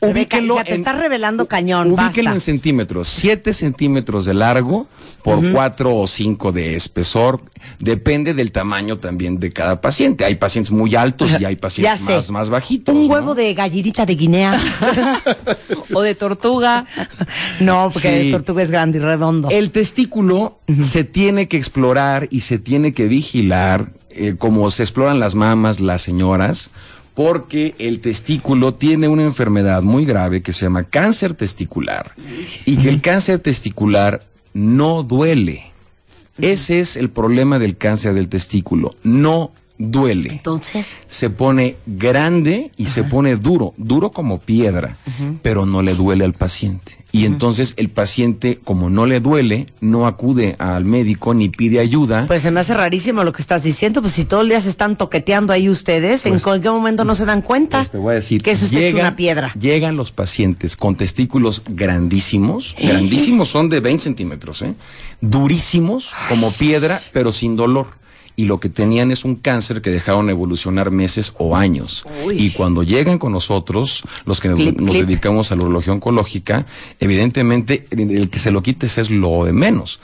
Rebeca, 0.00 0.36
ubíquelo 0.36 0.54
hija, 0.54 0.64
te 0.64 0.74
en- 0.74 0.78
estás 0.80 0.96
revelando 0.98 1.48
cañón, 1.48 1.88
Ubíquelo 1.90 2.26
basta. 2.30 2.34
en 2.34 2.40
centímetros. 2.40 3.08
7 3.08 3.52
centímetros 3.52 4.24
de 4.26 4.34
largo 4.34 4.86
por 5.22 5.40
4 5.50 5.96
o 5.96 6.06
5 6.06 6.52
de 6.52 6.76
espesor. 6.76 7.42
Depende 7.80 8.32
del 8.32 8.52
tamaño 8.52 8.98
también 8.98 9.40
de 9.40 9.52
cada 9.52 9.80
paciente. 9.80 10.24
Hay 10.24 10.36
pacientes 10.36 10.70
muy 10.70 10.94
altos 10.94 11.28
y 11.40 11.44
hay 11.44 11.56
pacientes 11.56 12.00
más, 12.02 12.30
más 12.30 12.50
bajitos. 12.50 12.94
Un 12.94 13.08
¿no? 13.08 13.14
huevo 13.14 13.34
de 13.34 13.52
gallinita 13.54 14.06
de 14.06 14.14
Guinea. 14.14 14.56
O 15.92 16.00
de 16.02 16.14
tortuga. 16.14 16.86
no, 17.60 17.88
porque 17.92 18.08
Sí. 18.20 18.26
el 18.26 18.32
tortuga 18.32 18.62
es 18.62 18.70
grande 18.70 18.98
y 18.98 19.00
redondo. 19.00 19.48
El 19.50 19.70
testículo 19.70 20.58
se 20.82 21.04
tiene 21.04 21.48
que 21.48 21.56
explorar 21.56 22.28
y 22.30 22.40
se 22.40 22.58
tiene 22.58 22.92
que 22.92 23.08
vigilar, 23.08 23.92
eh, 24.10 24.34
como 24.38 24.70
se 24.70 24.82
exploran 24.82 25.18
las 25.18 25.34
mamas, 25.34 25.80
las 25.80 26.02
señoras, 26.02 26.70
porque 27.18 27.74
el 27.80 27.98
testículo 27.98 28.74
tiene 28.74 29.08
una 29.08 29.24
enfermedad 29.24 29.82
muy 29.82 30.04
grave 30.04 30.40
que 30.40 30.52
se 30.52 30.66
llama 30.66 30.84
cáncer 30.84 31.34
testicular 31.34 32.12
y 32.64 32.76
que 32.76 32.88
el 32.88 33.00
cáncer 33.00 33.40
testicular 33.40 34.22
no 34.54 35.02
duele. 35.02 35.72
Ese 36.40 36.78
es 36.78 36.96
el 36.96 37.10
problema 37.10 37.58
del 37.58 37.76
cáncer 37.76 38.14
del 38.14 38.28
testículo. 38.28 38.94
No 39.02 39.50
duele. 39.78 40.30
Entonces, 40.32 41.00
Se 41.06 41.30
pone 41.30 41.76
grande 41.86 42.72
y 42.76 42.86
se 42.86 43.04
pone 43.04 43.36
duro, 43.36 43.74
duro 43.76 44.10
como 44.10 44.38
piedra, 44.40 44.96
pero 45.42 45.66
no 45.66 45.82
le 45.82 45.94
duele 45.94 46.24
al 46.24 46.34
paciente. 46.34 46.98
Y 47.10 47.24
entonces 47.24 47.72
el 47.78 47.88
paciente, 47.88 48.58
como 48.62 48.90
no 48.90 49.06
le 49.06 49.20
duele, 49.20 49.68
no 49.80 50.06
acude 50.06 50.56
al 50.58 50.84
médico 50.84 51.32
ni 51.32 51.48
pide 51.48 51.78
ayuda. 51.80 52.26
pues 52.26 52.42
se 52.42 52.50
me 52.50 52.60
hace 52.60 52.74
rarísimo 52.74 53.24
lo 53.24 53.32
que 53.32 53.40
estás 53.40 53.62
diciendo, 53.62 54.02
pues 54.02 54.12
si 54.14 54.24
todo 54.26 54.42
el 54.42 54.48
día 54.50 54.60
se 54.60 54.68
están 54.68 54.96
toqueteando 54.96 55.52
ahí 55.54 55.70
ustedes, 55.70 56.26
¿en 56.26 56.32
Pues- 56.32 56.42
cualquier 56.42 56.72
momento 56.74 57.04
no 57.04 57.14
se 57.14 57.24
dan 57.24 57.40
cuenta? 57.40 57.78
Pues 57.78 57.90
te 57.92 57.98
voy 57.98 58.12
a 58.12 58.14
decir, 58.16 58.42
que 58.42 58.50
eso 58.50 58.66
está 58.66 58.76
hecho 58.78 58.88
llegan- 58.96 59.00
una 59.06 59.16
piedra. 59.16 59.52
Llegan 59.58 59.96
los 59.96 60.10
pacientes 60.12 60.76
con 60.76 60.96
testículos 60.96 61.62
grandísimos, 61.66 62.76
grandísimos 62.78 63.48
son 63.48 63.68
de 63.70 63.80
20 63.80 64.04
centímetros, 64.04 64.60
¿eh? 64.62 64.74
durísimos 65.20 66.12
como 66.28 66.50
piedra, 66.52 67.00
pero 67.12 67.32
sin 67.32 67.56
dolor. 67.56 67.86
Y 68.38 68.44
lo 68.44 68.60
que 68.60 68.68
tenían 68.68 69.10
es 69.10 69.24
un 69.24 69.34
cáncer 69.34 69.82
que 69.82 69.90
dejaron 69.90 70.30
evolucionar 70.30 70.92
meses 70.92 71.32
o 71.38 71.56
años. 71.56 72.06
Uy. 72.24 72.36
Y 72.40 72.50
cuando 72.50 72.84
llegan 72.84 73.18
con 73.18 73.32
nosotros, 73.32 74.04
los 74.26 74.40
que 74.40 74.48
nos, 74.48 74.58
Clip, 74.60 74.78
nos 74.78 74.92
clip. 74.92 75.06
dedicamos 75.06 75.50
a 75.50 75.56
la 75.56 75.64
urología 75.64 75.92
oncológica, 75.92 76.64
evidentemente 77.00 77.88
el 77.90 78.30
que 78.30 78.38
se 78.38 78.52
lo 78.52 78.62
quites 78.62 78.96
es 78.98 79.10
lo 79.10 79.44
de 79.44 79.52
menos. 79.52 79.98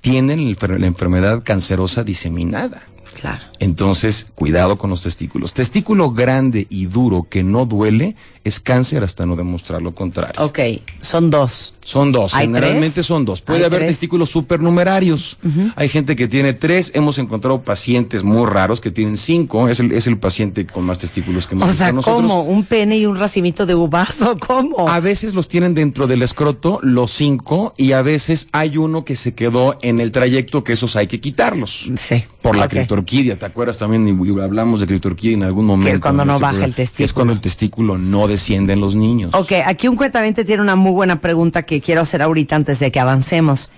Tienen 0.00 0.56
la 0.58 0.86
enfermedad 0.86 1.42
cancerosa 1.44 2.02
diseminada. 2.02 2.82
Claro. 3.18 3.42
Entonces, 3.60 4.26
cuidado 4.34 4.76
con 4.76 4.90
los 4.90 5.02
testículos. 5.02 5.54
Testículo 5.54 6.10
grande 6.10 6.66
y 6.68 6.84
duro 6.84 7.26
que 7.30 7.42
no 7.42 7.64
duele 7.64 8.14
es 8.44 8.60
cáncer 8.60 9.02
hasta 9.02 9.24
no 9.26 9.34
demostrar 9.36 9.80
lo 9.82 9.94
contrario. 9.94 10.34
Ok, 10.44 10.58
son 11.00 11.30
dos. 11.30 11.74
Son 11.82 12.12
dos, 12.12 12.34
¿Hay 12.34 12.46
generalmente 12.46 12.94
tres? 12.94 13.06
son 13.06 13.24
dos. 13.24 13.40
Puede 13.42 13.60
¿Hay 13.60 13.64
haber 13.64 13.80
tres? 13.80 13.90
testículos 13.92 14.28
supernumerarios. 14.30 15.38
Hay 15.76 15.88
gente 15.88 16.14
que 16.16 16.28
tiene 16.28 16.52
tres. 16.52 16.90
Hemos 16.94 17.18
encontrado 17.18 17.62
pacientes 17.62 18.22
muy 18.22 18.44
raros 18.46 18.80
que 18.80 18.90
tienen 18.90 19.16
cinco. 19.16 19.68
Es 19.68 19.80
el, 19.80 19.92
es 19.92 20.06
el 20.06 20.18
paciente 20.18 20.66
con 20.66 20.84
más 20.84 20.98
testículos 20.98 21.46
que 21.46 21.54
hemos 21.54 21.70
O 21.70 21.72
sea, 21.72 21.92
nosotros. 21.92 22.22
¿cómo? 22.22 22.42
¿Un 22.42 22.64
pene 22.64 22.98
y 22.98 23.06
un 23.06 23.16
racimito 23.16 23.66
de 23.66 23.74
uvas 23.74 24.20
o 24.22 24.36
cómo? 24.46 24.88
A 24.88 25.00
veces 25.00 25.34
los 25.34 25.48
tienen 25.48 25.74
dentro 25.74 26.06
del 26.06 26.22
escroto, 26.22 26.80
los 26.82 27.12
cinco, 27.12 27.72
y 27.76 27.92
a 27.92 28.02
veces 28.02 28.48
hay 28.52 28.76
uno 28.76 29.04
que 29.04 29.16
se 29.16 29.34
quedó 29.34 29.78
en 29.82 30.00
el 30.00 30.12
trayecto 30.12 30.64
que 30.64 30.72
esos 30.74 30.96
hay 30.96 31.06
que 31.06 31.20
quitarlos. 31.20 31.90
Sí. 31.98 32.24
Por 32.46 32.56
la 32.56 32.66
Ok. 32.66 32.70
criptorquidia, 32.70 33.38
¿te 33.38 33.44
acuerdas 33.46 33.76
también? 33.78 34.06
Y 34.08 34.40
hablamos 34.40 34.78
de 34.80 34.86
criptorquidia 34.86 35.36
en 35.36 35.42
algún 35.42 35.66
momento. 35.66 36.00
cuando 36.00 36.22
en 36.22 36.28
no 36.28 36.34
este 36.34 36.42
baja 36.42 36.52
programa, 36.52 36.66
el 36.68 36.74
que 36.74 36.82
Es 36.82 36.90
testículo. 36.92 37.14
cuando 37.14 37.32
el 37.32 37.40
testículo 37.40 37.98
no 37.98 38.28
desciende 38.28 38.72
en 38.72 38.80
los 38.80 38.94
niños. 38.94 39.34
Ok, 39.34 39.52
aquí 39.64 39.88
un 39.88 39.96
cuentamiento 39.96 40.44
tiene 40.44 40.62
una 40.62 40.76
muy 40.76 40.92
buena 40.92 41.20
pregunta 41.20 41.62
que 41.64 41.80
quiero 41.80 42.02
hacer 42.02 42.22
ahorita 42.22 42.54
antes 42.56 42.78
de 42.78 42.92
que 42.92 43.00
avancemos. 43.00 43.70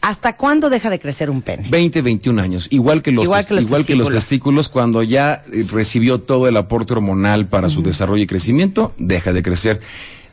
¿Hasta 0.00 0.36
cuándo 0.36 0.70
deja 0.70 0.90
de 0.90 0.98
crecer 1.00 1.30
un 1.30 1.40
pene? 1.42 1.66
20, 1.70 2.02
21 2.02 2.38
años, 2.40 2.66
igual 2.70 3.02
que 3.02 3.10
los, 3.12 3.24
Igual 3.24 3.46
que 3.46 3.54
los 3.54 3.64
igual 3.64 3.84
que 3.84 3.94
los 3.94 4.08
testículos. 4.08 4.22
testículos, 4.24 4.68
cuando 4.68 5.02
ya 5.02 5.44
eh, 5.52 5.64
recibió 5.70 6.20
todo 6.20 6.48
el 6.48 6.56
aporte 6.56 6.92
hormonal 6.94 7.46
para 7.48 7.68
su 7.70 7.82
desarrollo 7.82 8.22
y 8.22 8.26
crecimiento, 8.26 8.92
deja 8.98 9.32
de 9.32 9.42
crecer. 9.42 9.80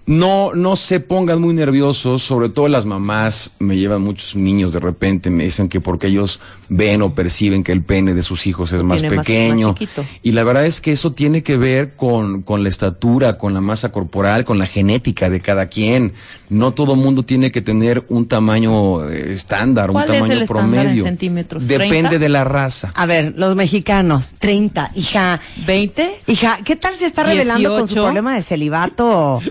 No, 0.08 0.54
no 0.56 0.76
se 0.76 1.00
pongan 1.00 1.40
muy 1.40 1.54
nerviosos, 1.54 2.24
sobre 2.24 2.50
todo 2.50 2.68
las 2.68 2.86
mamás, 2.86 3.52
me 3.60 3.78
llevan 3.78 4.02
muchos 4.02 4.36
niños 4.36 4.74
de 4.74 4.80
repente, 4.80 5.30
me 5.30 5.44
dicen 5.44 5.70
que 5.70 5.80
porque 5.80 6.08
ellos 6.08 6.40
ven 6.70 7.02
o 7.04 7.14
perciben 7.14 7.64
que 7.64 7.72
el 7.72 7.84
pene 7.84 8.14
de 8.14 8.24
sus 8.24 8.48
hijos 8.48 8.72
es 8.74 8.82
más 8.84 9.00
Tiene 9.00 9.16
más- 9.18 9.26
pequeño. 9.26 9.68
más 9.70 9.76
chiquito. 9.78 10.04
y 10.24 10.32
la 10.32 10.44
verdad 10.44 10.66
es 10.66 10.82
que 10.82 10.92
eso 10.92 11.12
tiene 11.14 11.44
que 11.44 11.56
ver 11.56 11.96
con, 11.96 12.42
con 12.42 12.64
la 12.64 12.70
estatura, 12.70 13.38
con 13.38 13.54
la 13.54 13.62
masa 13.62 13.92
corporal, 13.92 14.44
con 14.44 14.58
la 14.58 14.66
genética 14.66 15.30
de 15.30 15.40
cada 15.40 15.68
quien. 15.68 16.14
No 16.50 16.72
todo 16.72 16.96
mundo 16.96 17.24
tiene 17.24 17.52
que 17.52 17.62
tener 17.62 18.04
un 18.10 18.28
tamaño 18.28 19.08
eh, 19.10 19.32
estándar, 19.32 19.92
un 19.92 19.94
¿Cuál 19.94 20.10
es 20.10 20.14
tamaño 20.16 20.34
el 20.34 20.42
estándar 20.42 20.66
en 20.66 20.72
promedio. 20.82 21.04
centímetros? 21.04 21.68
Depende 21.68 22.18
¿30? 22.18 22.20
de 22.20 22.30
la 22.30 22.44
raza. 22.44 22.92
A 22.96 23.06
ver, 23.06 23.34
los 23.38 23.56
mexicanos, 23.56 24.32
30, 24.40 24.92
hija. 24.96 25.40
¿20? 25.68 26.10
Hija, 26.28 26.58
¿qué 26.66 26.76
tal 26.76 26.96
se 26.98 27.06
está 27.06 27.24
revelando 27.24 27.70
con 27.70 27.82
su 27.88 27.94
18? 27.96 28.04
problema 28.04 28.36
de 28.36 28.42
celibato 28.42 29.42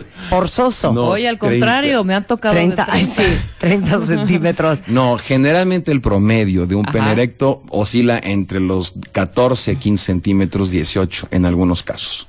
forzoso? 0.41 0.93
No, 0.93 1.07
Oye, 1.09 1.29
al 1.29 1.39
30. 1.39 1.57
contrario, 1.59 2.05
me 2.05 2.15
han 2.15 2.25
tocado 2.25 2.55
de 2.55 2.61
30, 2.63 2.87
ay, 2.89 3.05
sí, 3.05 3.23
30 3.59 3.99
centímetros. 4.07 4.81
No, 4.87 5.19
generalmente 5.19 5.93
el 5.93 6.01
promedio 6.01 6.67
de 6.67 6.75
un 6.75 6.85
Ajá. 6.85 6.93
pene 6.93 7.13
erecto 7.13 7.63
oscila 7.69 8.19
entre 8.23 8.61
los 8.61 8.95
14, 9.13 9.77
15 9.77 10.05
centímetros, 10.05 10.71
18 10.71 11.29
en 11.31 11.45
algunos 11.47 11.83
casos. 11.83 12.27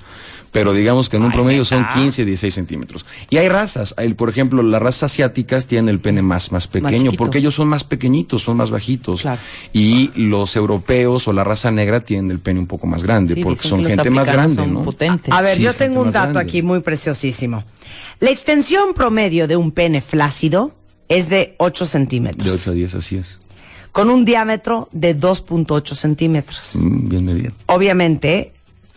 Pero 0.53 0.73
digamos 0.73 1.07
que 1.07 1.15
en 1.15 1.23
un 1.23 1.31
Ay, 1.31 1.35
promedio 1.37 1.63
son 1.63 1.83
¿neta? 1.83 1.93
15, 1.93 2.25
16 2.25 2.53
centímetros. 2.53 3.05
Y 3.29 3.37
hay 3.37 3.47
razas. 3.47 3.93
Hay, 3.95 4.13
por 4.15 4.27
ejemplo, 4.29 4.61
las 4.61 4.81
razas 4.81 5.03
asiáticas 5.13 5.65
tienen 5.65 5.87
el 5.87 6.01
pene 6.01 6.21
más, 6.21 6.51
más 6.51 6.67
pequeño 6.67 7.13
porque 7.13 7.37
ellos 7.37 7.55
son 7.55 7.69
más 7.69 7.85
pequeñitos, 7.85 8.43
son 8.43 8.57
más 8.57 8.69
bajitos. 8.69 9.21
Claro. 9.21 9.39
Y 9.71 10.11
los 10.15 10.57
europeos 10.57 11.25
o 11.29 11.31
la 11.31 11.45
raza 11.45 11.71
negra 11.71 12.01
tienen 12.01 12.31
el 12.31 12.39
pene 12.39 12.59
un 12.59 12.67
poco 12.67 12.85
más 12.85 13.01
grande 13.05 13.35
Sí, 13.35 13.43
porque 13.43 13.65
son 13.65 13.85
gente 13.85 14.09
más 14.09 14.29
grande, 14.29 14.55
son 14.55 14.73
¿no? 14.73 14.83
potentes. 14.83 15.33
A 15.33 15.39
ver, 15.41 15.55
Sí, 15.55 15.63
yo 15.63 15.73
tengo 15.73 16.01
un 16.01 16.11
dato 16.11 16.33
grande. 16.33 16.49
aquí 16.49 16.61
muy 16.61 16.81
preciosísimo. 16.81 17.63
La 18.21 18.29
extensión 18.29 18.93
promedio 18.93 19.47
de 19.47 19.57
un 19.57 19.71
pene 19.71 19.99
flácido 19.99 20.75
es 21.09 21.27
de 21.27 21.55
8 21.57 21.85
centímetros, 21.87 22.45
De 22.45 22.51
8 22.51 22.71
a 22.71 22.73
10, 22.75 22.95
así 22.95 23.17
es. 23.17 23.39
con 23.91 24.09
un 24.11 24.23
diámetro 24.25 24.87
de 24.91 25.17
2.8 25.19 25.95
centímetros. 25.95 26.75
Mm, 26.75 27.09
bien 27.09 27.25
medido. 27.25 27.51
Obviamente, 27.65 28.53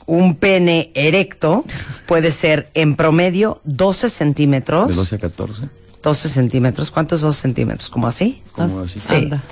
un 0.06 0.37
pene 0.37 0.92
erecto 0.94 1.64
puede 2.06 2.30
ser 2.32 2.68
en 2.74 2.96
promedio 2.96 3.62
12 3.64 4.10
centímetros. 4.10 4.88
De 4.88 4.94
12 4.94 5.16
a 5.16 5.18
14. 5.18 5.68
12 6.02 6.28
centímetros. 6.28 6.90
¿Cuántos 6.90 7.22
2 7.22 7.34
centímetros? 7.34 7.88
¿Como 7.88 8.06
así? 8.06 8.42
Como 8.52 8.80
así. 8.80 9.00
Sí. 9.00 9.14
Anda. 9.14 9.42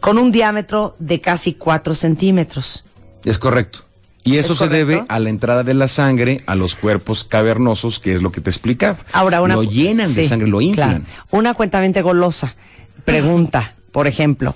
Con 0.00 0.18
un 0.18 0.30
diámetro 0.30 0.94
de 0.98 1.20
casi 1.22 1.54
4 1.54 1.94
centímetros. 1.94 2.84
Es 3.24 3.38
correcto. 3.38 3.87
Y 4.28 4.36
eso 4.38 4.52
¿Es 4.52 4.58
se 4.58 4.68
debe 4.68 5.04
a 5.08 5.18
la 5.18 5.30
entrada 5.30 5.64
de 5.64 5.74
la 5.74 5.88
sangre 5.88 6.42
a 6.46 6.54
los 6.54 6.74
cuerpos 6.74 7.24
cavernosos, 7.24 7.98
que 7.98 8.12
es 8.12 8.22
lo 8.22 8.30
que 8.30 8.40
te 8.40 8.50
explicaba. 8.50 8.98
Ahora, 9.12 9.40
una. 9.40 9.54
Lo 9.54 9.62
llenan 9.62 10.14
de 10.14 10.28
sangre, 10.28 10.48
lo 10.48 10.60
inflan. 10.60 11.02
claro. 11.04 11.24
Una 11.30 11.54
cuentamente 11.54 12.02
golosa. 12.02 12.54
Pregunta, 13.04 13.74
por 13.92 14.06
ejemplo. 14.06 14.54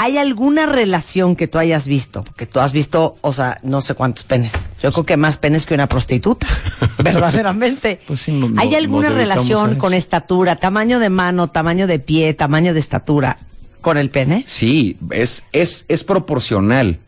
¿Hay 0.00 0.16
alguna 0.16 0.66
relación 0.66 1.34
que 1.34 1.48
tú 1.48 1.58
hayas 1.58 1.88
visto? 1.88 2.22
Porque 2.22 2.46
tú 2.46 2.60
has 2.60 2.70
visto, 2.70 3.16
o 3.20 3.32
sea, 3.32 3.58
no 3.64 3.80
sé 3.80 3.94
cuántos 3.94 4.22
penes. 4.22 4.70
Yo 4.80 4.92
creo 4.92 5.04
que 5.04 5.16
más 5.16 5.38
penes 5.38 5.66
que 5.66 5.74
una 5.74 5.88
prostituta, 5.88 6.46
verdaderamente. 7.02 8.00
Pues 8.06 8.20
sí, 8.20 8.30
no- 8.30 8.60
¿Hay 8.60 8.76
alguna 8.76 9.08
relación 9.08 9.74
con 9.74 9.94
estatura, 9.94 10.54
tamaño 10.54 11.00
de 11.00 11.10
mano, 11.10 11.48
tamaño 11.48 11.88
de 11.88 11.98
pie, 11.98 12.32
tamaño 12.34 12.74
de 12.74 12.78
estatura 12.78 13.38
con 13.80 13.96
el 13.96 14.10
pene? 14.10 14.44
Sí, 14.46 14.96
es, 15.10 15.44
es, 15.50 15.84
es 15.88 16.04
proporcional. 16.04 17.00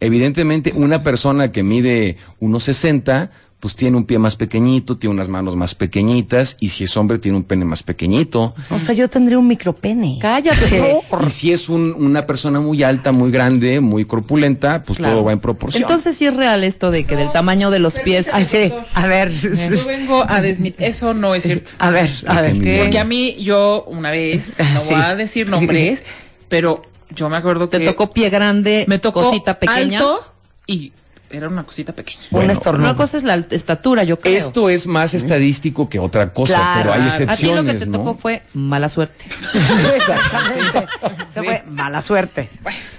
Evidentemente, 0.00 0.72
una 0.74 1.02
persona 1.02 1.50
que 1.52 1.62
mide 1.62 2.16
1,60, 2.40 3.30
pues 3.60 3.74
tiene 3.74 3.96
un 3.96 4.04
pie 4.04 4.20
más 4.20 4.36
pequeñito, 4.36 4.98
tiene 4.98 5.14
unas 5.14 5.26
manos 5.28 5.56
más 5.56 5.74
pequeñitas, 5.74 6.56
y 6.60 6.68
si 6.68 6.84
es 6.84 6.96
hombre, 6.96 7.18
tiene 7.18 7.36
un 7.38 7.42
pene 7.42 7.64
más 7.64 7.82
pequeñito. 7.82 8.54
O 8.70 8.78
sea, 8.78 8.94
yo 8.94 9.08
tendría 9.08 9.36
un 9.36 9.48
micropene. 9.48 10.18
Cállate. 10.22 11.00
Y 11.26 11.30
si 11.30 11.50
es 11.52 11.68
un- 11.68 11.92
una 11.98 12.24
persona 12.24 12.60
muy 12.60 12.84
alta, 12.84 13.10
muy 13.10 13.32
grande, 13.32 13.80
muy 13.80 14.04
corpulenta, 14.04 14.84
pues 14.84 14.98
Claro. 14.98 15.14
todo 15.14 15.24
va 15.24 15.32
en 15.32 15.40
proporción. 15.40 15.82
Entonces 15.82 16.16
sí 16.16 16.26
es 16.26 16.36
real 16.36 16.62
esto 16.62 16.92
de 16.92 17.02
que 17.02 17.16
del 17.16 17.32
tamaño 17.32 17.72
de 17.72 17.80
los 17.80 17.94
pies. 17.94 18.28
Ay, 18.32 18.44
sí. 18.44 18.72
A 18.94 19.06
ver. 19.08 19.32
Yo 19.32 19.84
vengo 19.86 20.24
a 20.28 20.40
desmitir. 20.40 20.86
Eso 20.86 21.12
no 21.12 21.34
es 21.34 21.42
cierto. 21.42 21.72
A 21.80 21.90
ver, 21.90 22.10
a 22.28 22.40
ver. 22.42 22.54
Porque 22.54 22.98
a 23.00 23.04
mí, 23.04 23.34
yo 23.42 23.82
una 23.88 24.12
vez, 24.12 24.52
no 24.74 24.80
Sí. 24.80 24.86
voy 24.94 25.02
a 25.02 25.16
decir 25.16 25.48
nombres, 25.48 26.04
pero 26.48 26.82
yo 27.14 27.28
me 27.28 27.36
acuerdo 27.36 27.68
que 27.68 27.78
Te 27.78 27.84
tocó 27.86 28.10
pie 28.12 28.30
grande, 28.30 28.84
me 28.88 28.98
tocó 28.98 29.22
cosita 29.24 29.58
pequeña. 29.58 29.98
alto 30.00 30.24
y 30.66 30.92
era 31.30 31.46
una 31.48 31.64
cosita 31.64 31.92
pequeña. 31.92 32.20
Un 32.22 32.28
Bueno, 32.30 32.52
estornudo. 32.52 32.88
Una 32.88 32.96
cosa 32.96 33.18
es 33.18 33.24
la 33.24 33.34
estatura, 33.50 34.02
yo 34.04 34.18
creo. 34.18 34.36
Esto 34.38 34.70
es 34.70 34.86
más 34.86 35.12
estadístico 35.12 35.88
que 35.88 35.98
otra 35.98 36.32
cosa, 36.32 36.54
Claro. 36.54 36.78
pero 36.80 36.92
hay 36.94 37.00
ti 37.02 37.06
A 37.08 37.10
ti 37.16 37.22
excepciones, 37.24 37.64
lo 37.64 37.72
que 37.72 37.78
te 37.78 37.86
¿no? 37.86 37.98
tocó 37.98 38.14
fue 38.14 38.42
mala 38.54 38.88
suerte. 38.88 39.26
Exactamente. 39.96 40.86
Se 41.28 41.42
fue 41.42 41.64
mala 41.70 42.00
suerte. 42.02 42.48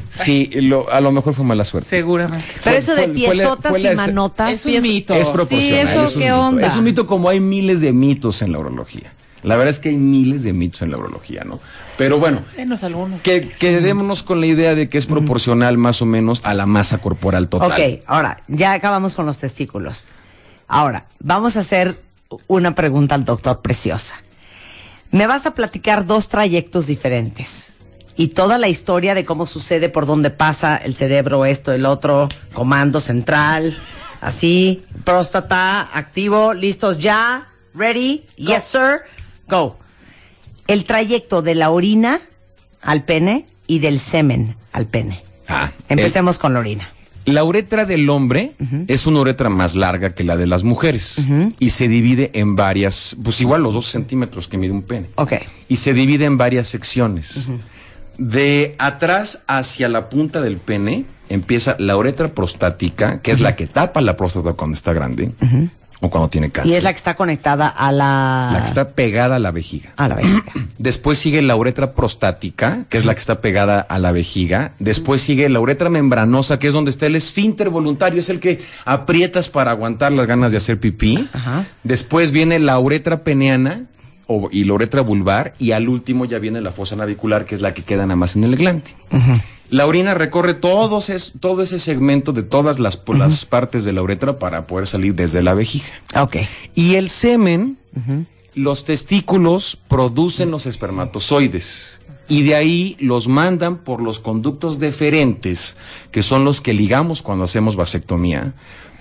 Sí, 0.09 0.49
lo- 0.61 0.91
a 0.91 1.01
lo 1.01 1.11
mejor 1.11 1.33
fue 1.33 1.45
mala 1.45 1.65
suerte. 1.65 1.87
Seguramente. 1.89 2.45
Pero 2.47 2.61
Fue- 2.63 2.77
eso 2.77 2.95
de 2.95 3.03
fue- 3.07 3.13
fue 3.13 3.35
la- 3.35 3.43
piezotas 3.43 3.81
la- 3.81 3.93
y 3.93 3.95
manotas. 3.95 4.51
Es 4.51 4.65
un 4.65 4.81
mito. 4.81 5.13
Es 5.13 5.29
proporcional. 5.29 5.87
Sí, 5.87 5.91
eso, 5.91 6.03
es 6.03 6.15
un 6.15 6.21
¿qué 6.21 6.25
mito. 6.29 6.39
onda? 6.41 6.67
Es 6.67 6.75
un 6.75 6.83
mito 6.83 7.07
como 7.07 7.29
hay 7.29 7.39
miles 7.39 7.81
de 7.81 7.93
mitos 7.93 8.41
en 8.41 8.51
la 8.51 8.59
urología. 8.59 9.13
La 9.43 9.55
verdad 9.55 9.71
es 9.71 9.79
que 9.79 9.89
hay 9.89 9.97
miles 9.97 10.43
de 10.43 10.53
mitos 10.53 10.81
en 10.81 10.91
la 10.91 10.97
urología, 10.97 11.43
¿no? 11.45 11.59
Pero 11.97 12.19
bueno, 12.19 12.41
Denos 12.55 12.83
algunos. 12.83 13.21
que 13.21 13.47
quedémonos 13.49 14.23
con 14.23 14.39
la 14.39 14.47
idea 14.47 14.75
de 14.75 14.89
que 14.89 14.97
es 14.97 15.05
proporcional 15.05 15.77
más 15.77 16.01
o 16.01 16.05
menos 16.05 16.41
a 16.43 16.53
la 16.53 16.65
masa 16.65 16.97
corporal 16.99 17.49
total. 17.49 17.71
Ok, 17.71 18.03
ahora, 18.05 18.43
ya 18.47 18.73
acabamos 18.73 19.15
con 19.15 19.25
los 19.25 19.37
testículos. 19.37 20.07
Ahora, 20.67 21.07
vamos 21.19 21.57
a 21.57 21.61
hacer 21.61 22.01
una 22.47 22.75
pregunta 22.75 23.15
al 23.15 23.25
doctor 23.25 23.61
Preciosa. 23.61 24.15
Me 25.11 25.25
vas 25.25 25.45
a 25.45 25.55
platicar 25.55 26.05
dos 26.05 26.29
trayectos 26.29 26.85
diferentes 26.85 27.73
y 28.15 28.27
toda 28.27 28.57
la 28.57 28.67
historia 28.67 29.15
de 29.15 29.25
cómo 29.25 29.47
sucede, 29.47 29.89
por 29.89 30.05
dónde 30.05 30.29
pasa 30.29 30.75
el 30.77 30.93
cerebro, 30.93 31.45
esto, 31.45 31.71
el 31.71 31.85
otro, 31.85 32.29
comando 32.53 32.99
central, 32.99 33.75
así, 34.21 34.83
próstata, 35.05 35.89
activo, 35.93 36.53
listos 36.53 36.99
ya, 36.99 37.47
ready, 37.73 38.25
yes 38.35 38.65
sir, 38.65 39.01
go. 39.49 39.77
El 40.67 40.85
trayecto 40.85 41.41
de 41.41 41.55
la 41.55 41.71
orina 41.71 42.21
al 42.81 43.03
pene 43.03 43.45
y 43.67 43.79
del 43.79 43.99
semen 43.99 44.55
al 44.71 44.85
pene. 44.85 45.21
Ah, 45.47 45.71
Empecemos 45.89 46.39
con 46.39 46.53
la 46.53 46.59
orina. 46.59 46.87
La 47.25 47.43
uretra 47.43 47.85
del 47.85 48.09
hombre 48.09 48.53
es 48.87 49.05
una 49.05 49.19
uretra 49.19 49.49
más 49.49 49.75
larga 49.75 50.15
que 50.15 50.23
la 50.23 50.37
de 50.37 50.47
las 50.47 50.63
mujeres 50.63 51.25
y 51.59 51.71
se 51.71 51.87
divide 51.87 52.31
en 52.33 52.55
varias, 52.55 53.15
pues 53.23 53.39
igual 53.41 53.61
los 53.61 53.73
dos 53.73 53.87
centímetros 53.87 54.47
que 54.47 54.57
mide 54.57 54.71
un 54.71 54.81
pene. 54.81 55.09
Ok. 55.15 55.33
Y 55.67 55.75
se 55.75 55.93
divide 55.93 56.25
en 56.25 56.37
varias 56.37 56.67
secciones. 56.67 57.49
De 58.17 58.75
atrás 58.79 59.43
hacia 59.47 59.89
la 59.89 60.09
punta 60.09 60.41
del 60.41 60.57
pene 60.57 61.05
empieza 61.29 61.75
la 61.77 61.95
uretra 61.97 62.33
prostática, 62.33 63.21
que 63.21 63.31
es 63.31 63.39
la 63.39 63.55
que 63.55 63.67
tapa 63.67 64.01
la 64.01 64.17
próstata 64.17 64.53
cuando 64.53 64.75
está 64.75 64.93
grande 64.93 65.31
o 66.01 66.09
cuando 66.09 66.29
tiene 66.29 66.49
cáncer. 66.49 66.71
Y 66.71 66.75
es 66.75 66.83
la 66.83 66.91
que 66.93 66.97
está 66.97 67.15
conectada 67.15 67.67
a 67.67 67.91
la... 67.91 68.49
La 68.53 68.59
que 68.61 68.67
está 68.67 68.89
pegada 68.89 69.35
a 69.35 69.39
la 69.39 69.51
vejiga. 69.51 69.91
A 69.97 70.07
la 70.07 70.15
vejiga. 70.15 70.43
Después 70.77 71.17
sigue 71.17 71.41
la 71.41 71.55
uretra 71.55 71.93
prostática, 71.93 72.85
que 72.89 72.97
es 72.97 73.05
la 73.05 73.13
que 73.13 73.19
está 73.19 73.41
pegada 73.41 73.81
a 73.81 73.99
la 73.99 74.11
vejiga. 74.11 74.73
Después 74.79 75.21
sigue 75.21 75.49
la 75.49 75.59
uretra 75.59 75.89
membranosa, 75.89 76.57
que 76.59 76.67
es 76.67 76.73
donde 76.73 76.91
está 76.91 77.05
el 77.05 77.15
esfínter 77.17 77.69
voluntario, 77.69 78.19
es 78.19 78.29
el 78.29 78.39
que 78.39 78.61
aprietas 78.85 79.49
para 79.49 79.71
aguantar 79.71 80.11
las 80.13 80.25
ganas 80.27 80.51
de 80.51 80.57
hacer 80.57 80.79
pipí. 80.79 81.27
Ajá. 81.33 81.65
Después 81.83 82.31
viene 82.31 82.59
la 82.59 82.79
uretra 82.79 83.23
peneana 83.23 83.85
o- 84.27 84.47
y 84.51 84.63
la 84.63 84.73
uretra 84.73 85.01
vulvar. 85.01 85.53
Y 85.59 85.71
al 85.71 85.89
último 85.89 86.23
ya 86.25 86.39
viene 86.39 86.61
la 86.61 86.71
fosa 86.71 86.95
navicular, 86.95 87.45
que 87.45 87.55
es 87.55 87.61
la 87.61 87.73
que 87.73 87.83
queda 87.83 88.03
nada 88.03 88.15
más 88.15 88.35
en 88.37 88.45
el 88.45 88.55
glande. 88.55 88.95
La 89.69 89.85
orina 89.85 90.13
recorre 90.15 90.55
todos 90.55 91.09
es- 91.09 91.33
todo 91.39 91.61
ese 91.61 91.77
segmento 91.79 92.31
de 92.31 92.43
todas 92.43 92.79
las, 92.79 92.99
las 93.07 93.45
partes 93.45 93.83
de 93.83 93.93
la 93.93 94.01
uretra 94.01 94.39
para 94.39 94.65
poder 94.65 94.87
salir 94.87 95.13
desde 95.15 95.43
la 95.43 95.53
vejiga. 95.53 95.85
Ok. 96.15 96.37
Y 96.75 96.95
el 96.95 97.09
semen, 97.09 97.77
los 98.55 98.83
testículos 98.85 99.77
producen 99.87 100.49
los 100.51 100.65
espermatozoides. 100.65 101.99
Y 102.27 102.43
de 102.43 102.55
ahí 102.55 102.95
los 102.99 103.27
mandan 103.27 103.77
por 103.77 104.01
los 104.01 104.19
conductos 104.19 104.79
deferentes, 104.79 105.77
que 106.11 106.21
son 106.21 106.45
los 106.45 106.61
que 106.61 106.73
ligamos 106.73 107.21
cuando 107.23 107.43
hacemos 107.45 107.75
vasectomía. 107.75 108.53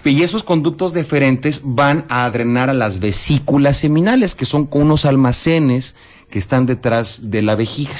Y 0.04 0.22
esos 0.22 0.42
conductos 0.42 0.94
deferentes 0.94 1.60
van 1.64 2.06
a 2.08 2.30
drenar 2.30 2.70
a 2.70 2.74
las 2.74 3.00
vesículas 3.00 3.76
seminales, 3.76 4.34
que 4.34 4.46
son 4.46 4.66
unos 4.70 5.04
almacenes 5.04 5.94
que 6.30 6.38
están 6.38 6.64
detrás 6.64 7.30
de 7.30 7.42
la 7.42 7.54
vejiga. 7.54 7.98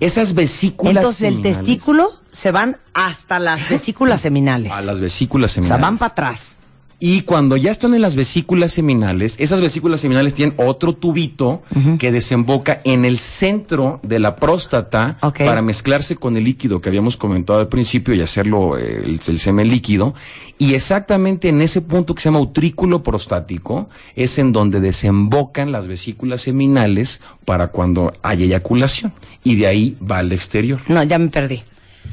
Esas 0.00 0.34
vesículas 0.34 0.96
Entonces 0.96 1.20
del 1.20 1.34
seminales- 1.36 1.56
testículo 1.64 2.10
se 2.32 2.50
van 2.50 2.78
hasta 2.92 3.38
las 3.38 3.68
vesículas 3.68 4.20
seminales. 4.20 4.72
a 4.72 4.82
las 4.82 5.00
vesículas 5.00 5.52
o 5.52 5.54
sea, 5.54 5.62
seminales. 5.62 5.82
van 5.82 5.98
para 5.98 6.12
atrás. 6.12 6.56
Y 6.98 7.22
cuando 7.22 7.58
ya 7.58 7.70
están 7.70 7.92
en 7.92 8.00
las 8.00 8.16
vesículas 8.16 8.72
seminales, 8.72 9.36
esas 9.38 9.60
vesículas 9.60 10.00
seminales 10.00 10.32
tienen 10.32 10.54
otro 10.56 10.94
tubito 10.94 11.62
que 11.98 12.10
desemboca 12.10 12.80
en 12.84 13.04
el 13.04 13.18
centro 13.18 14.00
de 14.02 14.18
la 14.18 14.36
próstata 14.36 15.18
para 15.20 15.60
mezclarse 15.60 16.16
con 16.16 16.38
el 16.38 16.44
líquido 16.44 16.80
que 16.80 16.88
habíamos 16.88 17.18
comentado 17.18 17.58
al 17.58 17.68
principio 17.68 18.14
y 18.14 18.22
hacerlo 18.22 18.78
eh, 18.78 19.02
el, 19.04 19.20
el 19.26 19.38
semen 19.38 19.68
líquido. 19.68 20.14
Y 20.56 20.72
exactamente 20.72 21.50
en 21.50 21.60
ese 21.60 21.82
punto 21.82 22.14
que 22.14 22.22
se 22.22 22.30
llama 22.30 22.40
utrículo 22.40 23.02
prostático 23.02 23.88
es 24.14 24.38
en 24.38 24.52
donde 24.52 24.80
desembocan 24.80 25.72
las 25.72 25.88
vesículas 25.88 26.40
seminales 26.40 27.20
para 27.44 27.68
cuando 27.68 28.14
hay 28.22 28.44
eyaculación. 28.44 29.12
Y 29.44 29.56
de 29.56 29.66
ahí 29.66 29.96
va 30.00 30.18
al 30.18 30.32
exterior. 30.32 30.80
No, 30.88 31.02
ya 31.02 31.18
me 31.18 31.28
perdí. 31.28 31.62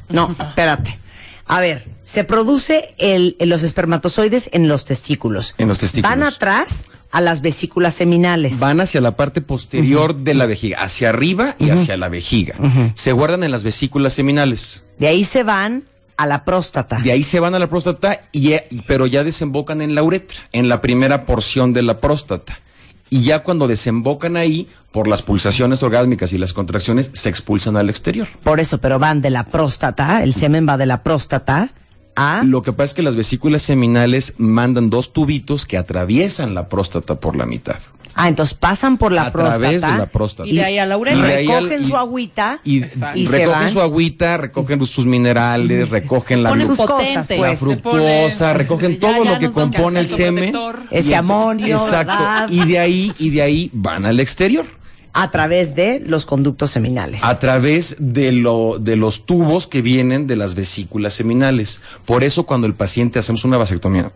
No, 0.09 0.35
espérate. 0.37 1.02
A 1.45 1.59
ver, 1.59 1.87
se 2.03 2.23
produce 2.23 2.93
el, 2.97 3.35
los 3.39 3.63
espermatozoides 3.63 4.49
en 4.53 4.67
los 4.67 4.85
testículos. 4.85 5.55
En 5.57 5.67
los 5.67 5.77
testículos. 5.77 6.09
Van 6.09 6.23
atrás 6.23 6.87
a 7.11 7.21
las 7.21 7.41
vesículas 7.41 7.93
seminales. 7.93 8.59
Van 8.59 8.81
hacia 8.81 8.99
la 9.01 9.15
parte 9.15 9.41
posterior 9.41 10.15
de 10.15 10.33
la 10.33 10.45
vejiga, 10.45 10.81
hacia 10.81 11.09
arriba 11.09 11.55
y 11.59 11.69
hacia 11.69 11.95
la 11.95 12.09
vejiga. 12.09 12.55
Se 12.95 13.11
guardan 13.11 13.43
en 13.43 13.51
las 13.51 13.63
vesículas 13.63 14.13
seminales. 14.13 14.83
De 14.97 15.07
ahí 15.07 15.23
se 15.23 15.43
van 15.43 15.83
a 16.17 16.25
la 16.25 16.45
próstata. 16.45 16.97
De 16.97 17.11
ahí 17.11 17.23
se 17.23 17.39
van 17.39 17.55
a 17.55 17.59
la 17.59 17.67
próstata, 17.67 18.21
y, 18.31 18.53
eh, 18.53 18.67
pero 18.87 19.05
ya 19.05 19.23
desembocan 19.23 19.81
en 19.81 19.95
la 19.95 20.03
uretra, 20.03 20.39
en 20.51 20.69
la 20.69 20.81
primera 20.81 21.25
porción 21.25 21.73
de 21.73 21.83
la 21.83 21.97
próstata. 21.97 22.59
Y 23.09 23.21
ya 23.23 23.43
cuando 23.43 23.67
desembocan 23.67 24.37
ahí, 24.37 24.67
por 24.91 25.07
las 25.07 25.21
pulsaciones 25.21 25.83
orgásmicas 25.83 26.33
y 26.33 26.37
las 26.37 26.53
contracciones, 26.53 27.09
se 27.13 27.29
expulsan 27.29 27.77
al 27.77 27.89
exterior. 27.89 28.27
Por 28.43 28.59
eso, 28.59 28.79
pero 28.79 28.99
van 28.99 29.21
de 29.21 29.29
la 29.29 29.43
próstata, 29.45 30.23
el 30.23 30.33
semen 30.33 30.67
va 30.67 30.77
de 30.77 30.85
la 30.85 31.03
próstata 31.03 31.69
a... 32.15 32.43
Lo 32.43 32.61
que 32.61 32.73
pasa 32.73 32.85
es 32.85 32.93
que 32.93 33.03
las 33.03 33.15
vesículas 33.15 33.61
seminales 33.61 34.33
mandan 34.37 34.89
dos 34.89 35.13
tubitos 35.13 35.65
que 35.65 35.77
atraviesan 35.77 36.53
la 36.55 36.69
próstata 36.69 37.19
por 37.19 37.35
la 37.35 37.45
mitad. 37.45 37.77
Ah, 38.15 38.27
entonces 38.27 38.53
pasan 38.53 38.97
por 38.99 39.11
la 39.11 39.23
a 39.23 39.31
próstata. 39.31 39.57
través 39.59 39.81
de 39.81 39.87
la 39.87 40.05
próstata. 40.05 40.47
Y 40.47 40.53
de 40.57 40.63
ahí 40.63 40.77
a 40.77 40.85
la 40.85 40.97
uretra. 40.97 41.23
Al- 41.25 41.33
Recogen 41.35 41.81
y- 41.81 41.87
su 41.87 41.97
agüita 41.97 42.59
y, 42.63 42.83
Exacto. 42.83 43.17
y 43.17 43.25
se 43.25 43.31
recogen 43.31 43.59
van. 43.61 43.69
su 43.71 43.81
agüita, 43.81 44.37
recogen 44.37 44.85
sus 44.85 45.07
minerales, 45.07 45.89
recogen 45.89 46.43
la, 46.43 46.51
cosas, 46.51 47.27
pues. 47.27 47.39
la 47.41 47.49
Se 47.49 47.57
fructosa, 47.57 48.45
pone- 48.51 48.53
recogen 48.53 48.99
todo 48.99 49.23
ya 49.23 49.31
lo 49.33 49.39
que 49.39 49.51
compone 49.51 49.99
el 50.01 50.07
semen. 50.07 50.53
Ese 50.91 51.15
amonio, 51.15 51.75
Exacto. 51.77 52.13
¿verdad? 52.13 52.49
Y 52.51 52.65
de 52.65 52.77
ahí, 52.77 53.13
y 53.17 53.31
de 53.31 53.41
ahí 53.41 53.69
van 53.73 54.05
al 54.05 54.19
exterior. 54.19 54.65
A 55.13 55.29
través 55.31 55.75
de 55.75 56.01
los 56.05 56.25
conductos 56.25 56.71
seminales. 56.71 57.23
A 57.23 57.39
través 57.39 57.95
de, 57.99 58.31
lo, 58.31 58.79
de 58.79 58.95
los 58.95 59.25
tubos 59.25 59.67
que 59.67 59.81
vienen 59.81 60.25
de 60.27 60.35
las 60.35 60.55
vesículas 60.55 61.13
seminales. 61.13 61.81
Por 62.05 62.23
eso 62.23 62.43
cuando 62.45 62.65
el 62.67 62.73
paciente 62.73 63.19
hacemos 63.19 63.45
una 63.45 63.57
vasectomía, 63.57 64.11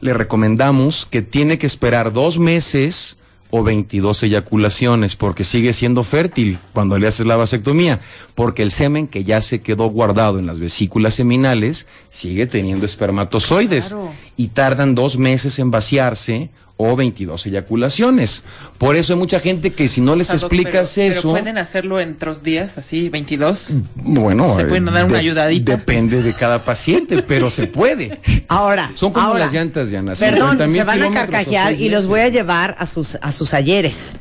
le 0.00 0.14
recomendamos 0.14 1.06
que 1.06 1.22
tiene 1.22 1.58
que 1.58 1.66
esperar 1.66 2.12
dos 2.12 2.38
meses 2.38 3.18
o 3.54 3.62
22 3.62 4.22
eyaculaciones, 4.22 5.14
porque 5.14 5.44
sigue 5.44 5.74
siendo 5.74 6.02
fértil 6.04 6.58
cuando 6.72 6.98
le 6.98 7.06
haces 7.06 7.26
la 7.26 7.36
vasectomía, 7.36 8.00
porque 8.34 8.62
el 8.62 8.70
semen 8.70 9.06
que 9.06 9.24
ya 9.24 9.42
se 9.42 9.60
quedó 9.60 9.88
guardado 9.90 10.38
en 10.38 10.46
las 10.46 10.58
vesículas 10.58 11.12
seminales 11.14 11.86
sigue 12.08 12.46
teniendo 12.46 12.86
espermatozoides 12.86 13.88
Claro. 13.88 14.10
y 14.38 14.48
tardan 14.48 14.94
dos 14.94 15.18
meses 15.18 15.58
en 15.58 15.70
vaciarse 15.70 16.48
o 16.82 16.96
22 16.96 17.46
eyaculaciones. 17.46 18.44
Por 18.78 18.96
eso 18.96 19.12
hay 19.12 19.18
mucha 19.18 19.40
gente 19.40 19.72
que 19.72 19.88
si 19.88 20.00
no 20.00 20.16
les 20.16 20.30
explicas 20.30 20.92
pero- 20.94 21.10
eso... 21.10 21.20
Pero 21.20 21.30
pueden 21.32 21.58
hacerlo 21.58 22.00
en 22.00 22.14
otros 22.14 22.42
días, 22.42 22.78
así, 22.78 23.08
22. 23.08 23.68
Bueno, 23.94 24.56
¿Se 24.56 24.64
pueden 24.64 24.86
dar 24.86 25.04
una 25.04 25.18
ayudadita? 25.18 25.76
Depende 25.76 26.22
de 26.22 26.34
cada 26.34 26.64
paciente, 26.64 27.22
pero 27.22 27.50
se 27.50 27.66
puede. 27.66 28.20
Ahora, 28.48 28.90
Son 28.94 29.12
como 29.12 29.28
ahora, 29.28 29.44
las 29.44 29.52
llantas, 29.52 29.90
Diana. 29.90 30.14
Perdón, 30.18 30.58
50,000 30.58 30.76
se 30.76 30.84
van 30.84 31.02
a 31.02 31.10
carcajear 31.12 31.74
y 31.74 31.88
los 31.88 32.06
voy 32.06 32.20
a 32.20 32.28
llevar 32.28 32.76
a 32.78 32.86
sus 32.86 33.16
a 33.20 33.30
sus 33.32 33.54
ayeres. 33.54 34.14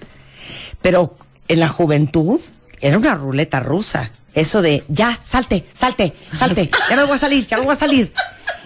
Pero 0.81 1.15
en 1.47 1.59
la 1.59 1.67
juventud 1.67 2.39
era 2.79 2.97
una 2.97 3.15
ruleta 3.15 3.59
rusa. 3.59 4.11
Eso 4.33 4.61
de 4.61 4.85
ya, 4.87 5.19
salte, 5.23 5.65
salte, 5.73 6.13
salte, 6.33 6.71
ya 6.89 6.95
me 6.95 7.03
voy 7.03 7.15
a 7.15 7.19
salir, 7.19 7.45
ya 7.45 7.57
me 7.57 7.63
voy 7.65 7.73
a 7.73 7.77
salir. 7.77 8.13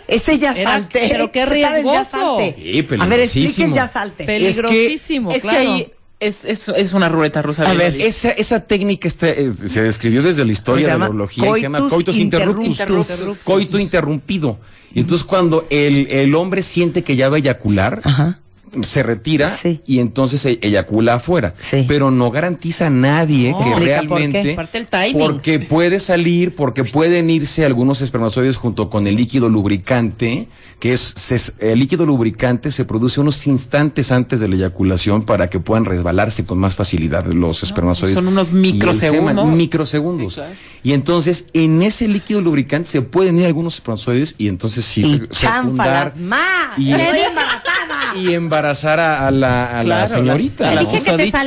Ese 0.08 0.38
ya 0.40 0.54
salte. 0.54 1.08
pero 1.10 1.32
qué 1.32 1.46
riesgoso. 1.46 2.06
salte? 2.12 2.56
Sí, 2.58 2.80
A 2.80 2.82
ver, 2.82 2.88
peligrosísimo. 2.88 3.46
expliquen 3.46 3.74
ya 3.74 3.88
salte. 3.88 4.24
Peligrosísimo, 4.26 5.32
es 5.32 5.42
claro. 5.42 5.58
que 5.60 5.68
ahí 5.68 5.92
es, 6.20 6.46
es, 6.46 6.70
es 6.70 6.94
una 6.94 7.10
ruleta 7.10 7.42
rusa. 7.42 7.68
A 7.68 7.72
de 7.72 7.78
ver. 7.78 8.02
Esa, 8.02 8.32
esa 8.32 8.62
técnica 8.66 9.08
está, 9.08 9.30
eh, 9.30 9.52
se 9.68 9.82
describió 9.82 10.24
desde 10.24 10.46
la 10.46 10.52
historia 10.52 10.88
de 10.94 11.00
la 11.00 11.10
urología 11.10 11.50
y 11.50 11.54
se 11.56 11.62
llama 11.62 11.80
coitus 11.80 11.94
coitus 11.96 12.18
interruptus. 12.18 12.68
interruptus. 12.80 13.40
Coito 13.44 13.80
interrumpido. 13.80 14.60
Y 14.94 15.02
entonces 15.02 15.26
cuando 15.26 15.68
el, 15.70 16.08
el 16.10 16.34
hombre 16.36 16.62
siente 16.62 17.04
que 17.04 17.16
ya 17.18 17.28
va 17.30 17.36
a 17.36 17.40
eyacular, 17.40 18.02
Ajá. 18.06 18.40
Se 18.84 19.04
retira 19.04 19.56
Sí. 19.56 19.82
y 19.86 20.00
entonces 20.00 20.46
e- 20.46 20.60
eyacula 20.62 21.16
afuera. 21.16 21.54
Sí. 21.62 21.86
Pero 21.88 22.12
no 22.12 22.32
garantiza 22.32 22.88
a 22.88 22.90
nadie 22.90 23.52
No. 23.52 23.60
que 23.60 23.70
Explica 23.70 23.96
por 24.04 24.18
qué. 24.20 24.28
realmente. 24.28 24.54
Aparte 24.54 24.78
el 24.78 24.88
timing. 24.88 25.18
Porque 25.20 25.60
puede 25.60 26.00
salir, 26.00 26.56
porque 26.56 26.84
pueden 26.84 27.30
irse 27.30 27.66
algunos 27.66 28.02
espermatozoides 28.02 28.58
junto 28.58 28.90
con 28.90 29.08
el 29.08 29.16
líquido 29.16 29.50
lubricante, 29.50 30.48
que 30.80 30.94
es 30.94 31.02
se- 31.16 31.54
el 31.72 31.80
líquido 31.80 32.06
lubricante 32.06 32.72
se 32.72 32.84
produce 32.86 33.20
unos 33.22 33.48
instantes 33.48 34.12
antes 34.12 34.40
de 34.40 34.48
la 34.48 34.56
eyaculación 34.56 35.24
para 35.24 35.50
que 35.50 35.60
puedan 35.60 35.86
resbalarse 35.86 36.46
con 36.46 36.58
más 36.58 36.76
facilidad 36.76 37.26
los 37.28 37.64
espermatozoides. 37.64 38.16
son 38.16 38.28
unos 38.28 38.50
y 38.50 38.54
microsegundos. 38.54 39.48
microsegundos. 39.50 40.34
Sí, 40.34 40.40
claro. 40.42 40.54
Y 40.84 40.94
entonces 40.94 41.46
en 41.54 41.82
ese 41.82 42.08
líquido 42.08 42.42
lubricante 42.42 42.90
se 42.90 43.02
pueden 43.02 43.40
ir 43.40 43.46
algunos 43.46 43.76
espermatozoides 43.76 44.36
y 44.38 44.48
entonces 44.50 44.86
sí 44.86 45.02
Y 45.06 45.18
fe- 45.20 45.28
chánfalas 45.28 46.18
más. 46.18 46.78
y- 46.78 46.92
Estoy 46.92 47.20
embarazada. 47.24 48.18
Embarazar 48.66 49.00
a, 49.00 49.28
a 49.28 49.32
la, 49.32 49.66
a 49.66 49.84
la 49.84 49.84
Claro, 49.84 50.08
señorita. 50.08 50.74
las- 50.74 50.84
¿no? 50.86 50.92
las 50.94 51.02
usaditas. 51.02 51.46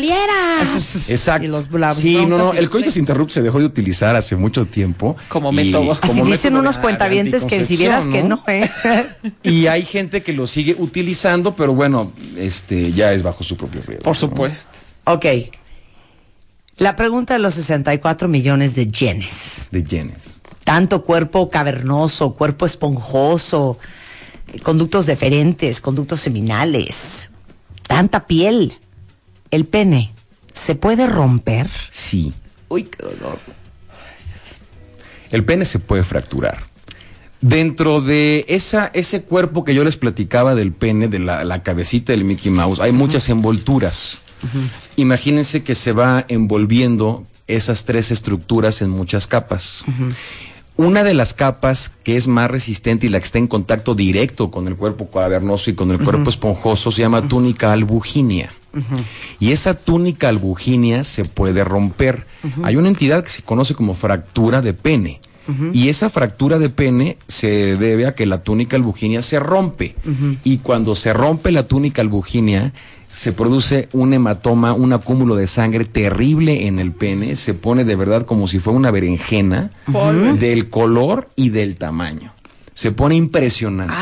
Exacto. 1.09 1.45
Y 1.45 1.49
los 1.49 1.69
bla- 1.71 1.93
sí, 1.95 2.15
no, 2.27 2.39
no, 2.39 2.53
el 2.53 2.71
coitus 2.71 2.97
interrupt 2.97 3.33
se 3.33 3.43
dejó 3.43 3.59
de 3.59 3.65
utilizar 3.67 4.15
hace 4.17 4.37
mucho 4.37 4.67
tiempo. 4.67 5.17
Como 5.29 5.53
Y- 5.53 5.57
método. 5.57 5.93
Así 5.93 6.01
como 6.09 6.25
dicen 6.27 6.53
método 6.53 6.61
unos 6.61 6.79
cuentavientes 6.79 7.45
que 7.45 7.65
si 7.65 7.77
vieras 7.77 8.07
que 8.09 8.23
no, 8.23 8.43
¿eh? 8.47 8.71
Y 9.43 9.67
hay 9.67 9.83
gente 9.83 10.23
que 10.23 10.33
lo 10.33 10.47
sigue 10.47 10.77
utilizando, 10.79 11.55
pero 11.55 11.75
bueno, 11.75 12.13
este 12.37 12.93
ya 12.93 13.13
es 13.13 13.23
bajo 13.23 13.43
su 13.43 13.57
propio 13.57 13.83
riesgo. 13.87 14.05
Por 14.05 14.15
¿no? 14.15 14.21
supuesto. 14.21 14.71
ok. 15.05 15.27
La 16.77 16.95
pregunta 16.95 17.35
de 17.35 17.41
los 17.41 17.55
64 17.55 18.29
millones 18.29 18.75
de 18.77 18.87
yenes. 18.87 19.69
De 19.73 19.85
genes. 19.85 20.41
tanto 20.63 21.03
cuerpo 21.03 21.51
cavernoso, 21.51 22.35
cuerpo 22.35 22.67
esponjoso, 22.67 23.79
conductos 24.63 25.07
deferentes, 25.07 25.81
conductos 25.81 26.21
seminales, 26.21 27.31
tanta 27.87 28.27
piel. 28.27 28.79
El 29.51 29.65
pene 29.65 30.13
se 30.53 30.75
puede 30.75 31.07
romper. 31.07 31.69
Sí. 31.89 32.33
Uy, 32.69 32.85
qué 32.85 33.03
dolor. 33.03 33.39
El 35.31 35.45
pene 35.45 35.65
se 35.65 35.79
puede 35.79 36.05
fracturar. 36.05 36.63
Dentro 37.41 38.01
de 38.01 38.45
esa, 38.49 38.91
ese 38.95 39.23
cuerpo 39.23 39.65
que 39.65 39.75
yo 39.75 39.85
les 39.85 39.97
platicaba 39.97 40.55
del 40.55 40.73
pene, 40.73 41.07
de 41.09 41.21
la, 41.21 41.45
la 41.45 41.63
cabecita 41.63 42.13
del 42.13 42.25
Mickey 42.25 42.51
Mouse, 42.51 42.81
hay 42.81 42.93
muchas 42.93 43.29
envolturas. 43.29 44.21
Imagínense 44.97 45.63
que 45.63 45.75
se 45.75 45.93
va 45.93 46.25
envolviendo 46.29 47.27
esas 47.47 47.85
tres 47.85 48.11
estructuras 48.11 48.83
en 48.83 48.91
muchas 48.91 49.27
capas. 49.27 49.85
Una 50.79 51.03
de 51.03 51.13
las 51.13 51.35
capas 51.35 51.91
que 52.05 52.17
es 52.17 52.29
más 52.29 52.49
resistente 52.49 53.07
y 53.07 53.11
la 53.11 53.19
que 53.19 53.27
está 53.27 53.39
en 53.39 53.49
contacto 53.49 53.97
directo 53.97 54.53
con 54.53 54.69
el 54.69 54.77
cuerpo 54.77 55.11
cavernoso 55.11 55.71
y 55.71 55.75
con 55.75 55.91
el 55.91 55.99
cuerpo 55.99 56.31
esponjoso 56.31 56.93
se 56.93 57.03
llama 57.03 57.27
túnica 57.27 57.73
albuginia. 57.73 58.53
Y 59.41 59.51
esa 59.51 59.75
túnica 59.75 60.29
albuginia 60.29 61.03
se 61.03 61.25
puede 61.25 61.65
romper. 61.65 62.27
Hay 62.63 62.77
una 62.77 62.87
entidad 62.87 63.25
que 63.25 63.31
se 63.31 63.43
conoce 63.43 63.75
como 63.75 63.93
fractura 63.93 64.63
de 64.63 64.73
pene. 64.73 65.21
Y 65.73 65.89
esa 65.89 66.11
fractura 66.11 66.61
de 66.61 66.71
pene 66.71 67.19
se 67.27 67.77
debe 67.77 68.07
a 68.07 68.15
que 68.15 68.27
la 68.27 68.45
túnica 68.45 68.77
albuginia 68.77 69.21
se 69.23 69.41
rompe. 69.41 69.97
Y 70.45 70.59
cuando 70.59 70.95
se 70.95 71.13
rompe 71.13 71.51
la 71.51 71.67
túnica 71.67 72.03
albuginia, 72.03 72.73
se 73.13 73.33
produce 73.33 73.89
un 73.93 74.13
hematoma, 74.13 74.73
un 74.73 74.93
acúmulo 74.93 75.35
de 75.35 75.47
sangre 75.47 75.85
terrible 75.85 76.67
en 76.67 76.79
el 76.79 76.93
pene. 76.93 77.37
Se 77.37 77.55
pone 77.55 77.85
de 77.85 77.97
verdad 77.97 78.27
como 78.27 78.47
si 78.47 78.59
fuera 78.59 78.79
una 78.79 78.91
berenjena 78.91 79.71
del 80.39 80.71
color 80.71 81.29
y 81.35 81.49
del 81.51 81.77
tamaño. 81.77 82.33
Se 82.75 82.93
pone 82.93 83.17
impresionante. 83.17 83.95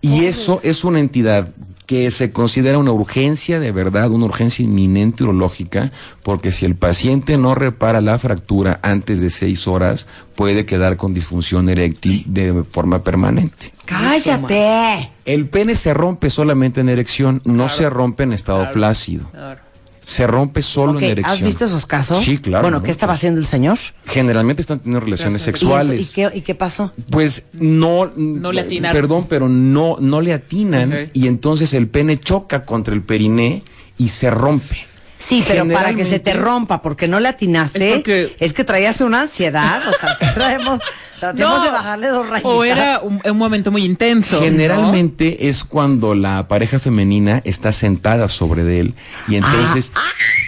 y 0.00 0.26
eso 0.26 0.60
es 0.62 0.84
una 0.84 1.00
entidad 1.00 1.52
que 1.88 2.10
se 2.10 2.32
considera 2.32 2.76
una 2.76 2.92
urgencia 2.92 3.60
de 3.60 3.72
verdad, 3.72 4.10
una 4.10 4.26
urgencia 4.26 4.62
inminente 4.62 5.22
urológica, 5.22 5.90
porque 6.22 6.52
si 6.52 6.66
el 6.66 6.76
paciente 6.76 7.38
no 7.38 7.54
repara 7.54 8.02
la 8.02 8.18
fractura 8.18 8.78
antes 8.82 9.22
de 9.22 9.30
seis 9.30 9.66
horas, 9.66 10.06
puede 10.34 10.66
quedar 10.66 10.98
con 10.98 11.14
disfunción 11.14 11.70
eréctil 11.70 12.24
de 12.26 12.62
forma 12.62 13.02
permanente. 13.02 13.72
¡Cállate! 13.86 15.12
El 15.24 15.46
pene 15.46 15.74
se 15.76 15.94
rompe 15.94 16.28
solamente 16.28 16.82
en 16.82 16.90
erección, 16.90 17.40
no 17.46 17.70
se 17.70 17.88
rompe 17.88 18.24
en 18.24 18.34
estado 18.34 18.66
flácido. 18.66 19.26
Claro. 19.30 19.67
Se 20.08 20.26
rompe 20.26 20.62
solo 20.62 20.98
en 20.98 21.04
erección. 21.04 21.34
¿Has 21.34 21.42
visto 21.42 21.66
esos 21.66 21.84
casos? 21.84 22.24
Sí, 22.24 22.38
claro. 22.38 22.62
Bueno, 22.62 22.78
¿no? 22.78 22.82
¿qué 22.82 22.90
estaba 22.90 23.12
Pues, 23.12 23.18
haciendo 23.18 23.40
el 23.40 23.46
señor? 23.46 23.78
Generalmente 24.06 24.62
están 24.62 24.78
teniendo 24.78 25.00
relaciones 25.00 25.34
Gracias. 25.44 25.48
¿Y, 25.48 25.60
sexuales. 25.60 26.10
y 26.10 26.14
qué, 26.14 26.30
y 26.32 26.40
qué 26.40 26.54
pasó? 26.54 26.94
Pues 27.10 27.48
no, 27.52 28.10
No 28.16 28.50
le 28.50 28.62
atinaron. 28.62 28.98
Perdón, 28.98 29.26
pero 29.28 29.50
no, 29.50 29.98
no 30.00 30.22
le 30.22 30.32
atinan 30.32 31.10
y 31.12 31.26
entonces 31.26 31.74
el 31.74 31.88
pene 31.88 32.18
choca 32.18 32.64
contra 32.64 32.94
el 32.94 33.02
periné 33.02 33.62
y 33.98 34.08
se 34.08 34.30
rompe. 34.30 34.78
Sí, 35.18 35.44
pero 35.46 35.66
para 35.68 35.94
que 35.94 36.04
se 36.04 36.18
te 36.20 36.32
rompa, 36.32 36.80
porque 36.80 37.08
no 37.08 37.18
le 37.20 37.28
atinaste, 37.28 38.34
Es 38.38 38.52
que 38.52 38.64
traías 38.64 39.00
una 39.00 39.22
ansiedad, 39.22 39.82
o 39.88 39.92
sea, 39.98 40.16
sí 40.18 40.26
traemos, 40.32 40.78
tratemos 41.20 41.58
No, 41.58 41.64
de 41.64 41.70
bajarle 41.70 42.08
dos 42.08 42.28
rayitas. 42.28 42.52
O 42.52 42.64
era 42.64 43.00
un, 43.00 43.20
un 43.24 43.36
momento 43.36 43.72
muy 43.72 43.84
intenso. 43.84 44.40
Generalmente 44.40 45.48
es 45.48 45.64
cuando 45.64 46.14
la 46.14 46.46
pareja 46.46 46.78
femenina 46.78 47.42
está 47.44 47.72
sentada 47.72 48.28
sobre 48.28 48.62
de 48.62 48.80
él 48.80 48.94
y 49.26 49.36
entonces 49.36 49.90
¿no? 49.94 50.00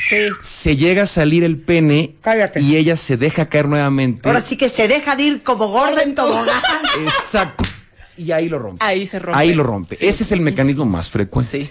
Sí. 0.09 0.17
se 0.41 0.77
llega 0.77 1.03
a 1.03 1.07
salir 1.07 1.43
el 1.45 1.57
pene 1.59 2.15
Cállate. 2.21 2.61
y 2.61 2.77
ella 2.77 2.97
se 2.97 3.17
deja 3.17 3.47
caer 3.49 3.67
nuevamente. 3.69 4.29
Ahora 4.29 4.41
sí 4.41 4.57
que 4.57 4.69
se 4.69 4.87
deja 4.89 5.17
de 5.17 5.23
ir 5.25 5.43
como 5.43 5.67
gorda 5.69 6.03
en 6.03 6.15
tobogán. 6.15 6.63
Exacto. 7.05 7.65
Y 8.17 8.33
ahí 8.33 8.49
lo 8.49 8.59
rompe. 8.59 8.85
Ahí 8.85 9.07
se 9.07 9.19
rompe. 9.19 9.39
Ahí 9.41 9.55
lo 9.55 9.63
rompe. 9.63 9.97
Sí. 9.97 10.07
Ese 10.07 10.23
es 10.25 10.33
el 10.33 10.41
mecanismo 10.41 10.85
más 10.85 11.11
frecuente. 11.11 11.63
Sí. 11.65 11.71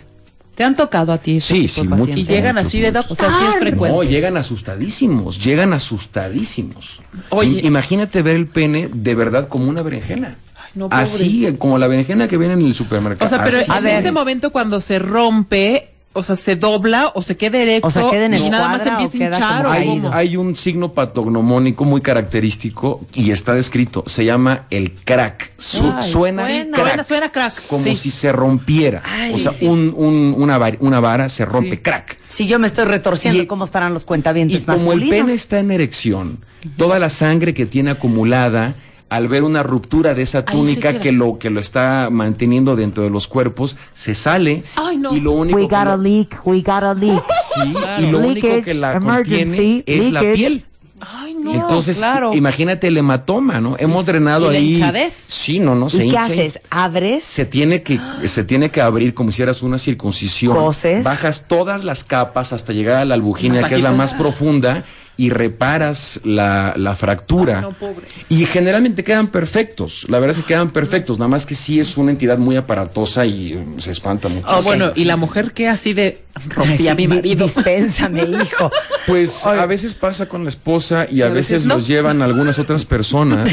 ¿Te 0.60 0.66
han 0.66 0.76
tocado 0.76 1.14
a 1.14 1.18
ti? 1.18 1.40
Sí, 1.40 1.70
sí, 1.70 1.84
mucho. 1.84 2.12
Y 2.12 2.26
llegan 2.26 2.58
así 2.58 2.82
de 2.82 2.92
doc, 2.92 3.10
o 3.10 3.16
sea, 3.16 3.30
sí 3.30 3.46
es 3.50 3.60
frecuente. 3.60 3.96
No, 3.96 4.04
llegan 4.04 4.36
asustadísimos, 4.36 5.42
llegan 5.42 5.72
asustadísimos. 5.72 7.00
Oye. 7.30 7.62
Imagínate 7.66 8.22
ver 8.24 8.36
el 8.36 8.46
pene 8.46 8.90
de 8.94 9.16
verdad 9.16 9.48
como 9.48 9.70
una 9.70 9.84
berenjena. 9.84 10.36
Ay, 10.58 10.72
no. 10.76 10.90
Así, 10.92 11.56
como 11.58 11.78
la 11.78 11.88
berenjena 11.88 12.28
que 12.28 12.36
ven 12.36 12.52
en 12.52 12.60
el 12.60 12.74
supermercado. 12.74 13.26
O 13.26 13.30
sea, 13.30 13.42
pero 13.42 13.58
Así. 13.58 13.72
A 13.72 13.78
en 13.78 13.84
ver. 13.86 13.96
ese 14.00 14.12
momento 14.12 14.50
cuando 14.50 14.82
se 14.82 15.00
rompe, 15.00 15.92
o 16.20 16.24
sea, 16.24 16.36
se 16.36 16.56
dobla 16.56 17.12
o 17.16 17.22
se 17.22 17.36
queda 17.38 17.58
erecto 17.60 17.88
O 17.88 17.92
sea, 17.92 18.10
queda 18.10 18.26
en 18.26 18.34
y 18.36 18.50
nada 18.50 18.78
más 18.78 18.86
empieza 18.86 19.18
a 19.26 19.28
hinchar 19.38 19.64
como 19.64 19.72
hay, 19.74 20.02
hay 20.12 20.38
un 20.38 20.56
signo 20.56 20.94
patognomónico 20.94 21.86
muy 21.86 22.02
característico 22.02 23.02
y 23.14 23.32
está 23.32 23.54
descrito. 23.54 24.04
Se 24.08 24.24
llama 24.26 24.66
el 24.70 24.92
crack. 24.94 25.52
Su- 25.58 25.92
Ay, 25.96 26.04
suena, 26.04 26.46
suena. 26.46 26.72
crack. 26.74 26.88
Suena, 26.88 27.04
suena 27.04 27.32
crack. 27.32 27.68
Como 27.68 27.84
Sí. 27.84 27.96
si 27.96 28.12
se 28.12 28.32
rompiera. 28.32 29.02
Ay, 29.06 29.34
o 29.34 29.40
sea, 29.40 29.52
sí. 29.52 29.66
un- 29.66 29.94
un- 29.96 30.36
una, 30.38 30.58
var- 30.58 30.78
una 30.80 31.00
vara 31.00 31.30
se 31.30 31.46
rompe, 31.46 31.72
Sí. 31.72 31.78
crack. 31.78 32.18
Si 32.30 32.48
yo 32.48 32.60
me 32.60 32.68
estoy 32.68 32.86
retorciendo, 32.86 33.44
Y- 33.44 33.48
¿cómo 33.48 33.66
estarán 33.66 33.94
los 33.94 34.04
Y 34.04 34.06
cuentavientes 34.06 34.66
como 34.66 34.78
el 34.78 34.84
masculinos? 35.00 35.18
pene 35.26 35.34
está 35.34 35.60
en 35.60 35.72
erección, 35.72 36.40
toda 36.78 37.00
la 37.00 37.10
sangre 37.10 37.54
que 37.54 37.66
tiene 37.66 37.90
acumulada, 37.92 38.76
al 39.10 39.28
ver 39.28 39.44
una 39.44 39.64
ruptura 39.64 40.14
de 40.14 40.22
esa 40.22 40.46
túnica 40.46 41.00
que 41.00 41.12
lo 41.12 41.38
que 41.40 41.50
lo 41.50 41.60
está 41.60 42.10
manteniendo 42.12 42.76
dentro 42.76 43.04
de 43.04 43.10
los 43.10 43.28
cuerpos, 43.28 43.76
se 43.94 44.14
sale 44.16 44.64
Ay, 44.76 44.98
no. 44.98 45.16
y 45.16 45.20
lo 45.20 45.32
único 45.32 45.58
We 45.58 45.68
que 45.68 45.76
got 45.76 45.88
a 45.88 45.96
lo- 45.98 46.04
leak, 46.04 46.42
we 46.46 46.58
got 46.62 46.84
a 46.84 46.94
leak. 46.94 47.24
sí, 47.56 47.74
y 48.04 48.06
lo 48.12 48.20
único 48.20 48.48
Leakage, 48.48 48.64
que 48.64 48.74
la 48.76 48.94
emergency, 48.94 49.84
contiene 49.84 49.84
es 49.88 50.12
la 50.12 50.22
piel. 50.22 50.66
Ay, 51.02 51.34
no. 51.34 51.54
Entonces, 51.54 51.98
claro. 52.00 52.34
imagínate 52.36 52.88
el 52.88 52.98
hematoma, 52.98 53.62
¿no? 53.62 53.78
Hemos 53.80 54.06
drenado 54.06 54.52
¿Y 54.52 54.56
ahí. 54.58 54.74
hinchadez? 54.76 55.14
Sí, 55.30 55.58
no, 55.60 55.74
no, 55.74 55.90
se 55.90 56.06
¿Y 56.06 56.10
qué 56.12 56.18
haces? 56.18 56.60
¿Abres? 56.70 57.24
Se 57.24 57.46
tiene 57.46 57.84
que 57.84 58.00
se 58.26 58.44
tiene 58.44 58.70
que 58.70 58.82
abrir 58.82 59.14
como 59.14 59.32
si 59.32 59.42
eras 59.42 59.64
una 59.64 59.78
circuncisión. 59.78 60.54
Coses. 60.56 61.06
Bajas 61.06 61.48
todas 61.48 61.86
las 61.86 62.04
capas 62.04 62.52
hasta 62.52 62.74
llegar 62.74 62.98
a 63.00 63.06
la 63.06 63.16
albuginia, 63.16 63.64
que 63.70 63.76
es 63.76 63.82
la 63.82 63.94
más 63.94 64.14
profunda, 64.14 64.84
y 65.20 65.32
reparas 65.32 66.22
la, 66.24 66.74
la 66.78 66.96
fractura. 66.96 67.58
Ay, 67.58 67.62
no, 67.64 67.72
pobre. 67.72 68.08
Y 68.30 68.46
generalmente 68.46 69.04
quedan 69.04 69.28
perfectos. 69.28 70.06
La 70.08 70.18
verdad 70.20 70.38
es 70.38 70.44
que 70.46 70.48
quedan 70.54 70.72
perfectos. 70.72 71.20
Nada 71.20 71.28
más 71.28 71.46
que 71.46 71.56
sí 71.56 71.78
es 71.82 71.98
una 71.98 72.12
entidad 72.12 72.38
muy 72.38 72.56
aparatosa 72.56 73.26
y 73.26 73.54
um, 73.54 73.78
se 73.80 73.92
espanta 73.92 74.30
mucho. 74.30 74.48
Oh, 74.48 74.62
bueno, 74.62 74.94
y 74.96 75.04
la 75.04 75.18
mujer 75.18 75.52
que 75.52 75.68
así 75.68 75.94
de 75.94 76.22
rompí 76.48 76.88
a 76.88 76.96
mi 76.96 77.10
marido. 77.10 77.48
Dispénsame, 77.48 78.24
hijo. 78.24 78.72
Pues 79.08 79.46
a 79.48 79.66
veces 79.66 79.96
pasa 79.96 80.28
con 80.30 80.44
la 80.44 80.50
esposa 80.50 81.08
y 81.10 81.24
a, 81.24 81.26
a 81.26 81.30
veces 81.30 81.52
veces, 81.52 81.66
no. 81.66 81.76
los 81.78 81.88
llevan 81.88 82.22
algunas 82.22 82.60
otras 82.60 82.86
personas 82.86 83.50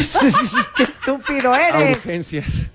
Qué 0.77 0.83
estúpido 0.83 1.53
a 1.55 1.69
eres. 1.69 1.97
urgencias. 1.97 2.67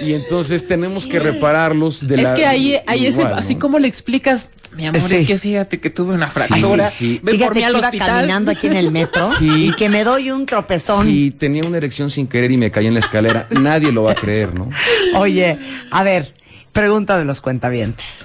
Y 0.00 0.14
entonces 0.14 0.66
tenemos 0.66 1.06
que 1.06 1.18
repararlos 1.18 2.06
de 2.06 2.16
es 2.16 2.22
la. 2.22 2.34
que 2.34 2.46
ahí, 2.46 2.76
ahí 2.86 3.06
ese, 3.06 3.18
igual, 3.20 3.34
¿no? 3.34 3.38
así 3.40 3.56
como 3.56 3.78
le 3.78 3.88
explicas, 3.88 4.50
mi 4.74 4.86
amor, 4.86 5.00
Sí. 5.02 5.16
es 5.16 5.26
que 5.26 5.38
fíjate 5.38 5.80
que 5.80 5.90
tuve 5.90 6.14
una 6.14 6.30
fractura. 6.30 6.88
sí, 6.88 6.96
sí. 7.16 7.20
Ven 7.22 7.38
por 7.38 7.54
Fíjate 7.54 7.58
que 7.60 7.64
al 7.66 7.76
iba 7.76 7.86
hospital. 7.88 8.08
caminando 8.08 8.50
aquí 8.50 8.66
en 8.68 8.76
el 8.76 8.90
metro 8.90 9.30
Sí. 9.38 9.66
y 9.68 9.72
que 9.76 9.88
me 9.90 10.02
doy 10.04 10.30
un 10.30 10.46
tropezón. 10.46 11.06
Si 11.06 11.30
tenía 11.30 11.62
una 11.64 11.76
erección 11.76 12.08
sin 12.10 12.26
querer 12.26 12.50
y 12.50 12.56
me 12.56 12.70
caí 12.70 12.86
en 12.86 12.94
la 12.94 13.00
escalera, 13.00 13.46
nadie 13.50 13.92
lo 13.92 14.04
va 14.04 14.12
a 14.12 14.14
creer, 14.14 14.54
¿no? 14.54 14.70
Oye, 15.14 15.58
a 15.90 16.02
ver, 16.02 16.34
pregunta 16.72 17.18
de 17.18 17.24
los 17.26 17.40
cuentavientes. 17.42 18.24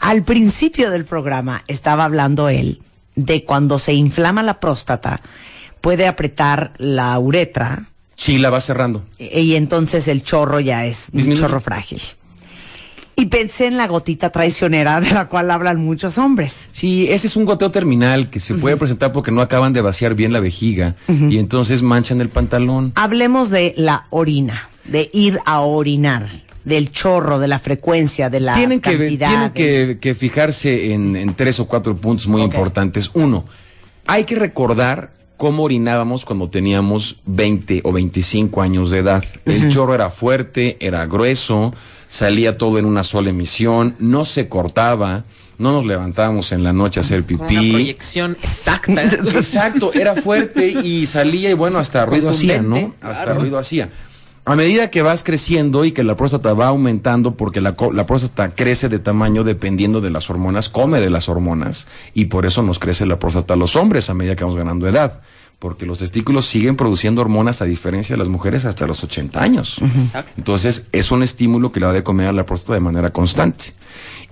Al 0.00 0.22
principio 0.22 0.90
del 0.90 1.04
programa 1.06 1.62
estaba 1.66 2.04
hablando 2.04 2.48
él 2.50 2.82
de 3.16 3.44
cuando 3.44 3.78
se 3.78 3.92
inflama 3.94 4.42
la 4.42 4.60
próstata, 4.60 5.20
puede 5.80 6.06
apretar 6.06 6.72
la 6.78 7.18
uretra 7.18 7.89
Sí, 8.22 8.36
la 8.36 8.50
va 8.50 8.60
cerrando. 8.60 9.02
e- 9.18 9.40
y 9.40 9.56
entonces 9.56 10.06
el 10.06 10.22
chorro 10.22 10.60
ya 10.60 10.84
es 10.84 11.08
un 11.12 11.16
Disminuye. 11.16 11.40
chorro 11.40 11.58
frágil. 11.62 12.02
Y 13.16 13.26
pensé 13.26 13.66
en 13.66 13.78
la 13.78 13.86
gotita 13.86 14.28
traicionera 14.30 15.00
de 15.00 15.10
la 15.12 15.26
cual 15.28 15.50
hablan 15.50 15.78
muchos 15.80 16.18
hombres. 16.18 16.68
Sí, 16.72 17.06
ese 17.10 17.26
es 17.28 17.36
un 17.36 17.46
goteo 17.46 17.70
terminal 17.70 18.28
que 18.28 18.38
se 18.40 18.54
puede 18.54 18.76
presentar 18.76 19.12
porque 19.12 19.30
no 19.30 19.40
acaban 19.40 19.72
de 19.72 19.80
vaciar 19.80 20.14
bien 20.14 20.34
la 20.34 20.40
vejiga 20.40 20.96
y 21.08 21.38
entonces 21.38 21.80
manchan 21.82 22.20
el 22.20 22.28
pantalón. 22.28 22.92
Hablemos 22.96 23.48
de 23.48 23.72
la 23.78 24.06
orina, 24.10 24.68
de 24.84 25.08
ir 25.14 25.38
a 25.46 25.60
orinar, 25.60 26.26
del 26.64 26.90
chorro, 26.92 27.38
de 27.38 27.48
la 27.48 27.58
frecuencia, 27.58 28.28
de 28.28 28.40
la 28.40 28.54
tienen 28.54 28.80
que, 28.80 28.96
cantidad. 28.98 29.28
tienen 29.28 29.48
de- 29.48 29.94
que, 29.94 29.98
que 29.98 30.14
fijarse 30.14 30.92
en, 30.92 31.16
en 31.16 31.32
tres 31.34 31.58
o 31.58 31.66
cuatro 31.66 31.96
puntos 31.96 32.26
muy 32.26 32.42
Ok. 32.42 32.52
importantes. 32.54 33.10
Uno, 33.14 33.44
hay 34.06 34.24
que 34.24 34.34
recordar 34.36 35.12
cómo 35.40 35.62
orinábamos 35.62 36.26
cuando 36.26 36.50
teníamos 36.50 37.16
20 37.24 37.80
o 37.84 37.92
25 37.92 38.60
años 38.60 38.90
de 38.90 38.98
edad. 38.98 39.24
El 39.46 39.70
chorro 39.72 39.94
era 39.94 40.10
fuerte, 40.10 40.76
era 40.80 41.06
grueso, 41.06 41.72
salía 42.10 42.58
todo 42.58 42.78
en 42.78 42.84
una 42.84 43.04
sola 43.04 43.30
emisión, 43.30 43.96
no 44.00 44.26
se 44.26 44.50
cortaba, 44.50 45.24
no 45.56 45.72
nos 45.72 45.86
levantábamos 45.86 46.52
en 46.52 46.62
la 46.62 46.74
noche 46.74 47.00
a 47.00 47.04
hacer 47.04 47.24
Con 47.24 47.36
una 47.36 47.48
pipí. 47.48 47.70
proyección 47.70 48.36
exacta. 48.42 49.02
Exacto, 49.34 49.94
era 49.94 50.14
fuerte 50.14 50.68
y 50.68 51.06
salía 51.06 51.48
y 51.48 51.54
bueno, 51.54 51.78
hasta 51.78 52.04
ruido 52.04 52.28
hacía, 52.28 52.60
¿no? 52.60 52.94
Hasta 53.00 53.24
claro. 53.24 53.40
ruido 53.40 53.58
hacía. 53.58 53.88
A 54.52 54.56
medida 54.56 54.90
que 54.90 55.02
vas 55.02 55.22
creciendo 55.22 55.84
y 55.84 55.92
que 55.92 56.02
la 56.02 56.16
próstata 56.16 56.52
va 56.54 56.66
aumentando, 56.68 57.36
porque 57.36 57.60
la, 57.60 57.74
co- 57.76 57.92
la 57.92 58.06
próstata 58.06 58.54
crece 58.54 58.88
de 58.88 58.98
tamaño 58.98 59.44
dependiendo 59.44 60.00
de 60.00 60.10
las 60.10 60.28
hormonas, 60.30 60.68
come 60.68 61.00
de 61.00 61.08
las 61.10 61.28
hormonas, 61.28 61.86
y 62.14 62.26
por 62.26 62.46
eso 62.46 62.62
nos 62.62 62.78
crece 62.78 63.06
la 63.06 63.18
próstata 63.18 63.54
a 63.54 63.56
los 63.56 63.76
hombres 63.76 64.10
a 64.10 64.14
medida 64.14 64.34
que 64.36 64.44
vamos 64.44 64.56
ganando 64.58 64.88
edad, 64.88 65.20
porque 65.58 65.86
los 65.86 65.98
testículos 66.00 66.46
siguen 66.46 66.76
produciendo 66.76 67.20
hormonas 67.20 67.62
a 67.62 67.66
diferencia 67.66 68.14
de 68.14 68.18
las 68.18 68.28
mujeres 68.28 68.64
hasta 68.64 68.86
los 68.86 69.04
80 69.04 69.42
años. 69.42 69.76
Entonces 70.36 70.86
es 70.92 71.10
un 71.12 71.22
estímulo 71.22 71.70
que 71.70 71.80
le 71.80 71.86
va 71.86 71.92
de 71.92 72.02
comer 72.02 72.28
a 72.28 72.32
la 72.32 72.46
próstata 72.46 72.74
de 72.74 72.80
manera 72.80 73.10
constante. 73.12 73.66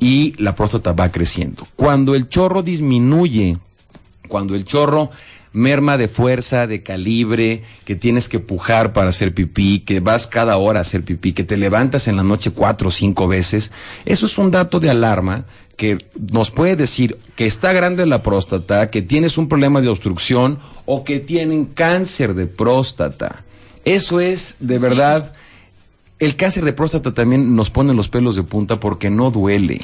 Y 0.00 0.34
la 0.42 0.54
próstata 0.54 0.92
va 0.94 1.10
creciendo. 1.10 1.66
Cuando 1.76 2.14
el 2.14 2.28
chorro 2.28 2.62
disminuye, 2.62 3.58
cuando 4.28 4.54
el 4.54 4.64
chorro 4.64 5.10
merma 5.52 5.96
de 5.96 6.08
fuerza, 6.08 6.66
de 6.66 6.82
calibre, 6.82 7.62
que 7.84 7.96
tienes 7.96 8.28
que 8.28 8.38
pujar 8.38 8.92
para 8.92 9.10
hacer 9.10 9.34
pipí, 9.34 9.80
que 9.80 10.00
vas 10.00 10.26
cada 10.26 10.56
hora 10.56 10.80
a 10.80 10.82
hacer 10.82 11.04
pipí, 11.04 11.32
que 11.32 11.44
te 11.44 11.56
levantas 11.56 12.08
en 12.08 12.16
la 12.16 12.22
noche 12.22 12.50
cuatro 12.50 12.88
o 12.88 12.92
cinco 12.92 13.28
veces, 13.28 13.72
eso 14.04 14.26
es 14.26 14.38
un 14.38 14.50
dato 14.50 14.80
de 14.80 14.90
alarma 14.90 15.46
que 15.76 16.06
nos 16.32 16.50
puede 16.50 16.74
decir 16.74 17.18
que 17.36 17.46
está 17.46 17.72
grande 17.72 18.04
la 18.04 18.22
próstata, 18.22 18.90
que 18.90 19.00
tienes 19.00 19.38
un 19.38 19.48
problema 19.48 19.80
de 19.80 19.88
obstrucción 19.88 20.58
o 20.86 21.04
que 21.04 21.20
tienen 21.20 21.66
cáncer 21.66 22.34
de 22.34 22.46
próstata. 22.46 23.44
Eso 23.84 24.20
es 24.20 24.56
de 24.58 24.78
verdad 24.78 25.32
el 26.18 26.34
cáncer 26.34 26.64
de 26.64 26.72
próstata 26.72 27.14
también 27.14 27.54
nos 27.54 27.70
pone 27.70 27.94
los 27.94 28.08
pelos 28.08 28.34
de 28.34 28.42
punta 28.42 28.80
porque 28.80 29.10
no 29.10 29.30
duele. 29.30 29.80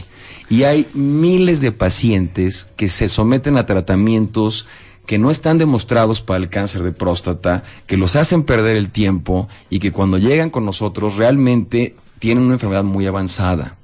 Y 0.51 0.65
hay 0.65 0.87
miles 0.93 1.61
de 1.61 1.73
pacientes 1.73 2.69
que 2.77 2.89
se 2.89 3.09
someten 3.09 3.57
a 3.57 3.67
tratamientos 3.67 4.67
que 5.07 5.19
no 5.19 5.31
están 5.31 5.59
demostrados 5.59 6.21
para 6.21 6.39
el 6.39 6.49
cáncer 6.49 6.83
de 6.83 6.93
próstata, 6.93 7.63
que 7.87 7.97
los 7.97 8.17
hacen 8.17 8.45
perder 8.45 8.77
el 8.77 8.91
tiempo 8.91 9.49
y 9.71 9.79
que 9.79 9.93
cuando 9.93 10.19
llegan 10.19 10.51
con 10.51 10.65
nosotros 10.65 11.17
realmente 11.17 11.95
tienen 12.19 12.45
una 12.45 12.55
enfermedad 12.55 12.85
muy 12.85 13.07
avanzada. 13.07 13.77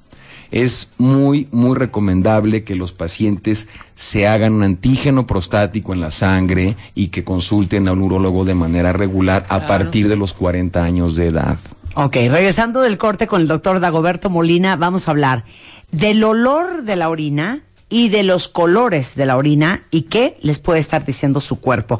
Es 0.49 0.91
muy, 0.97 1.47
muy 1.51 1.77
recomendable 1.77 2.65
que 2.65 2.75
los 2.75 2.91
pacientes 2.91 3.69
se 3.93 4.27
hagan 4.27 4.53
un 4.53 4.63
antígeno 4.63 5.25
prostático 5.25 5.93
en 5.93 6.01
la 6.01 6.11
sangre 6.11 6.75
y 6.93 7.07
que 7.07 7.23
consulten 7.23 7.87
a 7.87 7.93
un 7.93 8.01
urólogo 8.01 8.43
de 8.43 8.55
manera 8.55 8.91
regular 8.91 9.45
a 9.47 9.65
partir 9.65 10.09
de 10.09 10.17
los 10.17 10.33
40 10.33 10.83
años 10.83 11.15
de 11.15 11.27
edad. 11.27 11.57
Ok, 11.95 12.15
regresando 12.15 12.81
del 12.81 12.97
corte 12.97 13.27
con 13.27 13.41
el 13.41 13.47
doctor 13.47 13.79
Dagoberto 13.79 14.29
Molina, 14.29 14.75
vamos 14.75 15.07
a 15.07 15.11
hablar 15.11 15.45
del 15.91 16.23
olor 16.23 16.83
de 16.83 16.95
la 16.95 17.09
orina 17.09 17.63
y 17.91 18.09
de 18.09 18.23
los 18.23 18.47
colores 18.47 19.15
de 19.15 19.27
la 19.27 19.37
orina 19.37 19.85
y 19.91 20.03
qué 20.03 20.37
les 20.41 20.57
puede 20.57 20.79
estar 20.79 21.05
diciendo 21.05 21.39
su 21.39 21.59
cuerpo. 21.59 21.99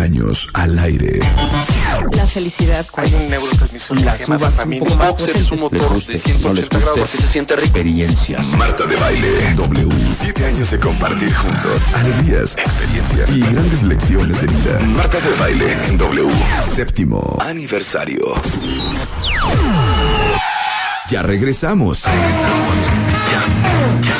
Años 0.00 0.48
al 0.54 0.78
aire. 0.78 1.20
La 2.12 2.26
felicidad. 2.26 2.86
Hay 2.96 3.12
un 3.14 3.30
neurotransmisor 3.30 3.96
que 3.98 4.04
Las 4.04 4.16
se 4.16 4.22
llama 4.24 4.36
uvas 4.36 4.50
un 4.50 4.56
dopamina. 4.56 4.84
poco 4.84 4.96
más 4.96 5.10
Boxer 5.10 5.36
es 5.36 5.50
un 5.50 5.60
motor 5.60 5.80
de 5.80 5.86
guste, 5.86 6.12
no 6.12 6.52
les 6.52 6.68
180 6.68 6.78
grados 6.78 6.98
porque 6.98 7.16
se 7.18 7.26
siente 7.26 7.56
rico. 7.56 7.66
Experiencias. 7.66 8.46
Marta 8.56 8.86
de 8.86 8.96
baile 8.96 9.46
en 9.48 9.56
W. 9.56 9.88
Siete 10.18 10.46
años 10.46 10.70
de 10.70 10.78
compartir 10.80 11.32
juntos. 11.34 11.82
Alegrías, 11.94 12.56
experiencias 12.56 13.30
y 13.30 13.40
grandes 13.40 13.82
lecciones 13.82 14.40
de 14.40 14.46
vida. 14.48 14.78
Marta 14.96 15.18
de 15.20 15.34
baile 15.38 15.72
en 15.88 15.98
W. 15.98 16.30
Séptimo 16.74 17.36
aniversario. 17.40 18.20
Ya 21.08 21.22
regresamos. 21.22 22.02
Regresamos. 22.04 22.76
Ya. 23.30 24.08
Ya. 24.08 24.16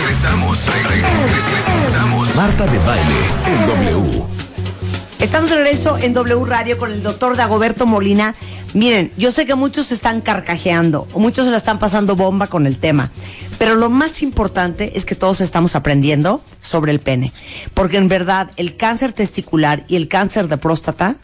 Regresamos. 0.00 0.66
Re- 0.66 0.72
re- 0.88 1.02
regresamos. 1.02 2.25
Marta 2.36 2.66
de 2.66 2.78
baile 2.80 3.14
en 3.46 3.66
W. 3.66 4.22
Estamos 5.20 5.48
de 5.48 5.56
regreso 5.56 5.96
en 5.96 6.12
W 6.12 6.44
Radio 6.44 6.76
con 6.76 6.92
el 6.92 7.02
doctor 7.02 7.34
Dagoberto 7.34 7.86
Molina. 7.86 8.34
Miren, 8.74 9.10
yo 9.16 9.30
sé 9.30 9.46
que 9.46 9.54
muchos 9.54 9.90
están 9.90 10.20
carcajeando, 10.20 11.08
muchos 11.14 11.46
se 11.46 11.50
la 11.50 11.56
están 11.56 11.78
pasando 11.78 12.14
bomba 12.14 12.48
con 12.48 12.66
el 12.66 12.76
tema, 12.76 13.10
pero 13.56 13.74
lo 13.74 13.88
más 13.88 14.22
importante 14.22 14.98
es 14.98 15.06
que 15.06 15.14
todos 15.14 15.40
estamos 15.40 15.74
aprendiendo 15.74 16.42
sobre 16.60 16.92
el 16.92 17.00
pene, 17.00 17.32
porque 17.72 17.96
en 17.96 18.08
verdad 18.08 18.50
el 18.56 18.76
cáncer 18.76 19.14
testicular 19.14 19.86
y 19.88 19.96
el 19.96 20.06
cáncer 20.06 20.48
de 20.48 20.58
próstata 20.58 21.16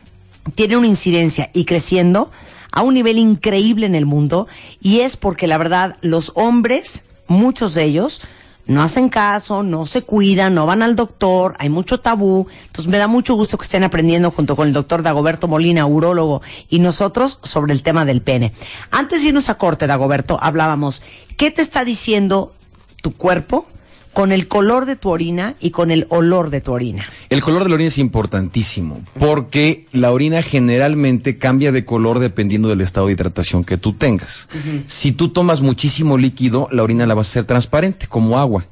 tienen 0.54 0.78
una 0.78 0.86
incidencia 0.86 1.50
y 1.52 1.66
creciendo 1.66 2.30
a 2.70 2.80
un 2.80 2.94
nivel 2.94 3.18
increíble 3.18 3.84
en 3.84 3.96
el 3.96 4.06
mundo, 4.06 4.48
y 4.80 5.00
es 5.00 5.18
porque 5.18 5.46
la 5.46 5.58
verdad 5.58 5.98
los 6.00 6.32
hombres, 6.36 7.04
muchos 7.26 7.74
de 7.74 7.84
ellos, 7.84 8.22
no 8.66 8.82
hacen 8.82 9.08
caso, 9.08 9.62
no 9.62 9.86
se 9.86 10.02
cuidan, 10.02 10.54
no 10.54 10.66
van 10.66 10.82
al 10.82 10.94
doctor, 10.94 11.56
hay 11.58 11.68
mucho 11.68 12.00
tabú. 12.00 12.46
Entonces 12.66 12.86
me 12.86 12.98
da 12.98 13.08
mucho 13.08 13.34
gusto 13.34 13.58
que 13.58 13.64
estén 13.64 13.84
aprendiendo 13.84 14.30
junto 14.30 14.54
con 14.54 14.68
el 14.68 14.72
doctor 14.72 15.02
Dagoberto 15.02 15.48
Molina, 15.48 15.86
urólogo, 15.86 16.42
y 16.68 16.78
nosotros 16.78 17.40
sobre 17.42 17.72
el 17.72 17.82
tema 17.82 18.04
del 18.04 18.22
pene. 18.22 18.52
Antes 18.90 19.22
de 19.22 19.28
irnos 19.28 19.48
a 19.48 19.58
corte, 19.58 19.86
Dagoberto, 19.86 20.38
hablábamos, 20.40 21.02
¿qué 21.36 21.50
te 21.50 21.62
está 21.62 21.84
diciendo 21.84 22.54
tu 23.02 23.14
cuerpo 23.14 23.66
con 24.12 24.32
el 24.32 24.48
color 24.48 24.86
de 24.86 24.96
tu 24.96 25.10
orina 25.10 25.54
y 25.60 25.70
con 25.70 25.90
el 25.90 26.06
olor 26.10 26.50
de 26.50 26.60
tu 26.60 26.72
orina? 26.72 27.04
El 27.30 27.42
color 27.42 27.62
de 27.62 27.68
la 27.68 27.74
orina 27.76 27.88
es 27.88 27.98
importantísimo 27.98 29.00
porque 29.18 29.86
la 29.92 30.12
orina 30.12 30.42
generalmente 30.42 31.38
cambia 31.38 31.72
de 31.72 31.84
color 31.84 32.18
dependiendo 32.18 32.68
del 32.68 32.80
estado 32.80 33.06
de 33.06 33.12
hidratación 33.12 33.64
que 33.64 33.78
tú 33.78 33.94
tengas. 33.94 34.48
Si 34.86 35.12
tú 35.12 35.30
tomas 35.30 35.60
muchísimo 35.60 36.18
líquido, 36.18 36.68
la 36.70 36.82
orina 36.82 37.06
la 37.06 37.14
vas 37.14 37.28
a 37.28 37.30
hacer 37.30 37.44
transparente, 37.44 38.06
como 38.06 38.38
agua. 38.38 38.66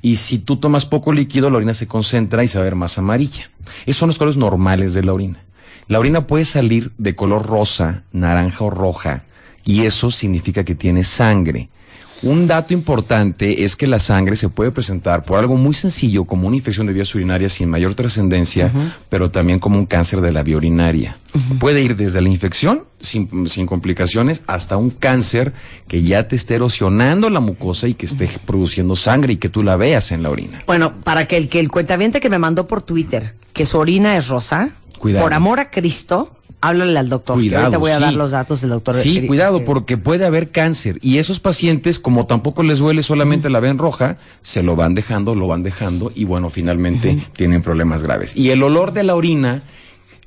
Y 0.00 0.16
si 0.16 0.38
tú 0.38 0.56
tomas 0.56 0.86
poco 0.86 1.12
líquido, 1.12 1.48
la 1.50 1.58
orina 1.58 1.74
se 1.74 1.86
concentra 1.86 2.42
y 2.42 2.48
se 2.48 2.58
va 2.58 2.62
a 2.62 2.64
ver 2.64 2.74
más 2.74 2.98
amarilla. 2.98 3.50
Esos 3.86 3.98
son 3.98 4.08
los 4.08 4.18
colores 4.18 4.36
normales 4.36 4.92
de 4.94 5.04
la 5.04 5.12
orina. 5.12 5.40
La 5.88 5.98
orina 6.00 6.26
puede 6.26 6.44
salir 6.44 6.92
de 6.98 7.14
color 7.14 7.46
rosa, 7.46 8.02
naranja 8.12 8.64
o 8.64 8.70
roja, 8.70 9.24
y 9.64 9.82
eso 9.82 10.10
significa 10.10 10.64
que 10.64 10.74
tiene 10.74 11.04
sangre. 11.04 11.68
Un 12.22 12.46
dato 12.46 12.72
importante 12.72 13.64
es 13.64 13.74
que 13.74 13.86
la 13.86 13.98
sangre 13.98 14.36
se 14.36 14.48
puede 14.48 14.70
presentar 14.70 15.24
por 15.24 15.38
algo 15.38 15.56
muy 15.56 15.74
sencillo 15.74 16.24
como 16.24 16.46
una 16.46 16.56
infección 16.56 16.86
de 16.86 16.92
vías 16.92 17.12
urinarias 17.14 17.52
sin 17.52 17.68
mayor 17.68 17.94
trascendencia, 17.94 18.70
pero 19.08 19.30
también 19.30 19.58
como 19.58 19.78
un 19.78 19.86
cáncer 19.86 20.20
de 20.20 20.30
la 20.32 20.42
vía 20.42 20.56
urinaria. 20.56 21.16
Puede 21.58 21.82
ir 21.82 21.96
desde 21.96 22.20
la 22.20 22.28
infección 22.28 22.84
sin, 23.00 23.48
sin 23.48 23.66
complicaciones 23.66 24.42
hasta 24.46 24.76
un 24.76 24.90
cáncer 24.90 25.52
que 25.88 26.02
ya 26.02 26.28
te 26.28 26.36
esté 26.36 26.54
erosionando 26.54 27.28
la 27.28 27.40
mucosa 27.40 27.88
y 27.88 27.94
que 27.94 28.06
esté 28.06 28.28
produciendo 28.46 28.94
sangre 28.94 29.32
y 29.32 29.36
que 29.36 29.48
tú 29.48 29.62
la 29.62 29.76
veas 29.76 30.12
en 30.12 30.22
la 30.22 30.30
orina. 30.30 30.60
Bueno, 30.66 30.94
para 31.02 31.26
que 31.26 31.36
el 31.36 31.48
que 31.48 31.58
el 31.58 31.70
cuentaviente 31.70 32.20
que 32.20 32.30
me 32.30 32.38
mandó 32.38 32.68
por 32.68 32.82
Twitter 32.82 33.34
que 33.52 33.66
su 33.66 33.78
orina 33.78 34.16
es 34.16 34.28
rosa, 34.28 34.70
Cuidado. 34.98 35.24
por 35.24 35.34
amor 35.34 35.60
a 35.60 35.70
Cristo, 35.70 36.36
háblale 36.62 36.98
al 36.98 37.10
doctor. 37.10 37.36
Cuidado, 37.36 37.64
ahorita 37.64 37.78
voy 37.78 37.90
a 37.90 37.96
sí. 37.96 38.02
dar 38.02 38.14
los 38.14 38.30
datos 38.30 38.60
del 38.62 38.70
doctor. 38.70 38.94
Sí, 38.94 39.26
cuidado, 39.26 39.64
porque 39.64 39.98
puede 39.98 40.24
haber 40.24 40.50
cáncer. 40.50 40.98
Y 41.02 41.18
esos 41.18 41.40
pacientes, 41.40 41.98
como 41.98 42.26
tampoco 42.26 42.62
les 42.62 42.78
duele 42.78 43.02
solamente 43.02 43.50
la 43.50 43.60
ven 43.60 43.76
roja, 43.76 44.16
se 44.40 44.62
lo 44.62 44.76
van 44.76 44.94
dejando, 44.94 45.34
lo 45.34 45.46
van 45.46 45.62
dejando 45.62 46.10
y 46.14 46.24
bueno, 46.24 46.48
finalmente 46.48 47.18
tienen 47.36 47.62
problemas 47.62 48.02
graves. 48.02 48.34
Y 48.36 48.50
el 48.50 48.62
olor 48.62 48.92
de 48.92 49.02
la 49.02 49.14
orina, 49.14 49.62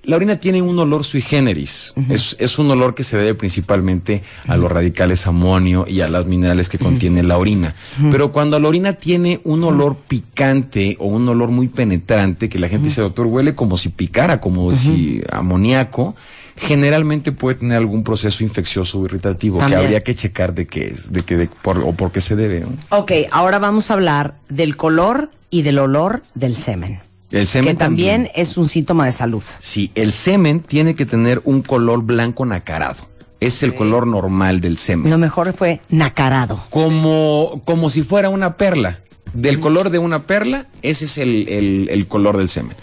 la 0.05 0.15
orina 0.15 0.37
tiene 0.37 0.61
un 0.61 0.77
olor 0.79 1.03
sui 1.03 1.21
generis. 1.21 1.93
es, 2.09 2.35
es 2.39 2.59
un 2.59 2.69
olor 2.71 2.95
que 2.95 3.03
se 3.03 3.17
debe 3.17 3.35
principalmente 3.35 4.23
a 4.47 4.57
los 4.57 4.71
radicales 4.71 5.27
amonio 5.27 5.85
y 5.87 6.01
a 6.01 6.09
los 6.09 6.25
minerales 6.25 6.69
que 6.69 6.77
contiene 6.77 7.23
la 7.23 7.37
orina. 7.37 7.73
Pero 8.11 8.31
cuando 8.31 8.59
la 8.59 8.67
orina 8.67 8.93
tiene 8.93 9.41
un 9.43 9.63
olor 9.63 9.97
picante 10.07 10.95
o 10.99 11.07
un 11.07 11.27
olor 11.27 11.49
muy 11.49 11.67
penetrante, 11.67 12.49
que 12.49 12.59
la 12.59 12.69
gente 12.69 12.87
dice, 12.87 13.01
doctor, 13.01 13.27
huele 13.27 13.55
como 13.55 13.77
si 13.77 13.89
picara, 13.89 14.39
como 14.39 14.73
si 14.73 15.21
amoníaco, 15.31 16.15
generalmente 16.57 17.31
puede 17.31 17.55
tener 17.55 17.77
algún 17.77 18.03
proceso 18.03 18.43
infeccioso 18.43 18.99
o 18.99 19.05
irritativo 19.05 19.59
También. 19.59 19.79
que 19.79 19.85
habría 19.85 20.03
que 20.03 20.15
checar 20.15 20.53
de 20.53 20.67
qué 20.67 20.87
es, 20.87 21.11
de 21.11 21.21
qué, 21.21 21.35
de, 21.37 21.49
por, 21.61 21.79
o 21.79 21.91
por 21.93 22.11
qué 22.11 22.21
se 22.21 22.35
debe. 22.35 22.61
¿no? 22.61 22.69
Ok, 22.89 23.11
ahora 23.31 23.59
vamos 23.59 23.91
a 23.91 23.95
hablar 23.95 24.35
del 24.49 24.77
color 24.77 25.29
y 25.49 25.63
del 25.63 25.79
olor 25.79 26.23
del 26.33 26.55
semen. 26.55 26.99
El 27.31 27.47
semen 27.47 27.75
que 27.75 27.79
también, 27.79 28.29
es 28.35 28.55
un 28.57 28.69
síntoma 28.69 29.05
de 29.05 29.11
salud. 29.11 29.43
Sí, 29.59 29.91
el 29.95 30.11
semen 30.13 30.59
tiene 30.61 30.95
que 30.95 31.05
tener 31.05 31.41
un 31.43 31.61
color 31.61 32.03
blanco 32.03 32.45
nacarado. 32.45 33.07
Es 33.39 33.61
el 33.63 33.75
color 33.75 34.07
normal 34.07 34.61
del 34.61 34.77
semen. 34.77 35.11
Lo 35.11 35.17
mejor 35.17 35.53
fue 35.53 35.81
nacarado. 35.89 36.63
Como, 36.69 37.61
como 37.65 37.89
si 37.89 38.01
fuera 38.03 38.29
una 38.29 38.57
perla. 38.57 39.01
Del 39.33 39.59
color 39.59 39.89
de 39.89 39.99
una 39.99 40.23
perla, 40.23 40.67
ese 40.81 41.05
es 41.05 41.17
el, 41.17 41.47
el- 41.49 41.89
el 41.91 42.07
color 42.07 42.37
del 42.37 42.47
semen. 42.47 42.75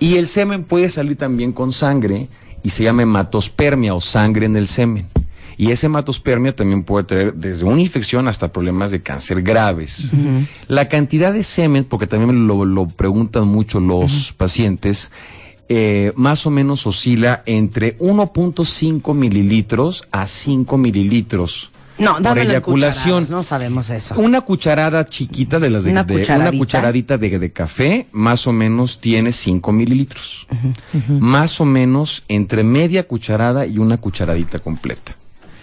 Y 0.00 0.16
el 0.16 0.26
semen 0.26 0.64
puede 0.64 0.90
salir 0.90 1.16
también 1.16 1.52
con 1.52 1.70
sangre 1.70 2.28
y 2.64 2.70
se 2.70 2.82
llama 2.82 3.02
hematospermia 3.02 3.94
o 3.94 4.00
sangre 4.00 4.46
en 4.46 4.56
el 4.56 4.66
semen. 4.66 5.06
Y 5.56 5.70
esa 5.70 5.86
hematospermia 5.86 6.54
también 6.56 6.82
puede 6.82 7.04
traer 7.04 7.34
desde 7.34 7.64
una 7.64 7.80
infección 7.80 8.28
hasta 8.28 8.52
problemas 8.52 8.90
de 8.90 9.02
cáncer 9.02 9.42
graves. 9.42 10.10
La 10.68 10.88
cantidad 10.88 11.32
de 11.32 11.44
semen, 11.44 11.84
porque 11.84 12.06
también 12.06 12.46
lo, 12.46 12.64
lo 12.64 12.86
preguntan 12.88 13.46
mucho 13.46 13.80
los 13.80 14.32
pacientes, 14.36 15.12
eh, 15.68 16.12
más 16.16 16.46
o 16.46 16.50
menos 16.50 16.86
oscila 16.86 17.42
entre 17.46 17.96
1.5 17.98 19.14
mililitros 19.14 20.04
a 20.12 20.26
5 20.26 20.76
mililitros. 20.78 21.70
No, 21.96 22.16
por 22.16 22.36
eyaculación. 22.38 23.24
no 23.30 23.44
sabemos 23.44 23.88
eso. 23.90 24.16
Una 24.18 24.40
cucharada 24.40 25.06
chiquita 25.06 25.60
de 25.60 25.70
las 25.70 25.84
de, 25.84 25.92
Una 25.92 26.02
de- 26.02 26.14
una 26.14 26.20
cucharadita. 26.24 26.58
cucharadita 26.58 27.18
de, 27.18 27.38
de 27.38 27.52
café, 27.52 28.08
más 28.10 28.48
o 28.48 28.52
menos 28.52 28.98
tiene 29.00 29.30
5 29.30 29.70
mililitros. 29.70 30.48
Más 31.08 31.60
o 31.60 31.64
menos 31.64 32.24
entre 32.26 32.64
media 32.64 33.06
cucharada 33.06 33.64
y 33.66 33.78
una 33.78 33.96
cucharadita 33.98 34.58
completa. 34.58 35.16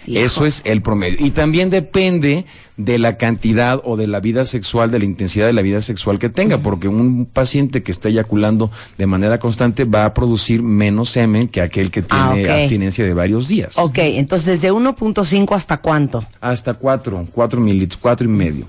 Hijo. 0.06 0.20
Eso 0.20 0.46
es 0.46 0.62
el 0.64 0.82
promedio. 0.82 1.16
Y 1.24 1.30
también 1.30 1.70
depende 1.70 2.44
de 2.76 2.98
la 2.98 3.16
cantidad 3.16 3.80
o 3.84 3.96
de 3.96 4.06
la 4.06 4.18
vida 4.20 4.44
sexual, 4.44 4.90
de 4.90 4.98
la 4.98 5.04
intensidad 5.04 5.46
de 5.46 5.52
la 5.52 5.62
vida 5.62 5.82
sexual 5.82 6.18
que 6.18 6.28
tenga, 6.28 6.58
porque 6.58 6.88
un 6.88 7.26
paciente 7.26 7.82
que 7.82 7.92
está 7.92 8.08
eyaculando 8.08 8.70
de 8.98 9.06
manera 9.06 9.38
constante 9.38 9.84
va 9.84 10.04
a 10.06 10.14
producir 10.14 10.62
menos 10.62 11.10
semen 11.10 11.46
que 11.48 11.60
aquel 11.60 11.90
que 11.90 12.02
tiene 12.02 12.22
Ah, 12.48 12.54
ok. 12.54 12.60
abstinencia 12.62 13.04
de 13.04 13.14
varios 13.14 13.46
días. 13.48 13.78
Ok, 13.78 13.98
entonces 13.98 14.46
desde 14.60 14.72
1.5 14.72 15.54
hasta 15.54 15.76
cuánto? 15.80 16.24
Hasta 16.40 16.74
cuatro, 16.74 17.26
cuatro 17.32 17.60
mililitros, 17.60 17.98
cuatro 18.02 18.26
y 18.26 18.30
medio. 18.30 18.66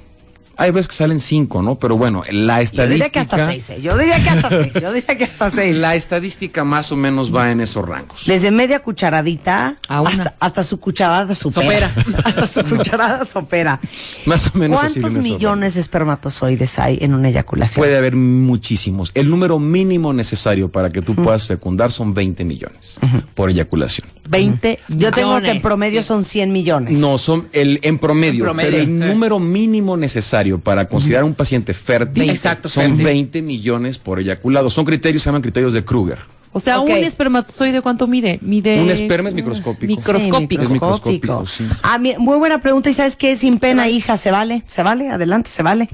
Hay 0.56 0.72
veces 0.72 0.88
que 0.88 0.96
salen 0.96 1.20
cinco, 1.20 1.62
¿no? 1.64 1.80
Pero 1.80 1.98
bueno, 1.98 2.24
la 2.32 2.62
Yo 2.64 2.88
diría 2.88 3.10
que 3.10 3.20
estadística. 3.20 3.36
hasta 3.50 3.52
6. 3.74 3.82
Yo 3.82 3.98
diría 3.98 4.24
que 4.24 4.30
hasta 4.30 4.50
6. 4.50 4.74
Yo 4.82 4.94
diría 4.94 5.18
que 5.18 5.24
hasta 5.24 5.50
6. 5.52 5.76
La 5.78 5.96
estadística 5.96 6.64
más 6.64 6.92
o 6.92 6.96
menos 6.96 7.34
va 7.34 7.50
en 7.52 7.62
esos 7.62 7.88
rangos. 7.88 8.24
Desde 8.28 8.52
media 8.52 8.80
cucharadita 8.82 9.78
A 9.88 10.02
una. 10.02 10.10
hasta, 10.12 10.36
hasta 10.40 10.64
su 10.64 10.80
cucharada 10.80 11.34
supera. 11.34 11.92
Sopera. 11.94 12.20
hasta 12.24 12.48
su 12.48 12.64
cucharada 12.76 13.26
sopera. 13.26 13.80
Más 14.26 14.52
o 14.54 14.58
menos 14.58 14.84
así 14.84 15.02
¿Cuántos 15.02 15.24
millones 15.24 15.74
de 15.74 15.82
espermatozoides 15.82 16.78
hay 16.78 17.00
en 17.02 17.14
una 17.16 17.30
eyaculación? 17.30 17.82
Puede 17.82 17.98
haber 17.98 18.16
muchísimos. 18.16 19.12
El 19.16 19.30
número 19.30 19.58
mínimo 19.60 20.14
necesario 20.14 20.72
para 20.72 20.92
que 20.92 21.02
tú 21.02 21.16
puedas 21.16 21.48
fecundar 21.48 21.92
son 21.92 22.14
20 22.14 22.46
millones 22.46 23.00
por 23.34 23.50
eyaculación. 23.50 24.08
20 24.30 24.80
Yo 24.90 25.12
tengo 25.12 25.42
que 25.42 25.52
en 25.52 25.62
promedio 25.62 26.04
son 26.04 26.26
100 26.26 26.52
millones. 26.52 26.98
No, 26.98 27.18
son 27.18 27.50
el 27.54 27.80
en 27.82 27.98
promedio, 27.98 28.44
En 28.44 28.46
promedio, 28.46 28.72
pero 28.72 28.84
el 28.84 29.00
número 29.00 29.40
mínimo 29.40 29.98
necesario 29.98 30.43
para 30.60 30.88
considerar 30.88 31.24
un 31.24 31.34
paciente 31.34 31.74
fértil 31.74 32.30
Exacto, 32.30 32.70
son 32.70 32.84
fértil. 32.84 33.06
20 33.06 33.42
millones 33.42 33.98
por 33.98 34.20
eyaculado. 34.20 34.70
Son 34.70 34.86
criterios, 34.86 35.24
se 35.24 35.28
llaman 35.28 35.42
criterios 35.42 35.74
de 35.74 35.84
Kruger. 35.84 36.20
O 36.56 36.60
sea, 36.60 36.80
un 36.80 36.92
espermatozoide, 36.92 37.82
¿cuánto 37.82 38.06
mide? 38.06 38.38
Mide... 38.42 38.80
Un 38.82 38.92
esperma 38.92 39.30
es 39.30 39.36
microscópico. 39.36 39.96
Microscópico. 39.96 40.62
Es 40.62 40.70
microscópico, 40.70 41.46
sí. 41.48 41.68
Ah, 41.82 42.00
muy 42.00 42.38
buena 42.38 42.62
pregunta. 42.62 42.92
¿Y 42.92 42.94
sabes 42.94 43.16
qué? 43.16 43.36
Sin 43.36 43.58
pena, 43.58 43.90
hija, 43.90 44.18
¿se 44.18 44.30
vale? 44.30 44.64
¿Se 44.68 44.84
vale? 44.84 45.10
Adelante, 45.10 45.50
se 45.50 45.64
vale. 45.64 45.90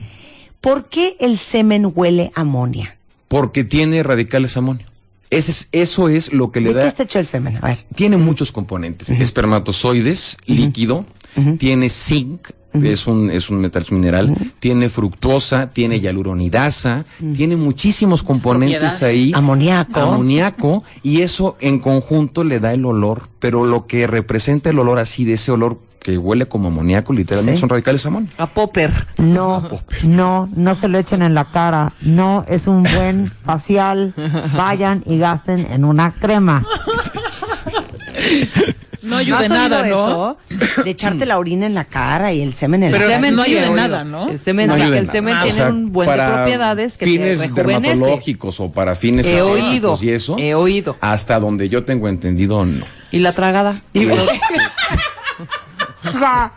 ¿Por 0.60 0.90
qué 0.90 1.16
el 1.22 1.38
semen 1.38 1.90
huele 1.96 2.32
a 2.36 2.42
amonia? 2.42 2.98
Porque 3.30 3.64
tiene 3.64 4.04
radicales 4.04 4.58
amonio. 4.58 4.86
Ese 5.30 5.52
es, 5.52 5.70
eso 5.72 6.10
es 6.10 6.34
lo 6.34 6.52
que 6.52 6.60
le 6.60 6.70
¿De 6.70 6.76
qué 6.76 6.80
da. 6.82 6.88
está 6.88 7.04
hecho 7.04 7.20
el 7.20 7.26
semen? 7.26 7.60
A 7.62 7.68
ver. 7.68 7.78
Tiene 7.96 8.18
muchos 8.18 8.52
componentes. 8.52 9.10
Espermatozoides, 9.12 10.38
líquido, 10.46 11.06
tiene 11.58 11.90
zinc, 11.90 12.50
es 12.74 13.08
un, 13.08 13.30
es 13.32 13.50
un 13.50 13.60
metal, 13.60 13.82
es 13.84 13.92
un 13.92 14.00
mineral, 14.00 14.36
tiene 14.60 14.90
fructosa, 14.90 15.70
tiene 15.72 16.00
hialuronidasa, 16.00 17.06
tiene 17.36 17.56
muchísimos 17.56 18.24
componentes 18.24 19.02
ahí. 19.04 19.32
Amoníaco. 19.36 20.00
Amoníaco, 20.00 20.84
y 21.04 21.22
eso 21.22 21.58
en 21.60 21.80
conjunto 21.80 22.44
le 22.44 22.60
da 22.60 22.74
el 22.74 22.86
olor. 22.86 23.30
Pero 23.40 23.66
lo 23.66 23.88
que 23.88 24.06
representa 24.08 24.70
el 24.70 24.80
olor 24.80 25.00
así, 25.00 25.26
de 25.26 25.34
ese 25.34 25.52
olor 25.52 25.80
que 26.00 26.18
huele 26.18 26.46
como 26.48 26.70
amoníaco, 26.70 27.12
literalmente 27.12 27.58
Sí. 27.58 27.60
son 27.60 27.70
radicales 27.70 28.06
amonio. 28.06 28.30
A 28.38 28.48
Popper. 28.48 28.92
No, 29.18 29.68
no, 30.04 30.50
no 30.56 30.76
se 30.76 30.88
lo 30.88 30.98
echen 30.98 31.22
en 31.22 31.34
la 31.34 31.52
cara. 31.52 31.92
No, 32.02 32.46
es 32.48 32.68
un 32.68 32.84
buen 32.84 33.32
facial. 33.44 34.14
Vayan 34.56 35.04
y 35.06 35.18
gasten 35.18 35.60
en 35.72 35.84
una 35.86 36.12
crema. 36.12 36.66
No 39.02 39.12
¿No 39.12 39.18
ayuda 39.18 39.48
nada, 39.48 39.84
¿no? 39.84 40.38
eso? 40.50 40.84
De 40.84 40.90
echarte 40.90 41.26
la 41.26 41.38
orina 41.40 41.66
en 41.66 41.74
la 41.74 41.86
cara 41.86 42.34
y 42.34 42.42
el 42.42 42.54
semen 42.54 42.84
en 42.84 42.92
Pero 42.92 43.08
la 43.08 43.16
el 43.16 43.22
cara. 43.22 43.22
semen 43.22 43.36
no 43.36 43.42
ayuda 43.44 43.66
en 43.68 43.76
nada, 43.76 44.04
¿no? 44.04 44.30
El 44.30 44.40
semen, 44.40 44.68
No 44.68 44.76
sí, 44.76 44.82
ayuda 44.82 44.98
en 44.98 45.00
el 45.00 45.06
nada. 45.08 45.12
semen 45.14 45.38
O 45.38 45.42
tiene 45.44 45.56
sea, 45.56 45.70
un 45.70 45.92
buen 45.94 46.10
de 46.10 46.16
para 46.18 46.34
propiedades 46.36 46.98
que 46.98 47.06
fines 47.06 47.40
te 47.40 47.64
dermatológicos 47.64 48.60
o 48.60 48.72
para 48.72 48.96
fines 48.96 49.26
He 49.26 49.42
oído, 49.42 49.98
y 50.02 50.10
eso. 50.10 50.38
he 50.38 50.54
oído. 50.54 50.98
Hasta 51.02 51.40
donde 51.40 51.70
yo 51.70 51.84
tengo 51.86 52.08
entendido, 52.10 52.66
no. 52.66 52.86
¿Y 53.12 53.20
la 53.20 53.32
tragada? 53.32 53.82
Ja. 56.04 56.52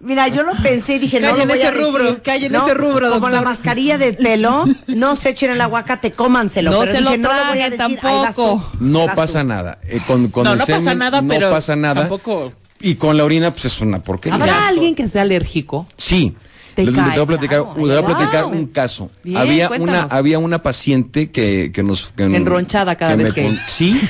Mira, 0.00 0.28
yo 0.28 0.42
lo 0.42 0.52
pensé 0.62 0.96
y 0.96 0.98
dije, 0.98 1.20
no 1.20 1.36
en 1.38 1.50
ese 1.50 1.70
rubro, 1.70 2.22
cae 2.22 2.46
en 2.46 2.52
¿no? 2.52 2.64
ese 2.64 2.74
rubro, 2.74 3.10
Como 3.10 3.28
la 3.30 3.42
mascarilla 3.42 3.98
de 3.98 4.12
pelo, 4.12 4.64
no 4.88 5.16
se 5.16 5.30
echen 5.30 5.50
el 5.50 5.60
aguacate, 5.60 6.12
cómanselo. 6.12 6.70
No 6.70 6.80
pero 6.80 6.92
se 6.92 7.00
lo 7.00 7.10
dije, 7.10 7.22
no 7.22 7.28
lo 7.28 7.34
voy 7.46 7.60
a 7.62 7.70
traguen 7.70 7.76
tampoco. 7.78 8.70
No 8.80 9.00
ahí 9.00 9.06
vas 9.06 9.16
pasa 9.16 9.44
nada. 9.44 9.78
Eh, 9.88 10.00
con 10.06 10.28
con 10.28 10.44
No, 10.44 10.52
el 10.52 10.58
no 10.58 10.66
pasa 10.66 10.78
semen 10.80 10.98
nada, 10.98 11.20
no 11.20 11.28
pero 11.28 11.50
pasa 11.50 11.76
nada. 11.76 12.00
tampoco- 12.02 12.52
Y 12.80 12.96
con 12.96 13.16
la 13.16 13.24
orina, 13.24 13.50
pues 13.50 13.64
es 13.66 13.80
una 13.80 14.00
porquería. 14.02 14.34
¿Habrá 14.38 14.68
alguien 14.68 14.94
que 14.94 15.08
sea 15.08 15.22
alérgico? 15.22 15.86
Sí. 15.96 16.34
Te 16.74 16.84
Les- 16.84 16.94
les 16.94 17.04
cae, 17.04 17.12
voy 17.14 17.22
a 17.22 17.26
platicar, 17.26 17.58
claro. 17.62 17.74
les 17.76 17.86
voy 17.86 17.90
a 17.96 18.00
Wow. 18.00 18.06
platicar 18.16 18.44
un 18.46 18.66
caso. 18.66 19.10
Bien, 19.22 19.36
había 19.36 19.68
cuéntanos. 19.68 20.06
una 20.06 20.16
había 20.16 20.38
una 20.38 20.58
paciente 20.58 21.30
que, 21.30 21.70
que 21.72 21.82
nos 21.82 22.12
que, 22.16 22.24
Enronchada 22.24 22.96
cada 22.96 23.16
que 23.16 23.22
vez 23.22 23.36
me 23.36 23.42
que- 23.42 23.56
sí 23.68 24.00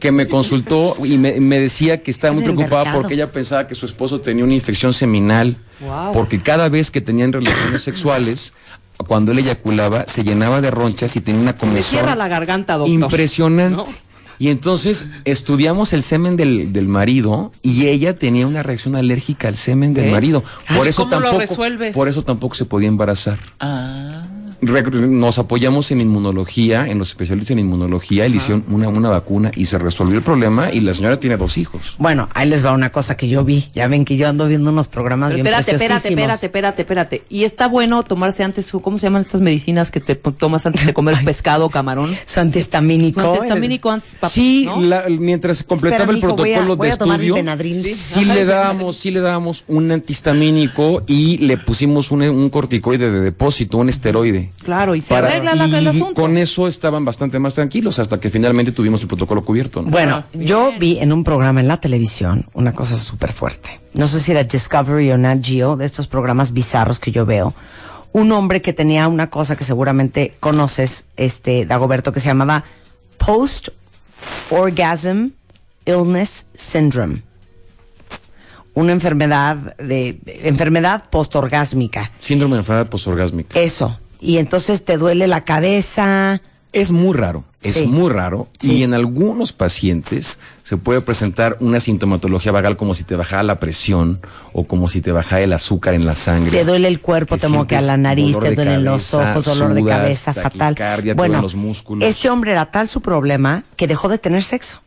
que 0.00 0.10
me 0.12 0.26
consultó 0.26 0.96
y 1.04 1.16
me, 1.18 1.40
me 1.40 1.58
decía 1.60 2.02
que 2.02 2.10
estaba 2.10 2.32
muy 2.34 2.42
preocupada 2.42 2.84
mercado. 2.84 3.00
porque 3.00 3.14
ella 3.14 3.30
pensaba 3.30 3.66
que 3.66 3.74
su 3.74 3.86
esposo 3.86 4.20
tenía 4.20 4.44
una 4.44 4.54
infección 4.54 4.92
seminal 4.92 5.56
Wow. 5.80 6.12
porque 6.12 6.40
cada 6.40 6.68
vez 6.68 6.90
que 6.90 7.00
tenían 7.00 7.32
relaciones 7.32 7.82
sexuales 7.82 8.52
cuando 9.06 9.32
él 9.32 9.38
eyaculaba 9.38 10.04
se 10.06 10.24
llenaba 10.24 10.60
de 10.60 10.70
ronchas 10.70 11.16
y 11.16 11.20
tenía 11.20 11.40
una 11.40 11.52
Se 11.52 11.56
le 11.64 11.70
comezón 11.72 11.90
cierra 11.90 12.14
la 12.16 12.28
garganta, 12.28 12.76
doctor. 12.76 12.92
impresionante. 12.94 13.76
¿No? 13.76 14.09
Y 14.40 14.48
entonces 14.48 15.06
estudiamos 15.26 15.92
el 15.92 16.02
semen 16.02 16.36
del, 16.36 16.72
del 16.72 16.88
marido 16.88 17.52
y 17.62 17.86
ella 17.88 18.18
tenía 18.18 18.46
una 18.46 18.62
reacción 18.62 18.96
alérgica 18.96 19.46
al 19.48 19.56
semen 19.56 19.92
del 19.94 20.04
¿Ves? 20.04 20.12
marido. 20.12 20.42
Por 20.74 20.86
Ay, 20.86 20.88
eso 20.88 21.02
¿cómo 21.02 21.16
lo 21.16 21.22
tampoco, 21.22 21.40
resuelves? 21.40 21.94
por 21.94 22.08
eso 22.08 22.24
tampoco 22.24 22.54
se 22.54 22.64
podía 22.64 22.88
embarazar. 22.88 23.38
Ah. 23.60 24.26
Nos 24.62 25.38
apoyamos 25.38 25.90
en 25.90 26.00
inmunología, 26.00 26.86
en 26.86 26.98
los 26.98 27.08
especialistas 27.08 27.52
en 27.52 27.60
inmunología, 27.60 28.26
y 28.26 28.30
le 28.30 28.36
hicieron 28.36 28.64
una, 28.70 28.88
una 28.88 29.08
vacuna 29.10 29.50
y 29.56 29.66
se 29.66 29.78
resolvió 29.78 30.16
el 30.18 30.22
problema 30.22 30.70
y 30.72 30.80
la 30.80 30.92
señora 30.94 31.18
tiene 31.18 31.36
dos 31.36 31.56
hijos. 31.58 31.94
Bueno, 31.98 32.28
ahí 32.34 32.48
les 32.48 32.64
va 32.64 32.72
una 32.72 32.90
cosa 32.90 33.16
que 33.16 33.28
yo 33.28 33.44
vi. 33.44 33.70
Ya 33.74 33.88
ven 33.88 34.04
que 34.04 34.16
yo 34.16 34.28
ando 34.28 34.46
viendo 34.48 34.70
unos 34.70 34.88
programas 34.88 35.30
Pero 35.30 35.42
bien 35.42 35.46
espérate, 35.46 35.72
espérate, 35.72 36.00
preciosísimos. 36.08 36.42
espérate, 36.42 36.82
espérate, 36.82 36.82
espérate. 37.16 37.22
Y 37.30 37.44
está 37.44 37.68
bueno 37.68 38.02
tomarse 38.02 38.44
antes, 38.44 38.66
su- 38.66 38.80
¿cómo 38.82 38.98
se 38.98 39.06
llaman 39.06 39.22
estas 39.22 39.40
medicinas 39.40 39.90
que 39.90 40.00
te 40.00 40.14
tomas 40.14 40.66
antes 40.66 40.84
de 40.86 40.92
comer 40.94 41.16
pescado 41.24 41.66
o 41.66 41.70
camarón? 41.70 42.14
Su 42.26 42.40
antihistamínico. 42.40 43.20
Su 43.20 43.26
antihistamínico 43.28 43.90
antes, 43.90 44.14
pa- 44.20 44.28
Sí, 44.28 44.64
¿no? 44.66 44.80
la- 44.80 45.04
mientras 45.08 45.58
se 45.58 45.64
completaba 45.64 46.02
Espera, 46.04 46.16
el 46.18 46.22
mijo, 46.24 46.36
voy 46.36 46.50
a- 46.52 46.56
protocolo 46.56 46.76
voy 46.76 46.88
de 46.88 46.92
a 46.92 46.96
tomar 46.98 47.20
estudio, 47.20 47.94
Sí. 47.94 48.24
le 48.24 48.44
dábamos, 48.44 48.96
sí 48.96 49.10
le 49.10 49.20
dábamos 49.20 49.64
un 49.68 49.90
antihistamínico 49.90 51.02
y 51.06 51.38
le 51.38 51.56
pusimos 51.56 52.10
un, 52.10 52.22
un 52.22 52.50
corticoide 52.50 53.10
de 53.10 53.20
depósito, 53.20 53.78
un 53.78 53.88
esteroide. 53.88 54.49
Claro, 54.62 54.94
y 54.94 55.00
se 55.00 55.08
Para- 55.08 55.28
arregla 55.28 55.54
la- 55.54 55.78
el 55.78 55.86
asunto. 55.86 56.14
con 56.20 56.36
eso 56.36 56.68
estaban 56.68 57.04
bastante 57.04 57.38
más 57.38 57.54
tranquilos 57.54 57.98
hasta 57.98 58.20
que 58.20 58.30
finalmente 58.30 58.72
tuvimos 58.72 59.00
el 59.02 59.08
protocolo 59.08 59.42
cubierto. 59.44 59.82
¿no? 59.82 59.90
Bueno, 59.90 60.16
Ah, 60.24 60.26
yo 60.34 60.72
vi 60.78 60.98
en 60.98 61.12
un 61.12 61.24
programa 61.24 61.60
en 61.60 61.68
la 61.68 61.78
televisión 61.80 62.46
una 62.52 62.74
cosa 62.74 62.98
súper 62.98 63.32
fuerte. 63.32 63.80
No 63.94 64.06
sé 64.06 64.20
si 64.20 64.32
era 64.32 64.44
Discovery 64.44 65.10
o 65.12 65.18
Nat 65.18 65.44
Geo, 65.44 65.76
de 65.76 65.84
estos 65.86 66.06
programas 66.08 66.52
bizarros 66.52 67.00
que 67.00 67.10
yo 67.10 67.24
veo. 67.26 67.54
Un 68.12 68.32
hombre 68.32 68.60
que 68.60 68.72
tenía 68.72 69.06
una 69.08 69.30
cosa 69.30 69.54
que 69.56 69.64
seguramente 69.64 70.34
conoces, 70.40 71.04
este, 71.16 71.64
Dagoberto, 71.64 72.12
que 72.12 72.18
se 72.20 72.26
llamaba 72.26 72.64
Post 73.18 73.68
Orgasm 74.50 75.28
Illness 75.86 76.46
Syndrome. 76.54 77.22
Una 78.74 78.92
enfermedad 78.92 79.76
de 79.78 80.18
enfermedad 80.44 81.04
postorgásmica. 81.10 82.12
Síndrome 82.18 82.54
de 82.54 82.60
enfermedad 82.60 82.88
posorgásmica. 82.88 83.58
Eso. 83.58 83.98
Y 84.20 84.38
entonces 84.38 84.84
te 84.84 84.96
duele 84.98 85.26
la 85.26 85.44
cabeza. 85.44 86.40
Es 86.72 86.92
muy 86.92 87.16
raro, 87.16 87.42
es 87.62 87.74
Sí. 87.74 87.86
muy 87.86 88.12
raro. 88.12 88.46
Sí. 88.60 88.72
Y 88.74 88.82
en 88.84 88.94
algunos 88.94 89.52
pacientes 89.52 90.38
se 90.62 90.76
puede 90.76 91.00
presentar 91.00 91.56
una 91.58 91.80
sintomatología 91.80 92.52
vagal 92.52 92.76
como 92.76 92.94
si 92.94 93.02
te 93.02 93.16
bajara 93.16 93.42
la 93.42 93.58
presión 93.58 94.20
o 94.52 94.62
como 94.64 94.88
si 94.88 95.00
te 95.00 95.10
bajara 95.10 95.42
el 95.42 95.52
azúcar 95.52 95.94
en 95.94 96.06
la 96.06 96.14
sangre. 96.14 96.52
Te 96.52 96.64
duele 96.64 96.86
el 96.86 97.00
cuerpo, 97.00 97.34
Que 97.34 97.40
te 97.40 97.48
moquea 97.48 97.80
la 97.80 97.96
nariz, 97.96 98.38
te 98.38 98.54
duelen 98.54 98.84
los 98.84 99.12
ojos, 99.14 99.46
dolor 99.46 99.74
de 99.74 99.84
cabeza, 99.84 100.32
fatal. 100.32 100.76
te 100.76 100.84
Bueno, 100.84 101.14
duelen 101.16 101.42
los 101.42 101.56
músculos. 101.56 102.08
este 102.08 102.30
hombre 102.30 102.52
era 102.52 102.66
tal 102.70 102.86
su 102.88 103.00
problema 103.00 103.64
que 103.74 103.88
dejó 103.88 104.08
de 104.08 104.18
tener 104.18 104.44
sexo. 104.44 104.80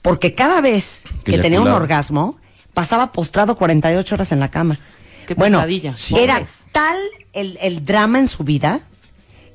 Porque 0.00 0.34
cada 0.34 0.62
vez 0.62 1.04
Que 1.24 1.32
que, 1.32 1.38
tenía 1.38 1.60
un 1.60 1.68
orgasmo, 1.68 2.38
pasaba 2.72 3.12
postrado 3.12 3.56
48 3.56 4.14
horas 4.14 4.32
en 4.32 4.40
la 4.40 4.50
cama. 4.50 4.78
Qué 5.26 5.34
bueno. 5.34 5.62
Sí. 5.94 6.14
era. 6.16 6.46
Tal 6.76 6.98
el, 7.32 7.56
el 7.62 7.86
drama 7.86 8.18
en 8.18 8.28
su 8.28 8.44
vida 8.44 8.82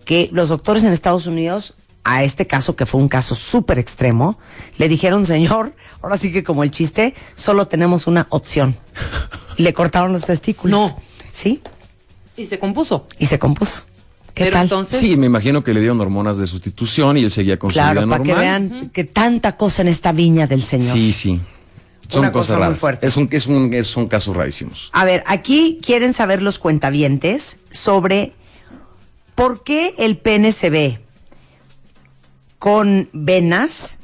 que 0.05 0.27
los 0.31 0.49
doctores 0.49 0.83
en 0.83 0.91
Estados 0.91 1.27
Unidos, 1.27 1.75
a 2.03 2.23
este 2.23 2.47
caso, 2.47 2.75
que 2.75 2.87
fue 2.87 2.99
un 2.99 3.09
caso 3.09 3.35
súper 3.35 3.77
extremo, 3.77 4.39
le 4.79 4.89
dijeron, 4.89 5.27
señor, 5.27 5.75
ahora 6.01 6.17
sí 6.17 6.33
que 6.33 6.43
como 6.43 6.63
el 6.63 6.71
chiste, 6.71 7.13
solo 7.35 7.67
tenemos 7.67 8.07
una 8.07 8.25
opción. 8.29 8.75
Y 9.55 9.61
le 9.61 9.71
cortaron 9.71 10.13
los 10.13 10.25
testículos. 10.25 10.79
No. 10.79 10.99
¿Sí? 11.31 11.61
Y 12.35 12.45
se 12.45 12.57
compuso. 12.57 13.07
Y 13.19 13.27
se 13.27 13.37
compuso. 13.37 13.83
¿Qué 14.33 14.45
Pero 14.45 14.53
tal? 14.53 14.63
entonces, 14.63 14.99
Sí, 14.99 15.15
me 15.15 15.27
imagino 15.27 15.63
que 15.63 15.75
le 15.75 15.79
dieron 15.79 15.99
hormonas 15.99 16.37
de 16.37 16.47
sustitución 16.47 17.17
y 17.17 17.23
él 17.23 17.29
seguía 17.29 17.59
con 17.59 17.69
su 17.69 17.75
claro, 17.75 18.01
vida 18.01 18.09
para 18.09 18.23
que 18.23 18.33
vean 18.33 18.89
que 18.89 19.03
tanta 19.03 19.57
cosa 19.57 19.83
en 19.83 19.89
esta 19.89 20.11
viña 20.11 20.47
del 20.47 20.63
Señor. 20.63 20.97
Sí, 20.97 21.13
sí. 21.13 21.39
Son 22.11 22.19
Una 22.21 22.31
cosa 22.31 22.47
cosas 22.55 22.57
muy 22.57 22.65
raras. 22.65 22.79
fuerte. 22.79 23.07
Es 23.07 23.15
un, 23.17 23.29
es 23.31 23.47
un, 23.47 23.83
son 23.85 24.07
casos 24.07 24.35
rarísimos. 24.35 24.89
A 24.93 25.05
ver, 25.05 25.23
aquí 25.27 25.79
quieren 25.81 26.13
saber 26.13 26.41
los 26.41 26.59
cuentavientes 26.59 27.59
sobre 27.71 28.33
por 29.33 29.63
qué 29.63 29.95
el 29.97 30.17
pene 30.17 30.51
se 30.51 30.69
ve 30.69 30.99
con 32.59 33.09
venas 33.13 33.99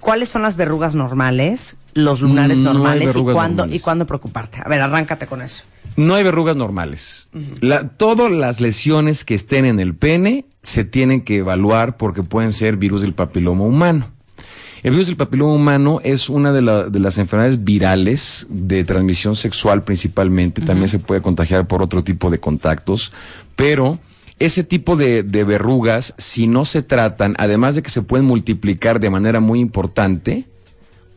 ¿cuáles 0.00 0.28
son 0.30 0.40
las 0.42 0.56
verrugas 0.56 0.94
normales, 0.94 1.76
los 1.92 2.20
lunares 2.22 2.56
No 2.56 2.70
hay 2.70 2.74
normales 2.76 3.08
y 3.14 3.22
cuándo, 3.22 3.34
normales. 3.64 3.74
y 3.76 3.80
cuándo 3.80 4.06
preocuparte? 4.06 4.60
A 4.64 4.68
ver, 4.68 4.80
arráncate 4.80 5.26
con 5.26 5.42
eso. 5.42 5.64
No 5.96 6.14
hay 6.14 6.24
verrugas 6.24 6.56
normales. 6.56 7.28
La- 7.60 7.86
todas 7.88 8.30
las 8.32 8.60
lesiones 8.60 9.24
que 9.26 9.34
estén 9.34 9.66
en 9.66 9.78
el 9.78 9.94
pene 9.94 10.46
se 10.62 10.84
tienen 10.84 11.20
que 11.20 11.36
evaluar 11.38 11.96
porque 11.98 12.22
pueden 12.22 12.52
ser 12.54 12.76
virus 12.78 13.02
del 13.02 13.12
papiloma 13.12 13.64
humano. 13.64 14.10
El 14.82 14.92
virus 14.92 15.08
del 15.08 15.16
papiloma 15.16 15.52
humano 15.52 16.00
es 16.04 16.28
una 16.30 16.52
de, 16.52 16.62
la- 16.62 16.84
de 16.84 16.98
las 17.00 17.18
enfermedades 17.18 17.64
virales 17.64 18.46
de 18.48 18.82
transmisión 18.84 19.36
sexual 19.36 19.82
principalmente. 19.82 20.62
También 20.62 20.88
se 20.88 20.98
puede 20.98 21.20
contagiar 21.20 21.66
por 21.66 21.82
otro 21.82 22.02
tipo 22.02 22.30
de 22.30 22.38
contactos, 22.38 23.12
pero 23.56 23.98
ese 24.38 24.64
tipo 24.64 24.96
de, 24.96 25.22
de 25.22 25.44
verrugas, 25.44 26.14
si 26.16 26.46
no 26.46 26.64
se 26.64 26.82
tratan, 26.82 27.34
además 27.38 27.74
de 27.74 27.82
que 27.82 27.90
se 27.90 28.00
pueden 28.00 28.24
multiplicar 28.26 28.98
de 29.00 29.10
manera 29.10 29.40
muy 29.40 29.60
importante, 29.60 30.46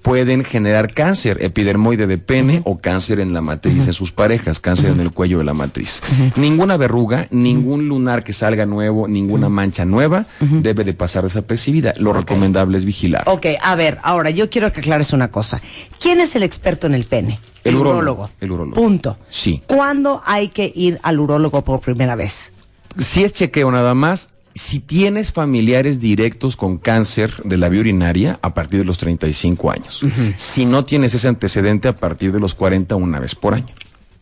pueden 0.03 0.43
generar 0.43 0.93
cáncer, 0.93 1.37
epidermoide 1.41 2.05
de 2.05 2.17
pene 2.19 2.61
o 2.65 2.77
cáncer 2.77 3.19
en 3.19 3.33
la 3.33 3.41
matriz 3.41 3.87
en 3.87 3.93
sus 3.93 4.11
parejas, 4.11 4.59
cáncer 4.59 4.91
en 4.91 4.99
el 4.99 5.11
cuello 5.11 5.39
de 5.39 5.45
la 5.45 5.53
matriz. 5.53 6.03
Ninguna 6.35 6.77
verruga, 6.77 7.27
ningún 7.31 7.87
lunar 7.87 8.23
que 8.23 8.33
salga 8.33 8.65
nuevo, 8.67 9.07
ninguna 9.07 9.49
mancha 9.49 9.85
nueva 9.85 10.27
debe 10.39 10.83
de 10.83 10.93
pasar 10.93 11.23
desapercibida. 11.23 11.93
Lo 11.97 12.13
recomendable 12.13 12.77
es 12.77 12.85
vigilar. 12.85 13.23
Ok, 13.27 13.47
a 13.61 13.75
ver, 13.75 13.97
ahora 14.03 14.29
yo 14.29 14.49
quiero 14.49 14.71
que 14.71 14.81
aclares 14.81 15.13
una 15.13 15.31
cosa. 15.31 15.61
¿Quién 15.99 16.19
es 16.19 16.35
el 16.35 16.43
experto 16.43 16.85
en 16.85 16.93
el 16.93 17.05
pene? 17.05 17.39
El 17.63 17.75
urólogo, 17.77 17.97
urólogo. 17.97 18.29
el 18.41 18.51
urólogo. 18.51 18.75
Punto. 18.75 19.17
Sí. 19.29 19.63
¿Cuándo 19.67 20.21
hay 20.25 20.49
que 20.49 20.71
ir 20.75 20.99
al 21.01 21.17
urólogo 21.19 21.63
por 21.63 21.79
primera 21.79 22.15
vez? 22.15 22.51
Si 22.97 23.23
es 23.23 23.31
chequeo 23.31 23.71
nada 23.71 23.93
más, 23.93 24.32
si 24.55 24.79
tienes 24.79 25.31
familiares 25.31 25.99
directos 25.99 26.55
con 26.55 26.77
cáncer 26.77 27.33
de 27.43 27.57
la 27.57 27.69
vía 27.69 27.81
urinaria 27.81 28.39
a 28.41 28.53
partir 28.53 28.79
de 28.79 28.85
los 28.85 28.97
35 28.97 29.71
años. 29.71 30.05
Si 30.35 30.65
no 30.65 30.85
tienes 30.85 31.13
ese 31.13 31.27
antecedente 31.27 31.87
a 31.87 31.95
partir 31.95 32.31
de 32.31 32.39
los 32.39 32.53
40 32.53 32.95
una 32.95 33.19
vez 33.19 33.35
por 33.35 33.55
año. 33.55 33.73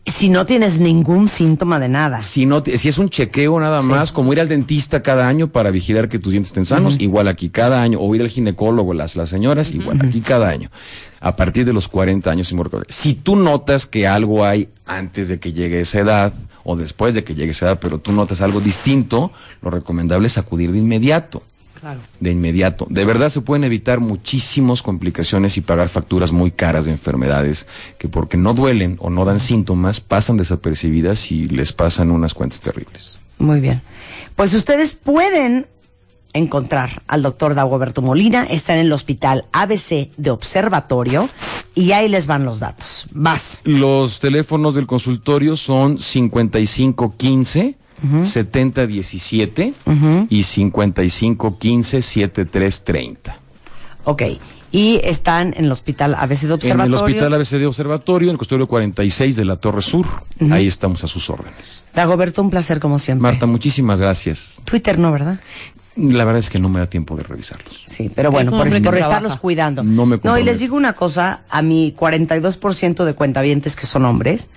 Si 0.04 0.30
no 0.30 0.46
tienes 0.46 0.80
ningún 0.80 1.28
síntoma 1.28 1.78
de 1.78 1.88
nada. 1.88 2.20
Si, 2.20 2.44
no, 2.44 2.60
si 2.64 2.88
es 2.88 2.98
un 2.98 3.08
chequeo 3.08 3.60
nada 3.60 3.82
más, 3.82 4.10
como 4.10 4.32
ir 4.32 4.40
al 4.40 4.48
dentista 4.48 5.00
cada 5.00 5.28
año 5.28 5.52
para 5.52 5.70
vigilar 5.70 6.08
que 6.08 6.18
tus 6.18 6.32
dientes 6.32 6.50
estén 6.50 6.64
sanos, 6.64 6.96
igual 6.98 7.28
aquí 7.28 7.50
cada 7.50 7.80
año, 7.80 8.00
o 8.00 8.12
ir 8.12 8.22
al 8.22 8.28
ginecólogo, 8.28 8.94
las, 8.94 9.14
las 9.14 9.28
señoras, 9.30 9.70
igual 9.70 10.00
aquí 10.04 10.20
cada 10.20 10.48
año. 10.48 10.70
A 11.20 11.36
partir 11.36 11.64
de 11.64 11.72
los 11.72 11.86
40 11.86 12.28
años, 12.28 12.52
si 12.88 13.14
tú 13.14 13.36
notas 13.36 13.86
que 13.86 14.08
algo 14.08 14.44
hay 14.44 14.68
antes 14.86 15.28
de 15.28 15.38
que 15.38 15.52
llegue 15.52 15.80
esa 15.80 16.00
edad, 16.00 16.32
o 16.64 16.76
después 16.76 17.14
de 17.14 17.24
que 17.24 17.34
llegue 17.34 17.52
esa 17.52 17.66
edad, 17.66 17.78
pero 17.80 17.98
tú 17.98 18.12
notas 18.12 18.40
algo 18.40 18.60
distinto, 18.60 19.32
lo 19.60 19.70
recomendable 19.70 20.26
es 20.26 20.38
acudir 20.38 20.72
de 20.72 20.78
inmediato. 20.78 21.42
De 22.20 22.30
inmediato. 22.30 22.86
De 22.88 23.04
verdad 23.04 23.28
se 23.28 23.40
pueden 23.40 23.64
evitar 23.64 23.98
muchísimas 23.98 24.82
complicaciones 24.82 25.56
y 25.56 25.62
pagar 25.62 25.88
facturas 25.88 26.30
muy 26.30 26.52
caras 26.52 26.84
de 26.84 26.92
enfermedades 26.92 27.66
que 27.98 28.08
porque 28.08 28.36
no 28.36 28.54
duelen 28.54 28.96
o 29.00 29.10
no 29.10 29.24
dan 29.24 29.40
síntomas 29.40 30.00
pasan 30.00 30.36
desapercibidas 30.36 31.32
y 31.32 31.48
les 31.48 31.72
pasan 31.72 32.12
unas 32.12 32.34
cuentas 32.34 32.60
terribles. 32.60 33.18
Muy 33.38 33.58
bien. 33.58 33.82
Pues 34.36 34.54
ustedes 34.54 34.94
pueden 34.94 35.66
encontrar 36.34 37.02
al 37.06 37.22
doctor 37.22 37.54
Dagoberto 37.54 38.02
Molina. 38.02 38.44
Está 38.44 38.74
en 38.74 38.80
el 38.80 38.92
hospital 38.92 39.44
ABC 39.52 40.10
de 40.16 40.30
Observatorio 40.30 41.28
y 41.74 41.92
ahí 41.92 42.08
les 42.08 42.26
van 42.26 42.44
los 42.44 42.60
datos. 42.60 43.06
Vas. 43.12 43.62
Los 43.64 44.20
teléfonos 44.20 44.74
del 44.74 44.86
consultorio 44.86 45.56
son 45.56 45.98
5515 45.98 47.76
7017 48.22 49.74
y 50.28 50.42
5515 50.42 52.02
7330. 52.02 53.38
Ok. 54.04 54.22
Y 54.74 55.00
están 55.04 55.52
en 55.58 55.66
el 55.66 55.72
hospital 55.72 56.14
ABC 56.14 56.40
de 56.40 56.46
En 56.46 56.52
Observatorio. 56.52 56.84
el 56.84 56.94
Hospital 56.94 57.34
ABC 57.34 57.48
de 57.50 57.66
Observatorio, 57.66 58.28
en 58.28 58.32
el 58.32 58.38
consultorio 58.38 58.66
46 58.66 59.36
de 59.36 59.44
la 59.44 59.56
Torre 59.56 59.82
Sur. 59.82 60.06
Ahí 60.50 60.66
estamos 60.66 61.04
a 61.04 61.08
sus 61.08 61.28
órdenes. 61.28 61.84
Dagoberto, 61.94 62.40
un 62.40 62.48
placer 62.48 62.80
como 62.80 62.98
siempre. 62.98 63.22
Marta, 63.22 63.44
muchísimas 63.44 64.00
gracias. 64.00 64.62
Twitter 64.64 64.98
no, 64.98 65.12
¿verdad? 65.12 65.40
La 65.96 66.24
verdad 66.24 66.38
es 66.38 66.48
que 66.48 66.58
no 66.58 66.68
me 66.68 66.80
da 66.80 66.86
tiempo 66.86 67.16
de 67.16 67.22
revisarlos. 67.22 67.82
Sí, 67.86 68.10
pero 68.14 68.30
bueno, 68.30 68.50
por, 68.50 68.70
por 68.70 68.80
trabaja. 68.80 68.98
estarlos 68.98 69.36
cuidando. 69.36 69.82
No 69.82 70.06
me 70.06 70.18
No, 70.22 70.38
y 70.38 70.42
les 70.42 70.60
digo 70.60 70.76
una 70.76 70.94
cosa, 70.94 71.42
a 71.50 71.60
mi 71.60 71.94
42% 71.94 73.04
de 73.04 73.14
cuentavientes 73.14 73.76
que 73.76 73.86
son 73.86 74.04
hombres, 74.06 74.48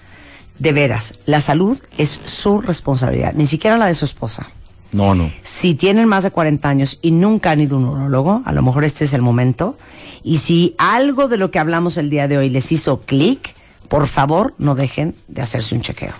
de 0.59 0.71
veras, 0.71 1.15
la 1.25 1.41
salud 1.41 1.77
es 1.97 2.21
su 2.23 2.61
responsabilidad, 2.61 3.33
ni 3.33 3.47
siquiera 3.47 3.77
la 3.77 3.87
de 3.87 3.93
su 3.93 4.05
esposa. 4.05 4.47
No, 4.91 5.13
no. 5.13 5.29
Si 5.43 5.75
tienen 5.75 6.07
más 6.07 6.23
de 6.23 6.31
40 6.31 6.69
años 6.69 6.99
y 7.01 7.11
nunca 7.11 7.51
han 7.51 7.59
ido 7.59 7.75
a 7.75 7.79
un 7.79 7.85
urologo, 7.85 8.41
a 8.45 8.53
lo 8.53 8.61
mejor 8.61 8.85
este 8.85 9.03
es 9.03 9.13
el 9.13 9.21
momento. 9.21 9.77
Y 10.23 10.37
si 10.37 10.73
algo 10.77 11.27
de 11.27 11.37
lo 11.37 11.51
que 11.51 11.59
hablamos 11.59 11.97
el 11.97 12.09
día 12.09 12.29
de 12.29 12.37
hoy 12.37 12.49
les 12.49 12.71
hizo 12.71 13.01
clic, 13.01 13.53
por 13.89 14.07
favor, 14.07 14.53
no 14.57 14.73
dejen 14.73 15.15
de 15.27 15.41
hacerse 15.41 15.75
un 15.75 15.81
chequeo. 15.81 16.13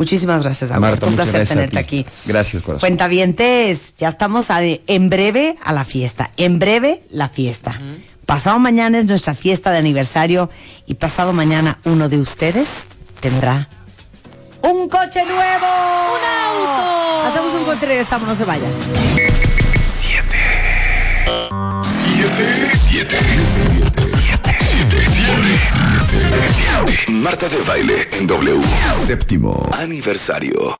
Muchísimas 0.00 0.42
gracias, 0.42 0.70
Agüero. 0.70 0.92
Marta, 0.92 1.06
Un 1.08 1.14
placer 1.14 1.34
gracias 1.34 1.50
a 1.50 1.54
tenerte 1.60 1.76
ti. 1.76 2.00
aquí. 2.00 2.06
Gracias, 2.24 2.62
corazón. 2.62 2.80
Cuentavientes, 2.80 3.94
ya 3.98 4.08
estamos 4.08 4.50
a- 4.50 4.62
en 4.62 5.10
breve 5.10 5.56
a 5.62 5.74
la 5.74 5.84
fiesta. 5.84 6.30
En 6.38 6.58
breve, 6.58 7.02
la 7.10 7.28
fiesta. 7.28 7.78
Pasado 8.24 8.58
mañana 8.58 8.98
es 8.98 9.04
nuestra 9.04 9.34
fiesta 9.34 9.70
de 9.72 9.76
aniversario 9.76 10.48
y 10.86 10.94
pasado 10.94 11.34
mañana 11.34 11.80
uno 11.84 12.08
de 12.08 12.16
ustedes 12.18 12.84
tendrá 13.20 13.68
un 14.62 14.88
coche 14.88 15.22
nuevo. 15.26 15.66
¡Un 15.66 16.24
auto! 16.24 17.26
Hacemos 17.28 17.52
un 17.52 17.64
corte 17.64 17.84
y 17.84 17.88
regresamos, 17.88 18.26
no 18.26 18.34
se 18.34 18.44
vayan. 18.46 18.72
Siete. 19.14 19.42
Siete. 19.86 20.38
Siete. 21.82 22.70
Siete. 22.88 23.16
Siete. 23.18 24.09
Marta 27.08 27.48
de 27.48 27.62
baile 27.66 27.94
en 28.20 28.26
W. 28.26 28.60
Séptimo 29.06 29.68
aniversario. 29.78 30.74